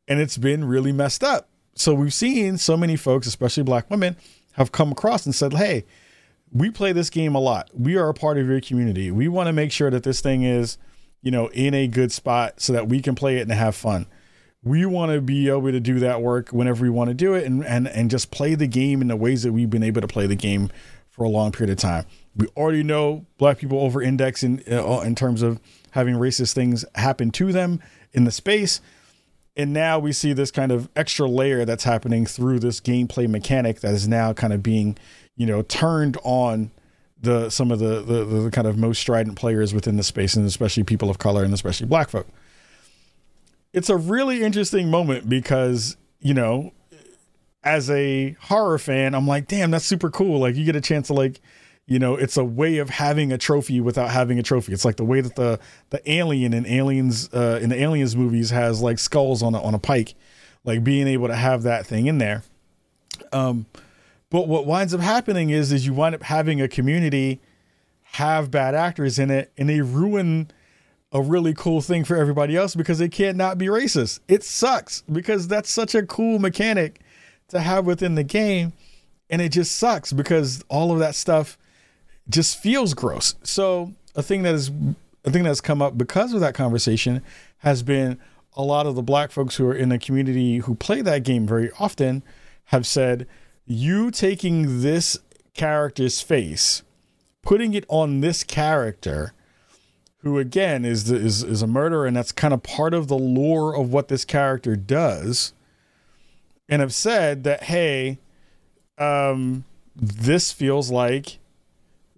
and 0.08 0.20
it's 0.20 0.38
been 0.38 0.66
really 0.66 0.92
messed 0.92 1.24
up. 1.24 1.50
So 1.76 1.94
we've 1.94 2.14
seen 2.14 2.58
so 2.58 2.78
many 2.78 2.96
folks, 2.96 3.28
especially 3.28 3.64
black 3.64 3.90
women, 3.90 4.16
have 4.54 4.72
come 4.72 4.92
across 4.92 5.26
and 5.26 5.34
said, 5.34 5.54
"Hey, 5.54 5.86
we 6.54 6.70
play 6.70 6.94
this 6.94 7.10
game 7.10 7.34
a 7.36 7.40
lot. 7.40 7.70
We 7.74 7.98
are 7.98 8.08
a 8.10 8.14
part 8.14 8.38
of 8.38 8.48
your 8.48 8.62
community. 8.62 9.10
We 9.12 9.28
want 9.28 9.48
to 9.48 9.54
make 9.54 9.72
sure 9.72 9.90
that 9.90 10.04
this 10.04 10.22
thing 10.22 10.44
is, 10.44 10.78
you 11.22 11.32
know, 11.32 11.48
in 11.48 11.74
a 11.74 11.88
good 11.88 12.12
spot 12.12 12.62
so 12.62 12.74
that 12.74 12.88
we 12.88 13.02
can 13.02 13.16
play 13.16 13.38
it 13.38 13.42
and 13.42 13.52
have 13.52 13.76
fun. 13.76 14.06
We 14.64 14.86
want 14.86 15.12
to 15.12 15.20
be 15.20 15.50
able 15.50 15.72
to 15.72 15.80
do 15.80 16.00
that 16.00 16.22
work 16.22 16.50
whenever 16.50 16.84
we 16.84 16.90
want 16.90 17.10
to 17.10 17.14
do 17.14 17.34
it 17.34 17.46
and 17.46 17.66
and 17.66 17.88
and 17.88 18.10
just 18.10 18.32
play 18.32 18.56
the 18.56 18.68
game 18.68 19.02
in 19.02 19.08
the 19.08 19.18
ways 19.18 19.44
that 19.44 19.52
we've 19.52 19.70
been 19.70 19.84
able 19.84 20.00
to 20.00 20.08
play 20.08 20.28
the 20.28 20.36
game 20.36 20.70
for 21.10 21.24
a 21.26 21.30
long 21.30 21.52
period 21.52 21.72
of 21.72 21.78
time. 21.78 22.06
We 22.36 22.48
already 22.56 22.84
know 22.84 23.26
black 23.38 23.58
people 23.58 23.80
over 23.80 24.02
index 24.02 24.42
in 24.44 24.64
uh, 24.72 25.02
in 25.02 25.16
terms 25.16 25.42
of 25.42 25.60
having 25.92 26.16
racist 26.16 26.54
things 26.54 26.86
happen 26.96 27.32
to 27.32 27.52
them 27.52 27.82
in 28.14 28.24
the 28.24 28.32
space 28.32 28.80
and 29.56 29.72
now 29.72 30.00
we 30.00 30.12
see 30.12 30.34
this 30.34 30.52
kind 30.52 30.72
of 30.72 30.90
extra 30.96 31.28
layer 31.28 31.64
that's 31.66 31.84
happening 31.84 32.26
through 32.26 32.60
this 32.60 32.80
gameplay 32.80 33.30
mechanic 33.30 33.82
that 33.82 33.94
is 33.94 34.08
now 34.08 34.34
kind 34.34 34.52
of 34.52 34.64
being 34.64 34.98
you 35.36 35.46
know 35.46 35.62
turned 35.64 36.18
on 36.24 36.72
the 37.24 37.50
some 37.50 37.72
of 37.72 37.80
the, 37.80 38.02
the 38.02 38.26
the, 38.26 38.52
kind 38.52 38.68
of 38.68 38.78
most 38.78 39.00
strident 39.00 39.38
players 39.38 39.74
within 39.74 39.96
the 39.96 40.04
space 40.04 40.36
and 40.36 40.46
especially 40.46 40.84
people 40.84 41.10
of 41.10 41.18
color 41.18 41.44
and 41.44 41.54
especially 41.54 41.88
black 41.88 42.10
folk. 42.10 42.28
It's 43.72 43.90
a 43.90 43.98
really 43.98 44.44
interesting 44.44 44.92
moment 44.92 45.28
because 45.28 45.98
you 46.20 46.34
know 46.34 46.74
as 47.64 47.90
a 47.90 48.36
horror 48.42 48.78
fan 48.78 49.16
i'm 49.16 49.26
like 49.26 49.48
damn 49.48 49.72
that's 49.72 49.86
super 49.86 50.10
cool. 50.10 50.40
Like 50.40 50.56
you 50.56 50.66
get 50.66 50.76
a 50.76 50.82
chance 50.82 51.08
to 51.08 51.14
like 51.14 51.40
you 51.86 51.98
know 51.98 52.16
it's 52.16 52.36
a 52.36 52.44
way 52.44 52.78
of 52.78 52.90
having 52.90 53.32
a 53.32 53.38
trophy 53.38 53.80
without 53.80 54.10
having 54.10 54.38
a 54.38 54.44
trophy. 54.44 54.74
It's 54.74 54.86
like 54.86 54.98
the 54.98 55.06
way 55.06 55.22
that 55.22 55.36
the 55.36 55.60
the 55.90 56.12
alien 56.12 56.54
in 56.54 56.66
aliens 56.68 57.34
uh 57.34 57.60
in 57.62 57.70
the 57.70 57.82
aliens 57.82 58.18
movies 58.18 58.50
has 58.50 58.82
like 58.82 59.00
skulls 59.00 59.42
on 59.42 59.56
a, 59.56 59.62
on 59.62 59.74
a 59.74 59.80
pike 59.80 60.14
like 60.66 60.84
being 60.84 61.08
able 61.08 61.28
to 61.30 61.36
have 61.36 61.64
that 61.64 61.86
thing 61.86 62.08
in 62.08 62.18
there. 62.18 62.44
Um 63.32 63.66
but 64.34 64.50
what 64.50 64.66
winds 64.66 64.94
up 64.94 65.00
happening 65.00 65.50
is 65.50 65.72
is 65.72 65.86
you 65.86 65.94
wind 65.94 66.14
up 66.16 66.24
having 66.24 66.60
a 66.60 66.68
community 66.68 67.40
have 68.02 68.52
bad 68.52 68.76
actors 68.76 69.18
in 69.18 69.32
it 69.32 69.52
and 69.58 69.70
they 69.70 69.80
ruin 69.80 70.50
a 71.14 71.22
really 71.22 71.54
cool 71.54 71.80
thing 71.80 72.04
for 72.04 72.18
everybody 72.18 72.58
else 72.58 72.76
because 72.76 72.98
they 72.98 73.08
can't 73.08 73.38
not 73.38 73.58
be 73.58 73.68
racist 73.68 74.20
it 74.28 74.44
sucks 74.44 75.04
because 75.12 75.48
that's 75.48 75.70
such 75.70 75.96
a 75.96 76.04
cool 76.04 76.40
mechanic 76.40 77.00
to 77.48 77.62
have 77.62 77.86
within 77.86 78.16
the 78.16 78.24
game 78.24 78.74
and 79.30 79.42
it 79.42 79.50
just 79.50 79.76
sucks 79.78 80.14
because 80.14 80.64
all 80.70 80.92
of 80.92 81.00
that 81.00 81.16
stuff 81.16 81.58
just 82.30 82.62
feels 82.62 82.94
gross. 82.94 83.36
So 83.44 83.94
a 84.16 84.24
thing 84.24 84.44
that 84.44 84.54
is 84.54 84.72
a 85.26 85.32
thing 85.32 85.44
that's 85.44 85.62
come 85.62 85.82
up 85.82 85.98
because 85.98 86.34
of 86.34 86.40
that 86.42 86.54
conversation 86.54 87.24
has 87.60 87.82
been 87.82 88.20
a 88.56 88.62
lot 88.62 88.86
of 88.86 88.96
the 88.96 89.02
black 89.02 89.32
folks 89.32 89.56
who 89.56 89.66
are 89.68 89.74
in 89.74 89.90
the 89.90 89.98
community 89.98 90.58
who 90.58 90.76
play 90.76 91.02
that 91.02 91.24
game 91.24 91.48
very 91.48 91.72
often 91.80 92.22
have 92.66 92.86
said 92.86 93.28
you 93.66 94.12
taking 94.12 94.82
this 94.82 95.20
character's 95.54 96.22
face 96.22 96.84
putting 97.42 97.74
it 97.74 97.86
on 97.88 98.22
this 98.22 98.44
character 98.44 99.34
who 100.20 100.40
again 100.40 100.86
is 100.86 101.06
the, 101.06 101.16
is 101.16 101.44
is 101.44 101.62
a 101.62 101.68
murderer 101.68 102.06
and 102.06 102.16
that's 102.16 102.32
kind 102.32 102.54
of 102.54 102.64
part 102.64 102.94
of 102.94 103.08
the 103.08 103.18
lore 103.18 103.76
of 103.76 103.92
what 103.92 104.08
this 104.08 104.26
character 104.26 104.76
does 104.76 105.54
and 106.68 106.82
have 106.82 106.94
said 106.94 107.44
that 107.44 107.64
hey 107.64 108.18
um 108.98 109.64
this 109.96 110.52
feels 110.52 110.92
like 110.92 111.40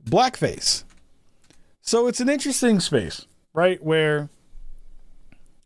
blackface. 0.05 0.83
So 1.81 2.07
it's 2.07 2.19
an 2.19 2.29
interesting 2.29 2.79
space, 2.79 3.25
right? 3.53 3.83
Where, 3.83 4.29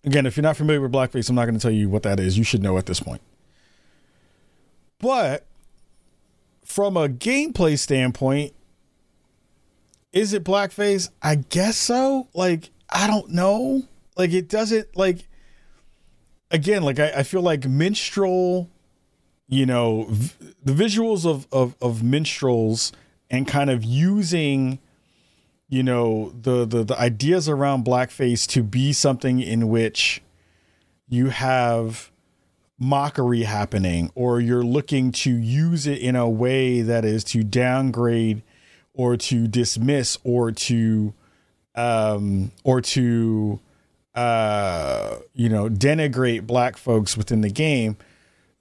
again, 0.04 0.26
if 0.26 0.36
you're 0.36 0.44
not 0.44 0.58
familiar 0.58 0.82
with 0.82 0.92
blackface, 0.92 1.30
I'm 1.30 1.36
not 1.36 1.46
going 1.46 1.56
to 1.56 1.62
tell 1.62 1.72
you 1.72 1.90
what 1.90 2.04
that 2.04 2.20
is. 2.20 2.38
You 2.38 2.44
should 2.44 2.64
know 2.64 2.78
at 2.78 2.86
this 2.86 3.00
point. 3.00 3.22
But 5.00 5.46
from 6.70 6.96
a 6.96 7.10
gameplay 7.10 7.78
standpoint, 7.78 8.54
is 10.14 10.34
it 10.34 10.44
blackface? 10.44 11.10
I 11.22 11.36
guess 11.36 11.76
so. 11.76 12.28
Like, 12.34 12.70
I 12.90 13.08
don't 13.08 13.30
know. 13.30 13.84
Like, 14.16 14.32
it 14.34 14.48
doesn't, 14.48 14.96
like, 14.96 15.28
again, 16.52 16.84
like, 16.84 17.00
I, 17.00 17.12
I 17.18 17.24
feel 17.24 17.42
like 17.42 17.68
minstrel, 17.68 18.70
you 19.48 19.66
know, 19.66 20.06
v- 20.10 20.54
the 20.64 20.74
visuals 20.74 21.26
of, 21.26 21.48
of, 21.52 21.76
of 21.82 22.04
minstrels 22.04 22.92
and 23.32 23.48
kind 23.48 23.72
of 23.72 23.84
using, 23.84 24.80
you 25.70 25.82
know, 25.82 26.34
the, 26.40 26.66
the, 26.66 26.84
the 26.84 27.00
ideas 27.00 27.50
around 27.50 27.84
blackface 27.84 28.48
to 28.50 28.62
be 28.62 28.94
something 28.94 29.40
in 29.42 29.70
which 29.70 30.22
you 31.08 31.30
have 31.30 32.12
mockery 32.80 33.44
happening 33.44 34.12
or 34.16 34.40
you're 34.40 34.64
looking 34.64 35.12
to 35.12 35.32
use 35.32 35.86
it 35.86 36.00
in 36.00 36.16
a 36.16 36.30
way 36.30 36.82
that 36.82 37.04
is 37.04 37.24
to 37.24 37.44
downgrade 37.44 38.42
or 38.94 39.18
to 39.18 39.48
dismiss 39.48 40.18
or 40.24 40.52
to 40.52 41.14
um 41.76 42.52
or 42.64 42.80
to 42.82 43.60
uh 44.16 45.18
you 45.34 45.50
know 45.50 45.70
denigrate 45.70 46.48
black 46.48 46.78
folks 46.78 47.18
within 47.18 47.42
the 47.42 47.50
game 47.50 47.98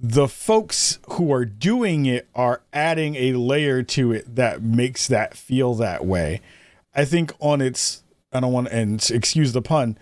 the 0.01 0.29
folks 0.29 0.99
who 1.11 1.33
are 1.33 1.45
doing 1.45 2.07
it 2.07 2.29
are 2.35 2.63
adding 2.73 3.17
a 3.17 3.33
layer 3.33 3.83
to 3.83 4.13
it 4.13 4.37
that 4.37 4.63
makes 4.63 5.09
that 5.09 5.37
feel 5.37 5.75
that 5.75 6.07
way. 6.07 6.41
I 6.95 7.05
think 7.05 7.33
on 7.41 7.61
its 7.61 8.03
i 8.33 8.41
don't 8.41 8.53
want 8.53 8.69
and 8.69 9.11
excuse 9.11 9.53
the 9.53 9.63
pun 9.63 9.97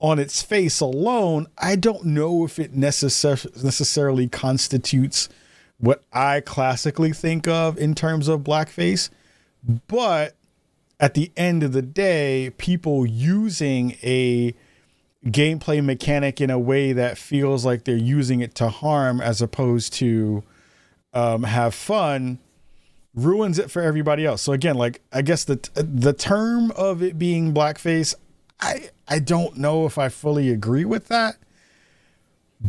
on 0.00 0.18
its 0.18 0.42
face 0.42 0.80
alone, 0.80 1.46
I 1.58 1.76
don't 1.76 2.04
know 2.04 2.44
if 2.44 2.58
it 2.58 2.74
necessar- 2.74 3.62
necessarily 3.62 4.28
constitutes 4.28 5.28
what 5.78 6.02
I 6.12 6.40
classically 6.40 7.12
think 7.12 7.48
of 7.48 7.78
in 7.78 7.94
terms 7.94 8.28
of 8.28 8.40
blackface. 8.40 9.10
But 9.88 10.34
at 11.00 11.14
the 11.14 11.32
end 11.36 11.62
of 11.62 11.72
the 11.72 11.82
day, 11.82 12.52
people 12.56 13.06
using 13.06 13.96
a 14.02 14.54
gameplay 15.24 15.82
mechanic 15.84 16.40
in 16.40 16.50
a 16.50 16.58
way 16.58 16.92
that 16.92 17.18
feels 17.18 17.64
like 17.64 17.84
they're 17.84 17.96
using 17.96 18.40
it 18.40 18.54
to 18.56 18.68
harm 18.68 19.20
as 19.20 19.42
opposed 19.42 19.92
to 19.94 20.44
um, 21.12 21.42
have 21.42 21.74
fun 21.74 22.38
ruins 23.14 23.58
it 23.58 23.70
for 23.70 23.82
everybody 23.82 24.26
else. 24.26 24.42
So 24.42 24.52
again, 24.52 24.76
like 24.76 25.00
I 25.12 25.22
guess 25.22 25.44
the 25.44 25.56
the 25.74 26.12
term 26.12 26.70
of 26.72 27.02
it 27.02 27.18
being 27.18 27.52
blackface, 27.52 28.14
I 28.60 28.90
I 29.08 29.18
don't 29.18 29.56
know 29.56 29.86
if 29.86 29.98
I 29.98 30.08
fully 30.08 30.50
agree 30.50 30.84
with 30.84 31.08
that. 31.08 31.36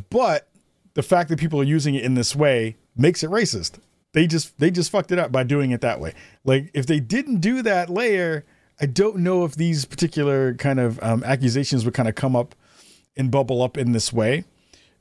But 0.09 0.47
the 0.93 1.03
fact 1.03 1.29
that 1.29 1.39
people 1.39 1.59
are 1.61 1.65
using 1.65 1.95
it 1.95 2.03
in 2.03 2.15
this 2.15 2.35
way 2.35 2.75
makes 2.95 3.23
it 3.23 3.29
racist. 3.29 3.79
They 4.13 4.27
just 4.27 4.57
they 4.59 4.71
just 4.71 4.91
fucked 4.91 5.11
it 5.11 5.19
up 5.19 5.31
by 5.31 5.43
doing 5.43 5.71
it 5.71 5.81
that 5.81 5.99
way. 5.99 6.13
Like 6.43 6.71
if 6.73 6.85
they 6.85 6.99
didn't 6.99 7.39
do 7.39 7.61
that 7.61 7.89
layer, 7.89 8.45
I 8.79 8.85
don't 8.85 9.17
know 9.17 9.45
if 9.45 9.55
these 9.55 9.85
particular 9.85 10.53
kind 10.55 10.79
of 10.79 11.01
um, 11.03 11.23
accusations 11.23 11.85
would 11.85 11.93
kind 11.93 12.09
of 12.09 12.15
come 12.15 12.35
up 12.35 12.55
and 13.15 13.31
bubble 13.31 13.61
up 13.61 13.77
in 13.77 13.91
this 13.91 14.11
way. 14.11 14.45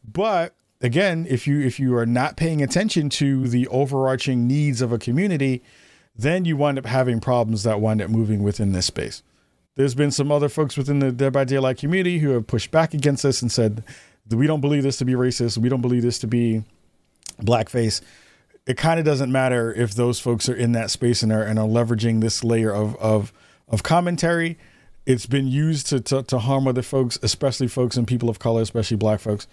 But 0.05 0.55
again, 0.80 1.26
if 1.28 1.47
you 1.47 1.61
if 1.61 1.80
you 1.80 1.97
are 1.97 2.07
not 2.07 2.37
paying 2.37 2.62
attention 2.62 3.09
to 3.11 3.49
the 3.49 3.66
overarching 3.68 4.47
needs 4.47 4.80
of 4.80 4.93
a 4.93 4.99
community, 4.99 5.62
then 6.14 6.45
you 6.45 6.57
wind 6.57 6.78
up 6.78 6.87
having 6.87 7.20
problems 7.20 7.62
that 7.64 7.80
wind 7.80 8.01
up 8.01 8.11
moving 8.11 8.43
within 8.43 8.72
this 8.72 8.87
space. 8.87 9.22
There's 9.77 9.95
been 9.95 10.11
some 10.11 10.33
other 10.33 10.49
folks 10.49 10.77
within 10.77 10.99
the 10.99 11.12
Dead 11.12 11.33
by 11.33 11.45
Daylight 11.45 11.79
community 11.79 12.18
who 12.18 12.31
have 12.31 12.47
pushed 12.47 12.70
back 12.70 12.95
against 12.95 13.22
this 13.22 13.43
and 13.43 13.53
said, 13.53 13.85
we 14.31 14.47
don't 14.47 14.61
believe 14.61 14.83
this 14.83 14.97
to 14.99 15.05
be 15.05 15.12
racist. 15.12 15.59
We 15.59 15.68
don't 15.68 15.83
believe 15.83 16.03
this 16.03 16.18
to 16.20 16.27
be 16.27 16.64
blackface. 17.41 18.01
It 18.66 18.77
kind 18.77 18.99
of 18.99 19.07
doesn't 19.07 19.31
matter 19.31 19.72
if 19.72 19.95
those 19.95 20.18
folks 20.18 20.49
are 20.49 20.55
in 20.57 20.72
that 20.72 20.91
space 20.91 21.22
and 21.22 21.31
are, 21.31 21.43
and 21.43 21.59
are 21.59 21.68
leveraging 21.68 22.20
this 22.20 22.43
layer 22.43 22.72
of, 22.72 22.97
of, 22.97 23.33
of 23.68 23.83
commentary. 23.83 24.59
It's 25.05 25.27
been 25.27 25.47
used 25.47 25.87
to, 25.89 26.01
to, 26.01 26.22
to 26.24 26.39
harm 26.39 26.66
other 26.66 26.83
folks, 26.83 27.18
especially 27.22 27.68
folks 27.68 27.97
and 27.97 28.09
people 28.09 28.29
of 28.29 28.41
color, 28.41 28.62
especially 28.62 28.97
black 28.97 29.20
folks. 29.20 29.47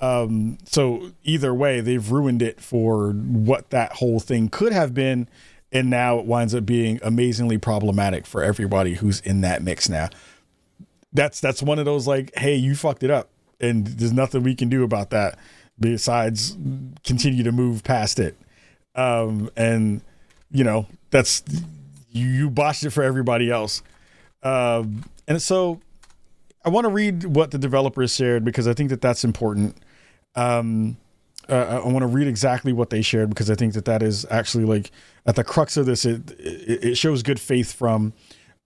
Um, 0.00 0.58
so 0.64 1.12
either 1.22 1.54
way, 1.54 1.80
they've 1.80 2.10
ruined 2.10 2.40
it 2.42 2.60
for 2.60 3.10
what 3.12 3.70
that 3.70 3.92
whole 3.94 4.18
thing 4.18 4.48
could 4.48 4.72
have 4.72 4.94
been 4.94 5.28
and 5.72 5.90
now 5.90 6.18
it 6.18 6.24
winds 6.24 6.54
up 6.54 6.64
being 6.64 6.98
amazingly 7.02 7.58
problematic 7.58 8.26
for 8.26 8.42
everybody 8.42 8.94
who's 8.94 9.20
in 9.20 9.42
that 9.42 9.62
mix 9.62 9.88
now. 9.88 10.08
That's 11.12 11.40
that's 11.40 11.62
one 11.62 11.78
of 11.78 11.84
those 11.84 12.06
like, 12.06 12.32
hey, 12.36 12.54
you 12.54 12.74
fucked 12.74 13.02
it 13.02 13.10
up, 13.10 13.30
and 13.60 13.86
there's 13.86 14.12
nothing 14.12 14.42
we 14.42 14.54
can 14.54 14.68
do 14.68 14.84
about 14.84 15.10
that 15.10 15.38
besides 15.80 16.56
continue 17.04 17.44
to 17.44 17.52
move 17.52 17.84
past 17.84 18.18
it. 18.18 18.36
Um, 18.94 19.50
and 19.56 20.02
you 20.50 20.64
know 20.64 20.86
that's 21.10 21.42
you, 22.10 22.26
you 22.26 22.50
botched 22.50 22.84
it 22.84 22.90
for 22.90 23.02
everybody 23.02 23.50
else. 23.50 23.82
Um, 24.42 25.04
and 25.26 25.40
so 25.40 25.80
I 26.64 26.70
want 26.70 26.84
to 26.84 26.90
read 26.90 27.24
what 27.24 27.50
the 27.50 27.58
developers 27.58 28.14
shared 28.14 28.44
because 28.44 28.66
I 28.66 28.74
think 28.74 28.90
that 28.90 29.00
that's 29.00 29.24
important. 29.24 29.76
Um, 30.34 30.96
uh, 31.48 31.82
I 31.84 31.88
want 31.88 32.02
to 32.02 32.06
read 32.06 32.26
exactly 32.26 32.72
what 32.72 32.90
they 32.90 33.02
shared 33.02 33.30
because 33.30 33.50
I 33.50 33.54
think 33.54 33.74
that 33.74 33.84
that 33.86 34.02
is 34.02 34.26
actually 34.30 34.64
like 34.64 34.90
at 35.26 35.36
the 35.36 35.44
crux 35.44 35.76
of 35.76 35.86
this. 35.86 36.04
It 36.04 36.30
it, 36.38 36.98
shows 36.98 37.22
good 37.22 37.40
faith 37.40 37.72
from 37.72 38.12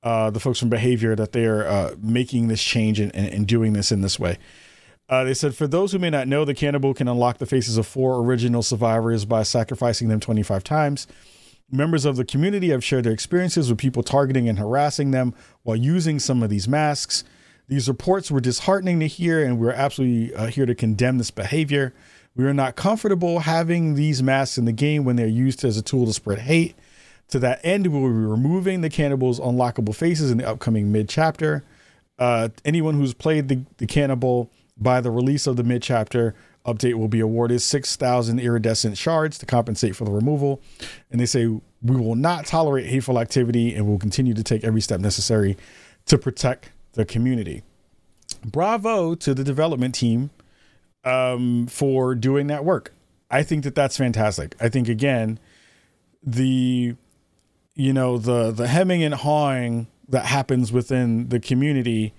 uh, 0.02 0.30
the 0.30 0.40
folks 0.40 0.58
from 0.58 0.68
Behaviour 0.68 1.14
that 1.14 1.32
they 1.32 1.44
are 1.46 1.66
uh, 1.66 1.94
making 2.00 2.48
this 2.48 2.62
change 2.62 2.98
and, 2.98 3.14
and, 3.14 3.28
and, 3.28 3.46
doing 3.46 3.72
this 3.72 3.92
in 3.92 4.00
this 4.00 4.18
way. 4.18 4.36
Uh, 5.08 5.22
they 5.24 5.34
said, 5.34 5.54
for 5.54 5.68
those 5.68 5.92
who 5.92 5.98
may 5.98 6.10
not 6.10 6.26
know, 6.26 6.44
the 6.44 6.54
cannibal 6.54 6.92
can 6.94 7.06
unlock 7.06 7.38
the 7.38 7.46
faces 7.46 7.76
of 7.76 7.86
four 7.86 8.18
original 8.20 8.62
survivors 8.62 9.24
by 9.24 9.42
sacrificing 9.42 10.08
them 10.08 10.18
25 10.18 10.64
times. 10.64 11.06
Members 11.70 12.04
of 12.04 12.16
the 12.16 12.24
community 12.24 12.70
have 12.70 12.82
shared 12.82 13.04
their 13.04 13.12
experiences 13.12 13.70
with 13.70 13.78
people 13.78 14.02
targeting 14.02 14.48
and 14.48 14.58
harassing 14.58 15.10
them 15.10 15.34
while 15.62 15.76
using 15.76 16.18
some 16.18 16.42
of 16.42 16.50
these 16.50 16.66
masks. 16.66 17.24
These 17.68 17.88
reports 17.88 18.30
were 18.30 18.40
disheartening 18.40 19.00
to 19.00 19.06
hear, 19.06 19.44
and 19.44 19.58
we're 19.58 19.72
absolutely 19.72 20.34
uh, 20.34 20.46
here 20.48 20.66
to 20.66 20.74
condemn 20.74 21.18
this 21.18 21.30
behavior. 21.30 21.94
We 22.34 22.44
are 22.46 22.54
not 22.54 22.76
comfortable 22.76 23.40
having 23.40 23.94
these 23.94 24.22
masks 24.22 24.56
in 24.56 24.64
the 24.64 24.72
game 24.72 25.04
when 25.04 25.16
they're 25.16 25.26
used 25.26 25.64
as 25.64 25.76
a 25.76 25.82
tool 25.82 26.06
to 26.06 26.12
spread 26.12 26.40
hate. 26.40 26.74
To 27.28 27.38
that 27.40 27.60
end, 27.62 27.86
we 27.86 28.00
will 28.00 28.08
be 28.08 28.14
removing 28.14 28.80
the 28.80 28.90
cannibals' 28.90 29.40
unlockable 29.40 29.94
faces 29.94 30.30
in 30.30 30.38
the 30.38 30.48
upcoming 30.48 30.92
mid 30.92 31.08
chapter. 31.08 31.64
Uh, 32.18 32.48
anyone 32.64 32.94
who's 32.94 33.14
played 33.14 33.48
the, 33.48 33.60
the 33.78 33.86
cannibal 33.86 34.50
by 34.76 35.00
the 35.00 35.10
release 35.10 35.46
of 35.46 35.56
the 35.56 35.62
mid 35.62 35.82
chapter 35.82 36.34
update 36.64 36.94
will 36.94 37.08
be 37.08 37.20
awarded 37.20 37.60
6,000 37.60 38.38
iridescent 38.38 38.96
shards 38.96 39.36
to 39.38 39.46
compensate 39.46 39.96
for 39.96 40.04
the 40.04 40.10
removal. 40.10 40.60
And 41.10 41.20
they 41.20 41.26
say, 41.26 41.46
we 41.46 41.96
will 41.96 42.14
not 42.14 42.46
tolerate 42.46 42.86
hateful 42.86 43.18
activity 43.18 43.74
and 43.74 43.86
will 43.86 43.98
continue 43.98 44.34
to 44.34 44.42
take 44.42 44.62
every 44.62 44.80
step 44.80 45.00
necessary 45.00 45.56
to 46.06 46.18
protect 46.18 46.70
the 46.92 47.04
community. 47.04 47.62
Bravo 48.44 49.14
to 49.16 49.34
the 49.34 49.44
development 49.44 49.94
team 49.94 50.30
um, 51.04 51.66
for 51.66 52.14
doing 52.14 52.46
that 52.48 52.64
work. 52.64 52.92
I 53.30 53.42
think 53.42 53.64
that 53.64 53.74
that's 53.74 53.96
fantastic. 53.96 54.54
I 54.60 54.68
think 54.68 54.88
again, 54.88 55.38
the 56.22 56.94
you 57.74 57.92
know 57.92 58.18
the 58.18 58.50
the 58.50 58.68
hemming 58.68 59.02
and 59.02 59.14
hawing 59.14 59.86
that 60.08 60.26
happens 60.26 60.72
within 60.72 61.28
the 61.28 61.40
community 61.40 62.12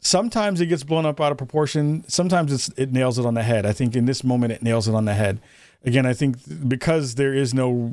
sometimes 0.00 0.60
it 0.60 0.66
gets 0.66 0.82
blown 0.82 1.04
up 1.04 1.20
out 1.20 1.32
of 1.32 1.38
proportion 1.38 2.04
sometimes 2.08 2.70
it 2.76 2.92
nails 2.92 3.18
it 3.18 3.26
on 3.26 3.34
the 3.34 3.42
head 3.42 3.66
i 3.66 3.72
think 3.72 3.94
in 3.94 4.06
this 4.06 4.24
moment 4.24 4.52
it 4.52 4.62
nails 4.62 4.88
it 4.88 4.94
on 4.94 5.04
the 5.04 5.14
head 5.14 5.40
again 5.84 6.06
i 6.06 6.12
think 6.14 6.36
because 6.68 7.16
there 7.16 7.34
is 7.34 7.52
no 7.52 7.92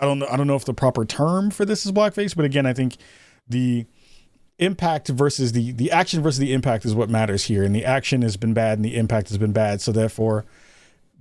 i 0.00 0.04
don't 0.04 0.18
know 0.18 0.26
i 0.28 0.36
don't 0.36 0.46
know 0.46 0.56
if 0.56 0.64
the 0.64 0.74
proper 0.74 1.04
term 1.04 1.50
for 1.50 1.64
this 1.64 1.86
is 1.86 1.92
blackface 1.92 2.34
but 2.34 2.44
again 2.44 2.66
i 2.66 2.72
think 2.72 2.96
the 3.48 3.86
impact 4.60 5.08
versus 5.08 5.52
the 5.52 5.72
the 5.72 5.90
action 5.90 6.22
versus 6.22 6.38
the 6.38 6.52
impact 6.52 6.84
is 6.84 6.94
what 6.94 7.10
matters 7.10 7.44
here. 7.44 7.64
And 7.64 7.74
the 7.74 7.84
action 7.84 8.22
has 8.22 8.36
been 8.36 8.54
bad 8.54 8.78
and 8.78 8.84
the 8.84 8.96
impact 8.96 9.28
has 9.28 9.38
been 9.38 9.52
bad. 9.52 9.80
So 9.80 9.90
therefore 9.92 10.44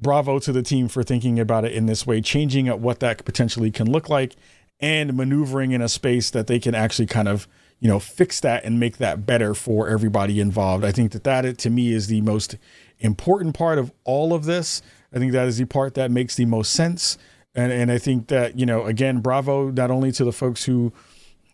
bravo 0.02 0.40
to 0.40 0.52
the 0.52 0.64
team 0.64 0.88
for 0.88 1.04
thinking 1.04 1.40
about 1.40 1.66
it 1.66 1.74
in 1.74 1.86
this 1.86 2.08
way 2.08 2.22
changing 2.22 2.70
up 2.70 2.80
what 2.80 3.00
that 3.02 3.26
potentially 3.26 3.70
can 3.70 3.92
look 3.92 4.08
like 4.08 4.36
and 4.80 5.14
maneuvering 5.14 5.72
in 5.72 5.82
a 5.82 5.90
space 5.90 6.30
that 6.30 6.48
they 6.48 6.58
can 6.58 6.74
actually 6.74 7.06
kind 7.06 7.28
of 7.28 7.48
you 7.80 7.88
know 7.88 8.00
fix 8.00 8.40
that 8.40 8.64
and 8.64 8.80
make 8.80 8.98
that 8.98 9.26
better 9.26 9.54
for 9.54 9.88
everybody 9.88 10.40
involved. 10.40 10.84
I 10.84 10.92
think 10.92 11.12
that 11.12 11.24
that 11.24 11.58
to 11.58 11.70
me 11.70 11.94
is 11.94 12.08
the 12.08 12.22
most 12.22 12.58
important 13.00 13.56
part 13.56 13.78
of 13.78 13.92
all 14.04 14.34
of 14.34 14.46
this. 14.46 14.82
I 15.14 15.20
think 15.20 15.32
that 15.32 15.48
is 15.48 15.58
the 15.58 15.66
part 15.66 15.96
that 15.96 16.12
makes 16.12 16.36
the 16.36 16.46
most 16.46 16.74
sense. 16.74 17.18
And 17.56 17.72
and 17.72 17.92
i 17.92 17.98
think 17.98 18.28
that 18.28 18.60
you 18.60 18.66
know 18.66 18.86
again 18.86 19.22
bravo 19.22 19.72
not 19.72 19.90
only 19.90 20.12
to 20.14 20.24
the 20.24 20.32
folks 20.32 20.66
who 20.66 20.94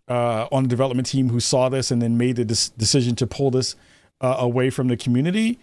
uh, 0.08 0.48
on 0.52 0.64
the 0.64 0.70
development 0.70 1.08
team 1.08 1.30
who 1.30 1.40
saw 1.40 1.70
this 1.70 1.92
and 1.92 2.02
then 2.02 2.18
made 2.18 2.36
the 2.36 2.46
des- 2.46 2.72
decision 2.78 3.16
to 3.16 3.28
pull 3.28 3.52
this 3.52 3.76
uh, 4.22 4.36
away 4.40 4.70
from 4.70 4.88
the 4.88 4.98
community. 4.98 5.60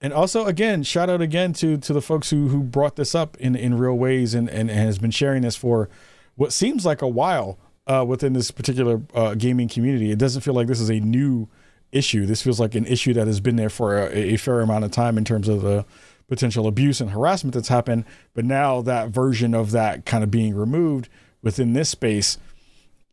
And 0.00 0.12
also, 0.12 0.44
again, 0.44 0.82
shout 0.82 1.08
out 1.08 1.22
again 1.22 1.52
to 1.54 1.78
to 1.78 1.92
the 1.92 2.02
folks 2.02 2.30
who 2.30 2.48
who 2.48 2.62
brought 2.62 2.96
this 2.96 3.14
up 3.14 3.36
in 3.38 3.56
in 3.56 3.78
real 3.78 3.94
ways 3.94 4.34
and 4.34 4.48
and, 4.50 4.70
and 4.70 4.80
has 4.80 4.98
been 4.98 5.10
sharing 5.10 5.42
this 5.42 5.56
for 5.56 5.88
what 6.34 6.52
seems 6.52 6.84
like 6.84 7.00
a 7.00 7.08
while 7.08 7.58
uh, 7.86 8.04
within 8.06 8.32
this 8.32 8.50
particular 8.50 9.00
uh, 9.14 9.34
gaming 9.34 9.68
community. 9.68 10.10
It 10.10 10.18
doesn't 10.18 10.42
feel 10.42 10.54
like 10.54 10.66
this 10.66 10.80
is 10.80 10.90
a 10.90 11.00
new 11.00 11.48
issue. 11.92 12.26
This 12.26 12.42
feels 12.42 12.60
like 12.60 12.74
an 12.74 12.86
issue 12.86 13.14
that 13.14 13.26
has 13.26 13.40
been 13.40 13.56
there 13.56 13.70
for 13.70 13.96
a, 13.96 14.34
a 14.34 14.36
fair 14.36 14.60
amount 14.60 14.84
of 14.84 14.90
time 14.90 15.16
in 15.16 15.24
terms 15.24 15.48
of 15.48 15.62
the 15.62 15.86
potential 16.28 16.66
abuse 16.66 17.00
and 17.00 17.10
harassment 17.10 17.54
that's 17.54 17.68
happened. 17.68 18.04
But 18.34 18.44
now 18.44 18.82
that 18.82 19.10
version 19.10 19.54
of 19.54 19.70
that 19.70 20.04
kind 20.04 20.24
of 20.24 20.30
being 20.30 20.54
removed 20.54 21.08
within 21.42 21.72
this 21.72 21.90
space 21.90 22.38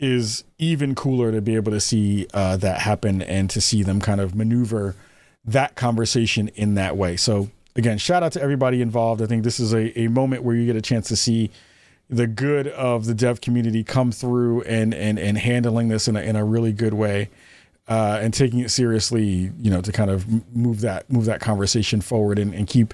is 0.01 0.43
even 0.57 0.95
cooler 0.95 1.31
to 1.31 1.41
be 1.41 1.55
able 1.55 1.71
to 1.71 1.79
see 1.79 2.27
uh, 2.33 2.57
that 2.57 2.81
happen 2.81 3.21
and 3.21 3.49
to 3.51 3.61
see 3.61 3.83
them 3.83 4.01
kind 4.01 4.19
of 4.19 4.35
maneuver 4.35 4.95
that 5.45 5.75
conversation 5.75 6.47
in 6.49 6.75
that 6.75 6.97
way. 6.97 7.15
So 7.15 7.49
again, 7.75 7.97
shout 7.97 8.23
out 8.23 8.31
to 8.33 8.41
everybody 8.41 8.81
involved. 8.81 9.21
I 9.21 9.27
think 9.27 9.43
this 9.43 9.59
is 9.59 9.73
a, 9.73 9.97
a 9.99 10.07
moment 10.07 10.43
where 10.43 10.55
you 10.55 10.65
get 10.65 10.75
a 10.75 10.81
chance 10.81 11.07
to 11.09 11.15
see 11.15 11.51
the 12.09 12.27
good 12.27 12.67
of 12.67 13.05
the 13.05 13.13
dev 13.13 13.39
community 13.39 13.83
come 13.83 14.11
through 14.11 14.63
and 14.63 14.93
and 14.93 15.17
and 15.17 15.37
handling 15.37 15.87
this 15.87 16.09
in 16.09 16.17
a, 16.17 16.21
in 16.21 16.35
a 16.35 16.43
really 16.43 16.73
good 16.73 16.93
way 16.93 17.29
uh, 17.87 18.19
and 18.21 18.33
taking 18.33 18.59
it 18.59 18.69
seriously, 18.69 19.51
you 19.59 19.69
know, 19.69 19.81
to 19.81 19.91
kind 19.91 20.09
of 20.09 20.55
move 20.55 20.81
that 20.81 21.11
move 21.11 21.25
that 21.25 21.39
conversation 21.39 22.01
forward 22.01 22.39
and, 22.39 22.53
and 22.53 22.67
keep 22.67 22.93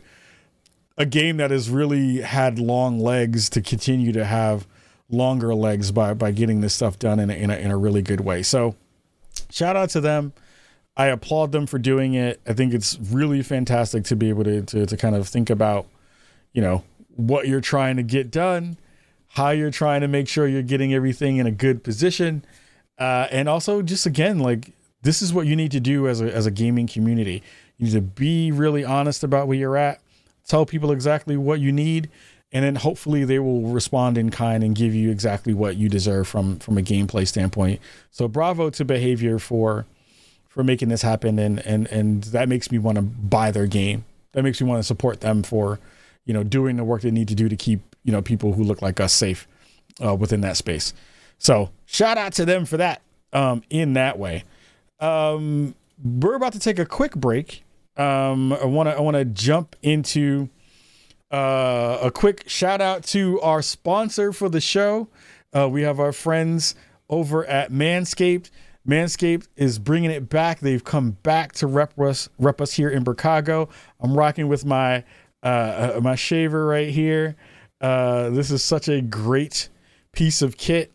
a 0.98 1.06
game 1.06 1.38
that 1.38 1.52
has 1.52 1.70
really 1.70 2.22
had 2.22 2.60
long 2.60 3.00
legs 3.00 3.50
to 3.50 3.62
continue 3.62 4.12
to 4.12 4.26
have 4.26 4.68
longer 5.10 5.56
legs 5.56 5.92
by 5.92 6.14
by 6.14 6.32
getting 6.32 6.62
this 6.62 6.74
stuff 6.74 7.00
done 7.00 7.20
in 7.20 7.30
a, 7.30 7.34
in 7.34 7.50
a, 7.50 7.56
in 7.56 7.72
a 7.72 7.78
really 7.78 8.02
good 8.02 8.22
way. 8.22 8.44
So 8.44 8.76
shout 9.50 9.76
out 9.76 9.90
to 9.92 10.02
them. 10.02 10.34
I 10.98 11.08
applaud 11.08 11.52
them 11.52 11.68
for 11.68 11.78
doing 11.78 12.16
it. 12.16 12.42
I 12.48 12.54
think 12.54 12.74
it's 12.74 12.98
really 13.00 13.44
fantastic 13.44 14.04
to 14.06 14.16
be 14.16 14.30
able 14.30 14.44
to, 14.46 14.64
to, 14.64 14.86
to 14.86 14.98
kind 14.98 15.16
of 15.16 15.28
think 15.28 15.50
about, 15.50 15.86
you 16.54 16.62
know, 16.62 16.84
what 17.16 17.48
you're 17.48 17.62
trying 17.62 17.98
to 17.98 18.04
get 18.04 18.32
done, 18.32 18.78
how 19.30 19.52
you're 19.52 19.72
trying 19.72 20.02
to 20.02 20.08
make 20.08 20.28
sure 20.28 20.48
you're 20.48 20.64
getting 20.64 20.94
everything 20.94 21.38
in 21.38 21.46
a 21.46 21.52
good 21.52 21.84
position. 21.84 22.44
Uh, 22.98 23.28
and 23.30 23.48
also 23.48 23.84
just 23.84 24.08
again, 24.08 24.40
like 24.40 24.74
this 25.04 25.22
is 25.22 25.32
what 25.32 25.46
you 25.46 25.56
need 25.56 25.72
to 25.72 25.80
do 25.80 26.08
as 26.08 26.20
a, 26.20 26.34
as 26.34 26.48
a 26.48 26.52
gaming 26.52 26.88
community. 26.88 27.44
You 27.78 27.86
need 27.86 27.94
to 27.94 28.02
be 28.02 28.52
really 28.52 28.84
honest 28.84 29.24
about 29.24 29.48
where 29.48 29.58
you're 29.58 29.78
at, 29.78 30.02
tell 30.48 30.66
people 30.66 30.92
exactly 30.92 31.38
what 31.38 31.60
you 31.60 31.72
need, 31.72 32.10
and 32.58 32.66
then 32.66 32.74
hopefully 32.74 33.24
they 33.24 33.38
will 33.38 33.68
respond 33.68 34.18
in 34.18 34.32
kind 34.32 34.64
and 34.64 34.76
give 34.76 34.96
you 34.96 35.12
exactly 35.12 35.54
what 35.54 35.78
you 35.78 35.88
deserve 35.88 36.28
from 36.28 36.58
from 36.58 36.76
a 36.76 36.82
gameplay 36.82 37.28
standpoint. 37.28 37.80
So 38.10 38.28
bravo 38.28 38.72
to 38.72 38.84
Behaviour 38.84 39.38
for 39.38 39.86
for 40.48 40.64
making 40.64 40.90
this 40.90 41.04
happen 41.04 41.38
and 41.38 41.60
and 41.68 41.86
and 41.90 42.24
that 42.24 42.50
makes 42.50 42.72
me 42.72 42.80
want 42.80 42.96
to 42.96 43.04
buy 43.04 43.52
their 43.52 43.68
game. 43.68 44.06
That 44.32 44.42
makes 44.42 44.60
me 44.60 44.68
want 44.68 44.80
to 44.80 44.84
support 44.84 45.22
them 45.22 45.44
for, 45.44 45.80
you 46.26 46.34
know, 46.34 46.42
doing 46.42 46.78
the 46.78 46.84
work 46.84 47.04
they 47.04 47.12
need 47.12 47.28
to 47.28 47.36
do 47.36 47.48
to 47.48 47.56
keep, 47.56 47.96
you 48.04 48.12
know, 48.12 48.24
people 48.24 48.54
who 48.54 48.64
look 48.64 48.82
like 48.82 49.00
us 49.00 49.14
safe 49.14 49.48
uh, 50.04 50.16
within 50.16 50.42
that 50.42 50.58
space. 50.58 50.96
So 51.38 51.70
shout 51.86 52.18
out 52.18 52.34
to 52.34 52.46
them 52.46 52.66
for 52.66 52.78
that 52.78 53.04
um, 53.34 53.62
in 53.70 53.94
that 53.94 54.18
way. 54.18 54.46
Um, 55.00 55.76
we're 56.04 56.34
about 56.34 56.54
to 56.54 56.60
take 56.60 56.80
a 56.80 56.88
quick 56.88 57.16
break. 57.16 57.64
Um, 57.98 58.52
I 58.52 58.66
want 58.66 58.90
to 58.90 58.98
I 58.98 59.02
want 59.02 59.16
to 59.16 59.26
jump 59.26 59.76
into 59.84 60.50
uh, 61.32 62.00
a 62.02 62.12
quick 62.12 62.44
shout 62.48 62.82
out 62.82 63.04
to 63.04 63.40
our 63.42 63.62
sponsor 63.62 64.32
for 64.32 64.50
the 64.50 64.62
show. 64.62 65.08
Uh, 65.56 65.68
we 65.70 65.82
have 65.82 66.00
our 66.00 66.14
friends 66.14 66.76
over 67.10 67.46
at 67.46 67.72
Manscaped. 67.72 68.50
Manscaped 68.88 69.48
is 69.58 69.80
bringing 69.80 70.12
it 70.12 70.30
back. 70.30 70.60
They've 70.60 70.84
come 70.84 71.12
back 71.24 71.52
to 71.54 71.68
rep 71.68 72.00
us, 72.00 72.30
rep 72.40 72.62
us 72.62 72.74
here 72.74 72.90
in 72.90 73.04
Chicago. 73.04 73.68
I'm 74.00 74.14
rocking 74.16 74.48
with 74.48 74.66
my 74.66 75.04
uh, 75.44 75.96
uh, 75.96 76.00
my 76.02 76.16
shaver 76.16 76.66
right 76.66 76.90
here. 76.90 77.36
Uh, 77.82 78.30
this 78.30 78.50
is 78.50 78.64
such 78.64 78.88
a 78.88 79.02
great 79.02 79.70
piece 80.12 80.42
of 80.42 80.58
kit. 80.58 80.92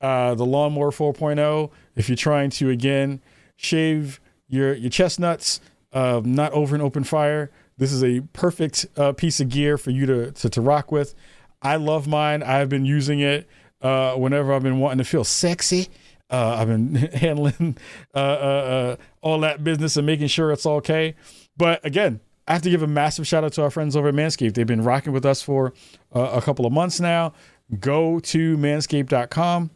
Uh, 0.00 0.34
the 0.34 0.44
Lawnmower 0.44 0.90
4.0. 0.90 1.70
If 1.94 2.08
you're 2.08 2.16
trying 2.16 2.50
to 2.50 2.70
again 2.70 3.22
shave 3.56 4.20
your 4.48 4.74
your 4.74 4.90
chestnuts, 4.90 5.60
uh, 5.92 6.20
not 6.24 6.52
over 6.52 6.74
an 6.74 6.82
open 6.82 7.04
fire, 7.04 7.50
this 7.78 7.92
is 7.92 8.02
a 8.02 8.20
perfect 8.32 8.86
uh, 8.96 9.12
piece 9.12 9.40
of 9.40 9.48
gear 9.48 9.78
for 9.78 9.90
you 9.90 10.06
to, 10.06 10.32
to 10.32 10.50
to 10.50 10.60
rock 10.60 10.90
with. 10.90 11.14
I 11.62 11.76
love 11.76 12.06
mine. 12.06 12.42
I've 12.42 12.68
been 12.68 12.84
using 12.84 13.20
it 13.20 13.48
whenever 13.80 14.52
I've 14.52 14.62
been 14.62 14.78
wanting 14.78 14.98
to 14.98 15.04
feel 15.04 15.24
sexy. 15.24 15.88
Uh, 16.30 16.56
I've 16.58 16.68
been 16.68 16.94
handling 17.14 17.76
uh, 18.14 18.18
uh, 18.18 18.20
uh, 18.20 18.96
all 19.20 19.40
that 19.40 19.62
business 19.62 19.96
and 19.96 20.06
making 20.06 20.28
sure 20.28 20.50
it's 20.52 20.66
okay. 20.66 21.14
But 21.56 21.84
again, 21.84 22.20
I 22.48 22.52
have 22.52 22.62
to 22.62 22.70
give 22.70 22.82
a 22.82 22.86
massive 22.86 23.26
shout 23.26 23.44
out 23.44 23.52
to 23.54 23.62
our 23.62 23.70
friends 23.70 23.96
over 23.96 24.08
at 24.08 24.14
Manscaped. 24.14 24.54
They've 24.54 24.66
been 24.66 24.82
rocking 24.82 25.12
with 25.12 25.26
us 25.26 25.42
for 25.42 25.72
uh, 26.14 26.30
a 26.34 26.42
couple 26.42 26.66
of 26.66 26.72
months 26.72 27.00
now. 27.00 27.32
Go 27.80 28.20
to 28.20 28.56
manscaped.com. 28.56 29.70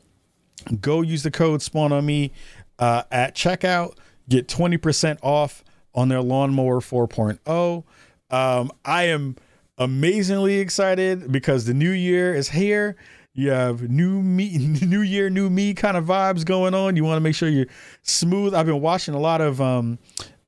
Go 0.80 1.02
use 1.02 1.22
the 1.22 1.30
code 1.30 1.62
spawn 1.62 1.92
on 1.92 2.06
me 2.06 2.32
uh, 2.78 3.02
at 3.10 3.34
checkout. 3.34 3.96
Get 4.28 4.46
20% 4.46 5.18
off 5.22 5.64
on 5.94 6.08
their 6.08 6.22
lawnmower 6.22 6.80
4.0. 6.80 7.84
Um, 8.30 8.72
I 8.84 9.04
am 9.04 9.36
amazingly 9.78 10.58
excited 10.58 11.32
because 11.32 11.64
the 11.64 11.74
new 11.74 11.90
year 11.90 12.34
is 12.34 12.50
here 12.50 12.96
you 13.32 13.50
have 13.50 13.88
new 13.88 14.22
me, 14.22 14.58
new 14.82 15.02
year, 15.02 15.30
new 15.30 15.50
me 15.50 15.74
kind 15.74 15.96
of 15.96 16.04
vibes 16.04 16.44
going 16.44 16.74
on. 16.74 16.96
You 16.96 17.04
want 17.04 17.16
to 17.16 17.20
make 17.20 17.34
sure 17.34 17.48
you're 17.48 17.66
smooth. 18.02 18.54
I've 18.54 18.66
been 18.66 18.80
watching 18.80 19.14
a 19.14 19.20
lot 19.20 19.40
of 19.40 19.60
um, 19.60 19.98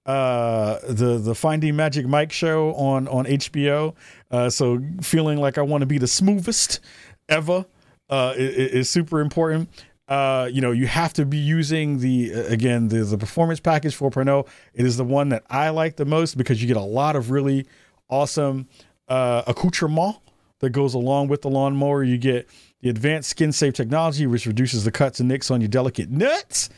uh, 0.04 0.78
the 0.88 1.18
the 1.18 1.34
Finding 1.34 1.76
Magic 1.76 2.06
Mike 2.06 2.32
show 2.32 2.74
on 2.74 3.06
on 3.08 3.24
HBO. 3.24 3.94
Uh, 4.30 4.50
so 4.50 4.80
feeling 5.00 5.38
like 5.38 5.58
I 5.58 5.62
want 5.62 5.82
to 5.82 5.86
be 5.86 5.98
the 5.98 6.08
smoothest 6.08 6.80
ever 7.28 7.64
uh, 8.10 8.34
is, 8.36 8.72
is 8.72 8.90
super 8.90 9.20
important. 9.20 9.68
Uh, 10.12 10.44
you 10.52 10.60
know, 10.60 10.72
you 10.72 10.86
have 10.86 11.14
to 11.14 11.24
be 11.24 11.38
using 11.38 12.00
the 12.00 12.32
again 12.32 12.88
the 12.88 13.02
the 13.02 13.16
performance 13.16 13.60
package 13.60 13.96
4.0. 13.96 14.46
It 14.74 14.84
is 14.84 14.98
the 14.98 15.04
one 15.04 15.30
that 15.30 15.42
I 15.48 15.70
like 15.70 15.96
the 15.96 16.04
most 16.04 16.36
because 16.36 16.60
you 16.60 16.68
get 16.68 16.76
a 16.76 16.82
lot 16.82 17.16
of 17.16 17.30
really 17.30 17.66
awesome 18.10 18.68
uh, 19.08 19.42
accoutrement 19.46 20.16
that 20.58 20.68
goes 20.68 20.92
along 20.92 21.28
with 21.28 21.40
the 21.40 21.48
lawnmower. 21.48 22.02
You 22.04 22.18
get 22.18 22.46
the 22.82 22.90
advanced 22.90 23.30
skin 23.30 23.52
safe 23.52 23.72
technology, 23.72 24.26
which 24.26 24.44
reduces 24.44 24.84
the 24.84 24.92
cuts 24.92 25.18
and 25.18 25.30
nicks 25.30 25.50
on 25.50 25.62
your 25.62 25.68
delicate 25.68 26.10
nuts. 26.10 26.68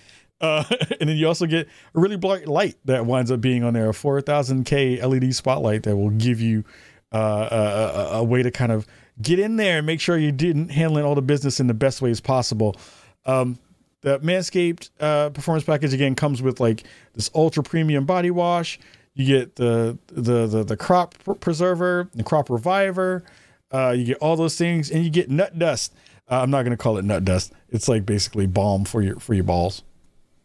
Uh, 0.41 0.63
and 1.01 1.09
then 1.09 1.17
you 1.17 1.27
also 1.27 1.47
get 1.47 1.67
a 1.67 1.99
really 1.99 2.17
bright 2.17 2.47
light 2.47 2.77
that 2.85 3.05
winds 3.05 3.33
up 3.33 3.41
being 3.41 3.65
on 3.65 3.75
there, 3.75 3.91
a 3.91 3.93
4000K 3.93 5.03
LED 5.03 5.35
spotlight 5.35 5.83
that 5.83 5.97
will 5.97 6.11
give 6.11 6.41
you 6.41 6.63
uh, 7.11 7.49
a, 8.13 8.17
a, 8.19 8.25
way 8.25 8.45
to 8.45 8.51
kind 8.53 8.71
of 8.71 8.87
get 9.23 9.41
in 9.41 9.57
there 9.57 9.79
and 9.79 9.87
make 9.87 10.01
sure 10.01 10.19
you 10.19 10.33
didn't 10.33 10.71
handling 10.71 11.05
all 11.05 11.15
the 11.15 11.23
business 11.23 11.59
in 11.59 11.67
the 11.67 11.75
best 11.75 12.01
ways 12.01 12.21
possible. 12.21 12.77
Um, 13.27 13.59
the 14.03 14.19
Manscaped 14.21 14.91
uh, 15.01 15.31
performance 15.31 15.65
package 15.65 15.95
again 15.95 16.15
comes 16.15 16.43
with 16.43 16.61
like 16.61 16.85
this 17.15 17.31
ultra 17.35 17.63
premium 17.63 18.05
body 18.05 18.31
wash. 18.31 18.79
You 19.15 19.27
get 19.27 19.57
the 19.57 19.99
the 20.09 20.47
the, 20.47 20.65
the 20.65 20.77
crop 20.77 21.15
preserver, 21.41 22.09
the 22.15 22.23
crop 22.23 22.51
reviver. 22.51 23.25
Uh, 23.73 23.91
you 23.97 24.05
get 24.05 24.19
all 24.19 24.37
those 24.37 24.57
things, 24.57 24.91
and 24.91 25.05
you 25.05 25.11
get 25.11 25.31
nut 25.31 25.59
dust. 25.59 25.95
Uh, 26.31 26.41
I'm 26.41 26.51
not 26.51 26.63
to 26.65 26.77
call 26.77 26.99
it 26.99 27.05
nut 27.05 27.25
dust. 27.25 27.53
It's 27.71 27.89
like 27.89 28.05
basically 28.05 28.47
balm 28.47 28.85
for 28.85 29.03
your 29.03 29.19
for 29.19 29.35
your 29.35 29.45
balls. 29.45 29.83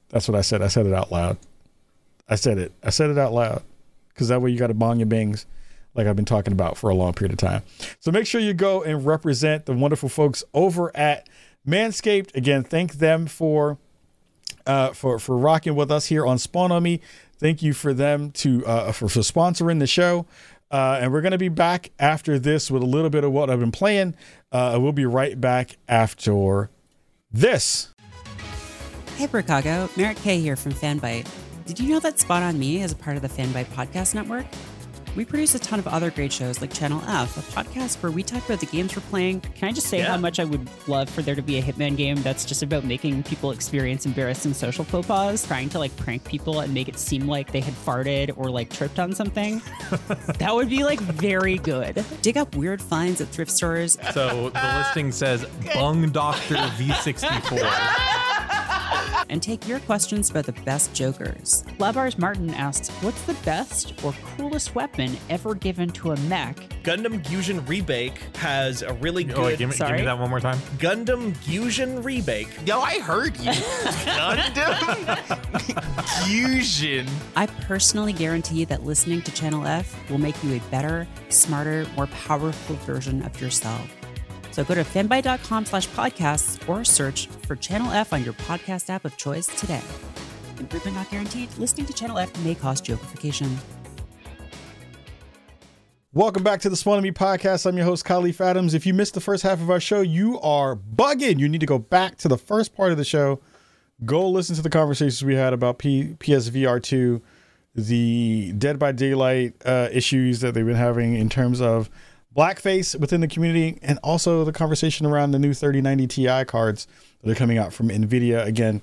That's 0.09 0.27
what 0.27 0.37
I 0.37 0.41
said. 0.41 0.61
I 0.61 0.67
said 0.67 0.85
it 0.85 0.93
out 0.93 1.11
loud. 1.11 1.37
I 2.27 2.35
said 2.35 2.57
it. 2.57 2.71
I 2.83 2.91
said 2.91 3.09
it 3.09 3.17
out 3.17 3.33
loud 3.33 3.63
because 4.09 4.29
that 4.29 4.41
way 4.41 4.51
you 4.51 4.57
got 4.57 4.67
to 4.67 4.73
bong 4.73 4.99
your 4.99 5.05
bangs, 5.07 5.45
like 5.95 6.07
I've 6.07 6.15
been 6.15 6.25
talking 6.25 6.53
about 6.53 6.77
for 6.77 6.89
a 6.89 6.95
long 6.95 7.13
period 7.13 7.33
of 7.33 7.39
time. 7.39 7.63
So 7.99 8.11
make 8.11 8.25
sure 8.25 8.39
you 8.39 8.53
go 8.53 8.83
and 8.83 9.05
represent 9.05 9.65
the 9.65 9.73
wonderful 9.73 10.09
folks 10.09 10.43
over 10.53 10.95
at 10.95 11.27
Manscaped. 11.69 12.35
Again, 12.35 12.63
thank 12.63 12.93
them 12.93 13.27
for 13.27 13.77
uh, 14.65 14.91
for 14.93 15.19
for 15.19 15.37
rocking 15.37 15.75
with 15.75 15.91
us 15.91 16.07
here 16.07 16.25
on 16.25 16.37
Spawn 16.37 16.71
on 16.71 16.83
Me. 16.83 17.01
Thank 17.37 17.61
you 17.61 17.73
for 17.73 17.93
them 17.93 18.31
to 18.31 18.65
uh, 18.65 18.91
for, 18.91 19.07
for 19.07 19.19
sponsoring 19.19 19.79
the 19.79 19.87
show. 19.87 20.25
Uh, 20.71 20.99
and 21.01 21.11
we're 21.11 21.21
going 21.21 21.31
to 21.31 21.37
be 21.37 21.49
back 21.49 21.89
after 21.99 22.37
this 22.37 22.69
with 22.69 22.83
a 22.83 22.85
little 22.85 23.09
bit 23.09 23.23
of 23.23 23.31
what 23.31 23.49
I've 23.49 23.59
been 23.59 23.71
playing. 23.71 24.15
Uh, 24.51 24.77
we'll 24.79 24.91
be 24.91 25.05
right 25.05 25.39
back 25.39 25.77
after 25.87 26.69
this. 27.31 27.93
Hey, 29.15 29.27
Chicago. 29.27 29.89
Merritt 29.95 30.17
K 30.17 30.39
here 30.39 30.55
from 30.55 30.73
Fanbyte. 30.73 31.27
Did 31.65 31.79
you 31.79 31.89
know 31.89 31.99
that 32.01 32.19
Spawn 32.19 32.43
on 32.43 32.59
Me 32.59 32.81
is 32.81 32.91
a 32.91 32.95
part 32.95 33.15
of 33.15 33.21
the 33.21 33.29
Fanbyte 33.29 33.65
Podcast 33.67 34.13
Network? 34.15 34.45
We 35.15 35.25
produce 35.25 35.55
a 35.55 35.59
ton 35.59 35.79
of 35.79 35.87
other 35.87 36.11
great 36.11 36.31
shows 36.31 36.61
like 36.61 36.73
Channel 36.73 37.01
F, 37.07 37.37
a 37.37 37.41
podcast 37.51 38.01
where 38.01 38.11
we 38.11 38.23
talk 38.23 38.45
about 38.45 38.59
the 38.59 38.67
games 38.67 38.95
we're 38.95 39.01
playing. 39.03 39.41
Can 39.41 39.69
I 39.69 39.71
just 39.71 39.87
say 39.87 39.99
yeah. 39.99 40.07
how 40.07 40.17
much 40.17 40.39
I 40.39 40.45
would 40.45 40.67
love 40.87 41.09
for 41.09 41.21
there 41.21 41.35
to 41.35 41.41
be 41.41 41.57
a 41.57 41.61
Hitman 41.61 41.97
game 41.97 42.21
that's 42.21 42.45
just 42.45 42.63
about 42.63 42.83
making 42.83 43.23
people 43.23 43.51
experience 43.51 44.05
embarrassing 44.05 44.53
social 44.53 44.85
faux 44.85 45.07
pas, 45.07 45.45
trying 45.45 45.69
to 45.69 45.79
like 45.79 45.95
prank 45.97 46.23
people 46.23 46.59
and 46.61 46.73
make 46.73 46.87
it 46.87 46.97
seem 46.97 47.27
like 47.27 47.51
they 47.51 47.61
had 47.61 47.73
farted 47.73 48.33
or 48.37 48.49
like 48.49 48.69
tripped 48.69 48.99
on 48.99 49.13
something? 49.13 49.61
that 50.37 50.53
would 50.53 50.69
be 50.69 50.83
like 50.83 50.99
very 50.99 51.57
good. 51.57 52.05
Dig 52.21 52.37
up 52.37 52.55
weird 52.55 52.81
finds 52.81 53.19
at 53.19 53.27
thrift 53.29 53.51
stores. 53.51 53.97
So 54.13 54.49
the 54.49 54.73
listing 54.77 55.11
says 55.11 55.45
Bung 55.73 56.09
Doctor 56.09 56.55
V64. 56.55 58.25
and 59.29 59.41
take 59.41 59.67
your 59.67 59.79
questions 59.81 60.29
about 60.29 60.45
the 60.45 60.53
best 60.63 60.93
jokers. 60.93 61.63
Labars 61.77 62.17
Martin 62.17 62.49
asks, 62.53 62.89
What's 63.01 63.21
the 63.23 63.33
best 63.45 63.93
or 64.03 64.13
coolest 64.37 64.75
weapon 64.75 65.15
ever 65.29 65.55
given 65.55 65.89
to 65.91 66.11
a 66.11 66.17
mech? 66.21 66.55
Gundam 66.83 67.25
Fusion 67.25 67.61
Rebake 67.61 68.17
has 68.37 68.81
a 68.81 68.93
really 68.93 69.23
good. 69.23 69.37
Oh, 69.37 69.43
wait, 69.43 69.57
give 69.57 69.69
me, 69.69 69.77
give 69.77 69.91
me 69.91 70.01
that 70.03 70.17
one 70.17 70.29
more 70.29 70.39
time. 70.39 70.57
Gundam 70.77 71.35
Fusion 71.37 72.01
Rebake. 72.03 72.67
Yo, 72.67 72.79
I 72.79 72.99
heard 72.99 73.37
you. 73.37 73.51
Gundam 73.51 74.77
Fusion. 76.25 77.07
I 77.35 77.45
personally 77.45 78.13
guarantee 78.13 78.65
that 78.65 78.83
listening 78.83 79.21
to 79.23 79.31
Channel 79.31 79.65
F 79.67 79.95
will 80.09 80.17
make 80.17 80.41
you 80.43 80.55
a 80.55 80.59
better, 80.71 81.07
smarter, 81.29 81.85
more 81.95 82.07
powerful 82.07 82.75
version 82.77 83.21
of 83.23 83.39
yourself. 83.41 83.98
So 84.51 84.63
go 84.63 84.75
to 84.75 84.83
fanbyte.com 84.83 85.65
slash 85.65 85.87
podcasts 85.89 86.67
or 86.67 86.83
search 86.83 87.27
for 87.47 87.55
Channel 87.55 87.91
F 87.91 88.13
on 88.13 88.23
your 88.23 88.33
podcast 88.33 88.89
app 88.89 89.05
of 89.05 89.17
choice 89.17 89.47
today. 89.47 89.81
Improvement 90.59 90.97
not 90.97 91.09
guaranteed. 91.09 91.55
Listening 91.57 91.85
to 91.85 91.93
Channel 91.93 92.17
F 92.19 92.43
may 92.43 92.55
cause 92.55 92.81
jokeification. 92.81 93.55
Welcome 96.11 96.41
back 96.43 96.59
to 96.61 96.69
the 96.69 96.75
Spawn 96.75 96.97
on 96.97 97.03
Me 97.03 97.11
podcast. 97.11 97.67
I'm 97.67 97.77
your 97.77 97.85
host, 97.85 98.03
Kahlief 98.03 98.41
Adams. 98.41 98.73
If 98.73 98.87
you 98.87 98.95
missed 98.95 99.13
the 99.13 99.21
first 99.21 99.43
half 99.43 99.61
of 99.61 99.69
our 99.69 99.79
show, 99.79 100.01
you 100.01 100.39
are 100.41 100.75
bugging. 100.75 101.37
You 101.37 101.47
need 101.47 101.59
to 101.59 101.67
go 101.67 101.77
back 101.77 102.17
to 102.17 102.27
the 102.27 102.37
first 102.37 102.75
part 102.75 102.91
of 102.91 102.97
the 102.97 103.05
show. 103.05 103.39
Go 104.05 104.27
listen 104.27 104.55
to 104.55 104.63
the 104.63 104.71
conversations 104.71 105.23
we 105.23 105.35
had 105.35 105.53
about 105.53 105.77
P- 105.77 106.15
PSVR 106.15 106.81
2, 106.81 107.21
the 107.75 108.53
Dead 108.57 108.79
by 108.79 108.91
Daylight 108.91 109.53
uh, 109.63 109.89
issues 109.91 110.39
that 110.39 110.55
they've 110.55 110.65
been 110.65 110.75
having 110.75 111.13
in 111.13 111.29
terms 111.29 111.61
of 111.61 111.91
blackface 112.39 112.97
within 112.97 113.19
the 113.19 113.27
community, 113.27 113.77
and 113.81 113.99
also 114.01 114.45
the 114.45 114.53
conversation 114.53 115.05
around 115.05 115.31
the 115.31 115.39
new 115.39 115.53
3090 115.53 116.07
Ti 116.07 116.45
cards 116.45 116.87
that 117.21 117.29
are 117.29 117.35
coming 117.35 117.57
out 117.57 117.73
from 117.73 117.89
NVIDIA. 117.89 118.45
Again, 118.45 118.81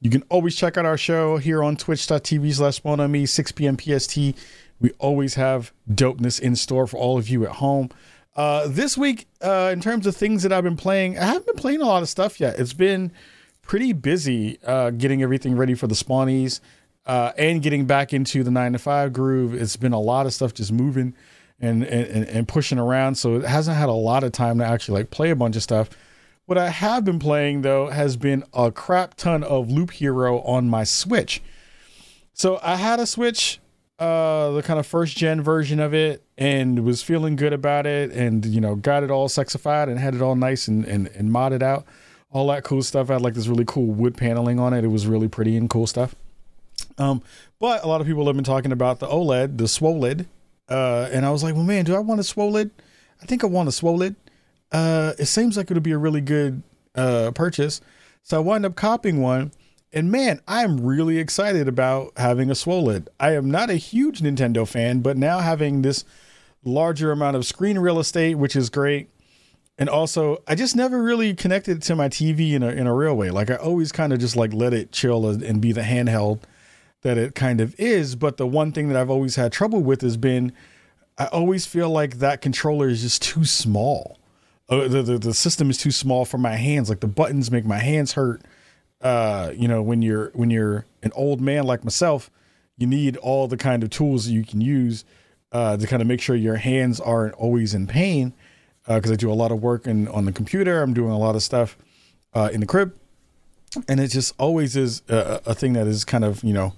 you 0.00 0.10
can 0.10 0.24
always 0.28 0.56
check 0.56 0.76
out 0.76 0.84
our 0.84 0.98
show 0.98 1.36
here 1.36 1.62
on 1.62 1.76
twitch.tv 1.76 2.54
slash 2.54 3.08
me, 3.08 3.24
6 3.24 3.52
p.m. 3.52 3.78
PST. 3.78 4.16
We 4.80 4.90
always 4.98 5.34
have 5.34 5.72
dopeness 5.88 6.40
in 6.40 6.56
store 6.56 6.88
for 6.88 6.96
all 6.96 7.18
of 7.18 7.28
you 7.28 7.44
at 7.44 7.52
home. 7.52 7.90
Uh, 8.34 8.66
this 8.66 8.98
week, 8.98 9.28
uh, 9.42 9.70
in 9.72 9.80
terms 9.80 10.04
of 10.04 10.16
things 10.16 10.42
that 10.42 10.52
I've 10.52 10.64
been 10.64 10.76
playing, 10.76 11.18
I 11.18 11.26
haven't 11.26 11.46
been 11.46 11.56
playing 11.56 11.80
a 11.80 11.86
lot 11.86 12.02
of 12.02 12.08
stuff 12.08 12.40
yet. 12.40 12.58
It's 12.58 12.72
been 12.72 13.12
pretty 13.62 13.92
busy 13.92 14.58
uh, 14.64 14.90
getting 14.90 15.22
everything 15.22 15.56
ready 15.56 15.74
for 15.74 15.86
the 15.86 15.94
spawnies 15.94 16.58
uh, 17.06 17.30
and 17.38 17.62
getting 17.62 17.86
back 17.86 18.12
into 18.12 18.42
the 18.42 18.50
nine 18.50 18.72
to 18.72 18.78
five 18.80 19.12
groove. 19.12 19.54
It's 19.54 19.76
been 19.76 19.92
a 19.92 20.00
lot 20.00 20.26
of 20.26 20.34
stuff 20.34 20.52
just 20.52 20.72
moving 20.72 21.14
and, 21.60 21.84
and 21.84 22.28
and 22.28 22.48
pushing 22.48 22.78
around, 22.78 23.16
so 23.16 23.36
it 23.36 23.44
hasn't 23.44 23.76
had 23.76 23.88
a 23.88 23.92
lot 23.92 24.24
of 24.24 24.32
time 24.32 24.58
to 24.58 24.64
actually 24.64 25.00
like 25.00 25.10
play 25.10 25.30
a 25.30 25.36
bunch 25.36 25.56
of 25.56 25.62
stuff. 25.62 25.90
What 26.46 26.56
I 26.56 26.70
have 26.70 27.04
been 27.04 27.18
playing 27.18 27.62
though 27.62 27.88
has 27.88 28.16
been 28.16 28.44
a 28.54 28.70
crap 28.70 29.14
ton 29.14 29.42
of 29.42 29.70
Loop 29.70 29.90
Hero 29.90 30.40
on 30.40 30.68
my 30.68 30.84
Switch. 30.84 31.42
So 32.32 32.60
I 32.62 32.76
had 32.76 33.00
a 33.00 33.06
Switch, 33.06 33.58
uh, 33.98 34.52
the 34.52 34.62
kind 34.62 34.78
of 34.78 34.86
first 34.86 35.16
gen 35.16 35.42
version 35.42 35.80
of 35.80 35.92
it, 35.92 36.22
and 36.38 36.84
was 36.84 37.02
feeling 37.02 37.36
good 37.36 37.52
about 37.52 37.86
it, 37.86 38.12
and 38.12 38.46
you 38.46 38.60
know, 38.60 38.76
got 38.76 39.02
it 39.02 39.10
all 39.10 39.28
sexified 39.28 39.88
and 39.88 39.98
had 39.98 40.14
it 40.14 40.22
all 40.22 40.36
nice 40.36 40.68
and 40.68 40.84
and, 40.84 41.08
and 41.08 41.30
modded 41.30 41.62
out, 41.62 41.84
all 42.30 42.46
that 42.48 42.62
cool 42.62 42.82
stuff. 42.82 43.10
I 43.10 43.14
had 43.14 43.22
like 43.22 43.34
this 43.34 43.48
really 43.48 43.64
cool 43.66 43.86
wood 43.86 44.16
paneling 44.16 44.60
on 44.60 44.72
it. 44.72 44.84
It 44.84 44.88
was 44.88 45.06
really 45.06 45.28
pretty 45.28 45.56
and 45.56 45.68
cool 45.68 45.86
stuff. 45.86 46.14
Um, 46.96 47.22
but 47.58 47.82
a 47.84 47.88
lot 47.88 48.00
of 48.00 48.06
people 48.06 48.24
have 48.26 48.36
been 48.36 48.44
talking 48.44 48.72
about 48.72 49.00
the 49.00 49.06
OLED, 49.06 49.58
the 49.58 49.68
SWOLED, 49.68 50.26
uh, 50.68 51.08
and 51.12 51.24
I 51.24 51.30
was 51.30 51.42
like, 51.42 51.54
well, 51.54 51.64
man, 51.64 51.84
do 51.84 51.94
I 51.94 51.98
want 51.98 52.20
a 52.20 52.24
SWOLED? 52.24 52.70
I 53.22 53.26
think 53.26 53.42
I 53.42 53.46
want 53.46 53.68
a 53.68 53.72
SWOLED. 53.72 54.16
Uh, 54.70 55.14
it 55.18 55.26
seems 55.26 55.56
like 55.56 55.70
it 55.70 55.74
would 55.74 55.82
be 55.82 55.92
a 55.92 55.98
really 55.98 56.20
good 56.20 56.62
uh, 56.94 57.30
purchase. 57.34 57.80
So 58.22 58.36
I 58.36 58.40
wound 58.40 58.66
up 58.66 58.76
copying 58.76 59.20
one. 59.20 59.52
And 59.90 60.12
man, 60.12 60.42
I'm 60.46 60.84
really 60.84 61.16
excited 61.16 61.66
about 61.66 62.12
having 62.18 62.50
a 62.50 62.54
SWOLED. 62.54 63.08
I 63.18 63.34
am 63.34 63.50
not 63.50 63.70
a 63.70 63.76
huge 63.76 64.20
Nintendo 64.20 64.68
fan, 64.68 65.00
but 65.00 65.16
now 65.16 65.38
having 65.38 65.80
this 65.80 66.04
larger 66.62 67.10
amount 67.10 67.36
of 67.36 67.46
screen 67.46 67.78
real 67.78 67.98
estate, 67.98 68.34
which 68.34 68.54
is 68.54 68.68
great. 68.68 69.08
And 69.78 69.88
also, 69.88 70.42
I 70.46 70.56
just 70.56 70.76
never 70.76 71.02
really 71.02 71.32
connected 71.34 71.80
to 71.82 71.96
my 71.96 72.08
TV 72.08 72.52
in 72.52 72.62
a 72.62 72.68
in 72.68 72.86
a 72.86 72.94
real 72.94 73.16
way. 73.16 73.30
Like 73.30 73.48
I 73.48 73.54
always 73.54 73.92
kind 73.92 74.12
of 74.12 74.18
just 74.18 74.36
like 74.36 74.52
let 74.52 74.74
it 74.74 74.92
chill 74.92 75.26
and 75.26 75.60
be 75.60 75.72
the 75.72 75.82
handheld 75.82 76.40
that 77.02 77.18
it 77.18 77.34
kind 77.34 77.60
of 77.60 77.78
is. 77.78 78.16
But 78.16 78.36
the 78.36 78.46
one 78.46 78.72
thing 78.72 78.88
that 78.88 78.96
I've 78.96 79.10
always 79.10 79.36
had 79.36 79.52
trouble 79.52 79.80
with 79.80 80.02
has 80.02 80.16
been 80.16 80.52
I 81.18 81.26
always 81.26 81.66
feel 81.66 81.90
like 81.90 82.18
that 82.18 82.40
controller 82.40 82.88
is 82.88 83.02
just 83.02 83.22
too 83.22 83.44
small. 83.44 84.18
Uh, 84.68 84.86
the, 84.86 85.02
the 85.02 85.18
the 85.18 85.34
system 85.34 85.68
is 85.68 85.78
too 85.78 85.90
small 85.90 86.24
for 86.24 86.38
my 86.38 86.54
hands. 86.54 86.88
Like 86.88 87.00
the 87.00 87.08
buttons 87.08 87.50
make 87.50 87.64
my 87.64 87.78
hands 87.78 88.12
hurt. 88.12 88.42
Uh, 89.00 89.52
you 89.54 89.66
know, 89.66 89.82
when 89.82 90.00
you're 90.02 90.30
when 90.34 90.50
you're 90.50 90.86
an 91.02 91.10
old 91.14 91.40
man 91.40 91.64
like 91.64 91.84
myself, 91.84 92.30
you 92.76 92.86
need 92.86 93.16
all 93.16 93.48
the 93.48 93.56
kind 93.56 93.82
of 93.82 93.90
tools 93.90 94.26
that 94.26 94.32
you 94.32 94.44
can 94.44 94.60
use 94.60 95.04
uh, 95.50 95.76
to 95.76 95.86
kind 95.86 96.02
of 96.02 96.06
make 96.08 96.20
sure 96.20 96.36
your 96.36 96.56
hands 96.56 97.00
aren't 97.00 97.34
always 97.34 97.74
in 97.74 97.86
pain. 97.86 98.32
Because 98.86 99.12
I 99.12 99.16
do 99.16 99.30
a 99.30 99.34
lot 99.34 99.52
of 99.52 99.60
work 99.60 99.86
in, 99.86 100.08
on 100.08 100.24
the 100.24 100.32
computer, 100.32 100.80
I'm 100.80 100.94
doing 100.94 101.10
a 101.10 101.18
lot 101.18 101.34
of 101.34 101.42
stuff 101.42 101.76
uh, 102.32 102.48
in 102.50 102.60
the 102.60 102.66
crib, 102.66 102.96
and 103.86 104.00
it 104.00 104.08
just 104.08 104.34
always 104.38 104.76
is 104.76 105.02
a, 105.10 105.42
a 105.44 105.54
thing 105.54 105.74
that 105.74 105.86
is 105.86 106.06
kind 106.06 106.24
of 106.24 106.42
you 106.42 106.54
know 106.54 106.72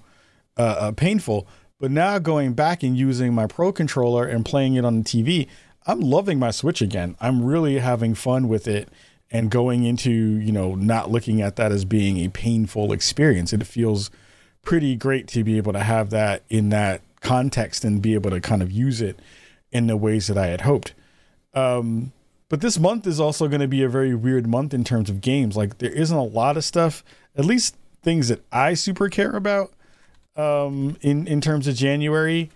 uh, 0.61 0.75
uh, 0.79 0.91
painful. 0.91 1.47
But 1.79 1.89
now 1.89 2.19
going 2.19 2.53
back 2.53 2.83
and 2.83 2.95
using 2.95 3.33
my 3.33 3.47
Pro 3.47 3.71
controller 3.71 4.27
and 4.27 4.45
playing 4.45 4.75
it 4.75 4.85
on 4.85 5.01
the 5.01 5.03
TV, 5.03 5.47
I'm 5.87 5.99
loving 5.99 6.37
my 6.37 6.51
Switch 6.51 6.81
again. 6.81 7.15
I'm 7.19 7.43
really 7.43 7.79
having 7.79 8.13
fun 8.13 8.47
with 8.47 8.67
it 8.67 8.89
and 9.31 9.49
going 9.49 9.85
into, 9.85 10.11
you 10.11 10.51
know, 10.51 10.75
not 10.75 11.09
looking 11.09 11.41
at 11.41 11.55
that 11.55 11.71
as 11.71 11.83
being 11.83 12.17
a 12.17 12.29
painful 12.29 12.93
experience. 12.93 13.53
It 13.53 13.65
feels 13.65 14.11
pretty 14.61 14.95
great 14.95 15.27
to 15.29 15.43
be 15.43 15.57
able 15.57 15.73
to 15.73 15.79
have 15.79 16.11
that 16.11 16.43
in 16.49 16.69
that 16.69 17.01
context 17.21 17.83
and 17.83 17.99
be 17.99 18.13
able 18.13 18.29
to 18.29 18.39
kind 18.39 18.61
of 18.61 18.71
use 18.71 19.01
it 19.01 19.19
in 19.71 19.87
the 19.87 19.97
ways 19.97 20.27
that 20.27 20.37
I 20.37 20.47
had 20.47 20.61
hoped. 20.61 20.93
Um, 21.55 22.11
but 22.49 22.61
this 22.61 22.77
month 22.77 23.07
is 23.07 23.19
also 23.19 23.47
going 23.47 23.61
to 23.61 23.67
be 23.67 23.81
a 23.81 23.89
very 23.89 24.13
weird 24.13 24.45
month 24.45 24.75
in 24.75 24.83
terms 24.83 25.09
of 25.09 25.21
games. 25.21 25.57
Like 25.57 25.79
there 25.79 25.91
isn't 25.91 26.15
a 26.15 26.23
lot 26.23 26.57
of 26.57 26.63
stuff, 26.63 27.03
at 27.35 27.45
least 27.45 27.75
things 28.03 28.27
that 28.27 28.43
I 28.51 28.75
super 28.75 29.09
care 29.09 29.31
about 29.31 29.73
um, 30.35 30.97
in 31.01 31.27
in 31.27 31.41
terms 31.41 31.67
of 31.67 31.75
January. 31.75 32.49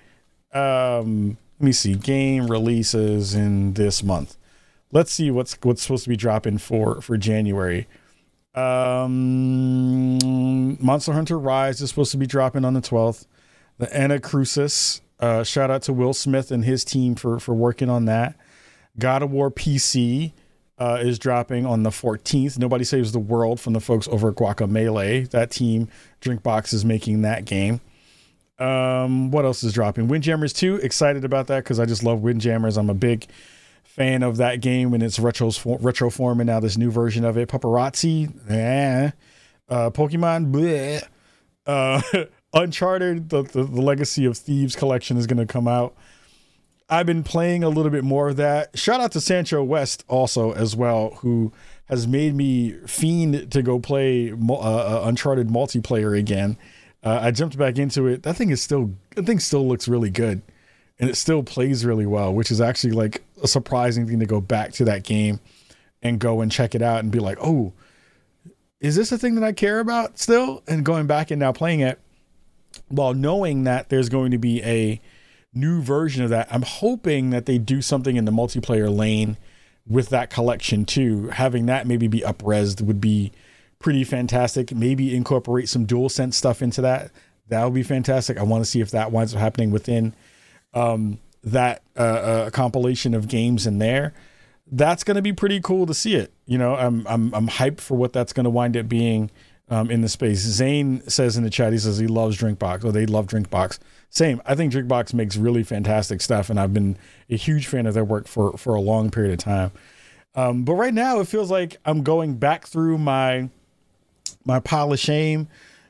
Um, 0.53 1.38
let 1.59 1.65
me 1.65 1.71
see 1.71 1.95
game 1.95 2.47
releases 2.47 3.34
in 3.34 3.73
this 3.73 4.03
month. 4.03 4.38
Let's 4.91 5.11
see 5.11 5.32
what's 5.32 5.57
what's 5.63 5.82
supposed 5.82 6.03
to 6.03 6.09
be 6.09 6.15
dropping 6.17 6.57
for 6.59 7.01
for 7.01 7.17
January. 7.17 7.88
Um, 8.53 10.17
Monster 10.82 11.13
Hunter 11.13 11.38
Rise 11.38 11.82
is 11.82 11.89
supposed 11.89 12.11
to 12.11 12.17
be 12.17 12.26
dropping 12.26 12.63
on 12.63 12.73
the 12.73 12.82
12th. 12.82 13.26
The 13.78 13.88
Anacrusis. 13.88 15.01
Uh, 15.19 15.43
shout 15.43 15.69
out 15.69 15.82
to 15.84 15.91
Will 15.93 16.13
Smith 16.13 16.51
and 16.51 16.63
his 16.63 16.86
team 16.86 17.15
for 17.15 17.39
for 17.39 17.53
working 17.53 17.89
on 17.89 18.05
that. 18.05 18.36
God 18.97 19.23
of 19.23 19.32
War 19.32 19.51
PC 19.51 20.32
uh, 20.78 20.99
is 21.01 21.17
dropping 21.19 21.65
on 21.65 21.84
the 21.84 21.89
14th. 21.89 22.57
Nobody 22.57 22.84
Saves 22.84 23.11
the 23.11 23.19
World 23.19 23.59
from 23.59 23.73
the 23.73 23.80
folks 23.80 24.07
over 24.07 24.30
at 24.30 24.36
Guacamelee. 24.36 25.30
That 25.30 25.51
team, 25.51 25.88
Drinkbox, 26.21 26.73
is 26.73 26.84
making 26.84 27.21
that 27.21 27.45
game. 27.45 27.82
Um, 28.59 29.32
what 29.32 29.45
else 29.45 29.63
is 29.63 29.73
dropping? 29.73 30.07
Windjammers 30.07 30.53
2. 30.53 30.78
Excited 30.78 31.26
about 31.26 31.47
that 31.47 31.63
because 31.63 31.80
I 31.80 31.86
just 31.86 32.03
love 32.03 32.21
Windjammers. 32.21 32.78
I'm 32.78 32.89
a 32.89 32.93
big 32.93 33.28
fan 33.84 34.23
of 34.23 34.38
that 34.38 34.61
game 34.61 34.93
and 34.93 35.01
its 35.01 35.19
retro 35.19 35.51
retro 35.80 36.09
form 36.09 36.41
and 36.41 36.47
now 36.47 36.59
this 36.59 36.78
new 36.78 36.91
version 36.91 37.23
of 37.23 37.38
it. 37.38 37.47
Paparazzi, 37.47 38.30
eh. 38.49 39.11
Uh, 39.69 39.89
Pokemon, 39.89 40.51
bleh. 40.51 41.03
Uh, 41.65 42.01
Uncharted, 42.53 43.30
the, 43.30 43.43
the, 43.43 43.63
the 43.63 43.82
Legacy 43.82 44.26
of 44.26 44.38
Thieves 44.38 44.76
collection 44.76 45.17
is 45.17 45.28
going 45.28 45.45
to 45.45 45.51
come 45.51 45.67
out. 45.67 45.93
I've 46.88 47.07
been 47.07 47.23
playing 47.23 47.63
a 47.63 47.69
little 47.69 47.91
bit 47.91 48.03
more 48.03 48.29
of 48.29 48.36
that. 48.36 48.77
Shout 48.77 49.01
out 49.01 49.11
to 49.13 49.21
Sancho 49.21 49.63
West 49.63 50.03
also 50.07 50.51
as 50.51 50.75
well, 50.75 51.15
who 51.21 51.51
has 51.86 52.07
made 52.07 52.36
me 52.36 52.73
fiend 52.86 53.51
to 53.51 53.63
go 53.63 53.79
play 53.79 54.31
uh, 54.31 54.53
uh, 54.53 55.01
Uncharted 55.05 55.47
multiplayer 55.47 56.17
again. 56.17 56.57
Uh, 57.03 57.19
I 57.21 57.31
jumped 57.31 57.57
back 57.57 57.77
into 57.77 58.07
it. 58.07 58.23
That 58.23 58.36
thing 58.36 58.49
is 58.49 58.61
still, 58.61 58.91
that 59.15 59.25
thing 59.25 59.39
still 59.39 59.67
looks 59.67 59.88
really 59.88 60.09
good, 60.11 60.41
and 60.99 61.09
it 61.09 61.15
still 61.15 61.43
plays 61.43 61.86
really 61.86 62.05
well, 62.05 62.33
which 62.33 62.51
is 62.51 62.61
actually 62.61 62.93
like 62.93 63.23
a 63.41 63.47
surprising 63.47 64.07
thing 64.07 64.19
to 64.19 64.25
go 64.25 64.39
back 64.39 64.71
to 64.73 64.86
that 64.86 65.03
game 65.03 65.39
and 66.01 66.19
go 66.19 66.41
and 66.41 66.51
check 66.51 66.75
it 66.75 66.81
out 66.81 66.99
and 66.99 67.11
be 67.11 67.19
like, 67.19 67.38
oh, 67.41 67.73
is 68.79 68.95
this 68.95 69.11
a 69.11 69.17
thing 69.17 69.36
that 69.36 69.43
I 69.43 69.53
care 69.53 69.79
about 69.79 70.19
still? 70.19 70.61
And 70.67 70.86
going 70.86 71.07
back 71.07 71.31
and 71.31 71.39
now 71.39 71.51
playing 71.51 71.79
it, 71.79 71.99
while 72.89 73.13
knowing 73.13 73.63
that 73.63 73.89
there's 73.89 74.09
going 74.09 74.31
to 74.31 74.38
be 74.38 74.61
a 74.63 75.01
new 75.56 75.82
version 75.82 76.24
of 76.24 76.30
that. 76.30 76.47
I'm 76.51 76.64
hoping 76.64 77.32
that 77.32 77.45
they 77.45 77.58
do 77.58 77.82
something 77.82 78.16
in 78.18 78.26
the 78.26 78.32
multiplayer 78.32 78.95
lane 78.95 79.38
with 79.88 80.10
that 80.10 80.30
collection 80.30 80.86
too. 80.86 81.30
Having 81.30 81.66
that 81.68 81.88
maybe 81.88 82.08
be 82.08 82.22
upresed 82.22 82.82
would 82.82 83.01
be 83.01 83.32
pretty 83.80 84.03
fantastic. 84.03 84.74
Maybe 84.74 85.16
incorporate 85.16 85.70
some 85.70 85.86
dual 85.86 86.10
sense 86.10 86.38
stuff 86.38 86.62
into 86.62 86.82
that. 86.82 87.12
That 87.47 87.64
would 87.64 87.74
be 87.74 87.84
fantastic. 87.84 88.38
I 88.38 88.43
want 88.43 88.64
to 88.64 88.70
see 88.70 88.82
if 88.82 88.91
that 88.91 89.12
winds 89.12 89.34
up 89.34 89.39
happening 89.39 89.72
within 89.72 90.14
um, 90.74 91.20
that 91.43 91.84
uh, 91.95 92.01
uh, 92.01 92.49
compilation 92.49 93.14
of 93.14 93.28
games 93.28 93.68
in 93.68 93.78
there. 93.78 94.14
That's 94.72 95.03
going 95.03 95.16
to 95.16 95.22
be 95.22 95.32
pretty 95.32 95.62
cool 95.62 95.86
to 95.86 95.93
see 95.93 96.16
it. 96.16 96.34
You 96.47 96.58
know, 96.58 96.76
I'm 96.76 97.06
I'm 97.08 97.34
I'm 97.36 97.47
hyped 97.47 97.82
for 97.82 97.95
what 97.95 98.14
that's 98.14 98.34
going 98.34 98.45
to 98.45 98.49
wind 98.49 98.76
up 98.76 98.89
being 98.89 99.30
um, 99.70 99.89
in 99.89 100.01
the 100.01 100.09
space. 100.09 100.39
Zane 100.39 101.01
says 101.09 101.38
in 101.38 101.43
the 101.43 101.49
chat, 101.49 101.74
he 101.74 101.80
says 101.80 101.97
he 101.97 102.07
loves 102.07 102.38
Drinkbox, 102.38 102.84
or 102.84 102.91
they 102.91 103.05
love 103.05 103.28
Drinkbox. 103.28 103.80
Same. 104.09 104.41
I 104.45 104.55
think 104.55 104.72
Drinkbox 104.72 105.13
makes 105.13 105.36
really 105.36 105.63
fantastic 105.63 106.22
stuff, 106.22 106.49
and 106.49 106.59
I've 106.59 106.74
been 106.74 106.97
a 107.30 107.36
huge 107.36 107.68
fan 107.68 107.86
of 107.86 107.93
their 107.93 108.05
work 108.05 108.28
for 108.28 108.53
for 108.57 108.76
a 108.76 108.82
long 108.82 109.11
period 109.11 109.34
of 109.34 109.39
time. 109.39 109.72
Um, 110.36 110.63
but 110.63 110.74
right 110.74 110.93
now, 110.93 111.20
it 111.20 111.28
feels 111.28 111.49
like 111.49 111.78
I'm 111.86 112.03
going 112.03 112.38
back 112.38 112.68
through 112.68 112.97
my 112.97 113.49
my 114.45 114.59
pile 114.59 114.93
of 114.93 114.99
shame, 114.99 115.47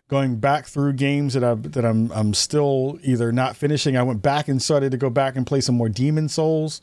going 0.08 0.38
back 0.38 0.66
through 0.66 0.94
games 0.94 1.34
that 1.34 1.44
I 1.44 1.56
that 1.56 1.86
I'm 1.86 2.12
I'm 2.12 2.34
still 2.34 2.98
either 3.04 3.32
not 3.32 3.56
finishing. 3.56 3.98
I 3.98 4.04
went 4.04 4.22
back 4.22 4.48
and 4.48 4.62
started 4.62 4.92
to 4.92 4.98
go 4.98 5.10
back 5.10 5.36
and 5.36 5.46
play 5.46 5.62
some 5.62 5.76
more 5.76 5.90
Demon's 5.90 6.34
Souls, 6.34 6.82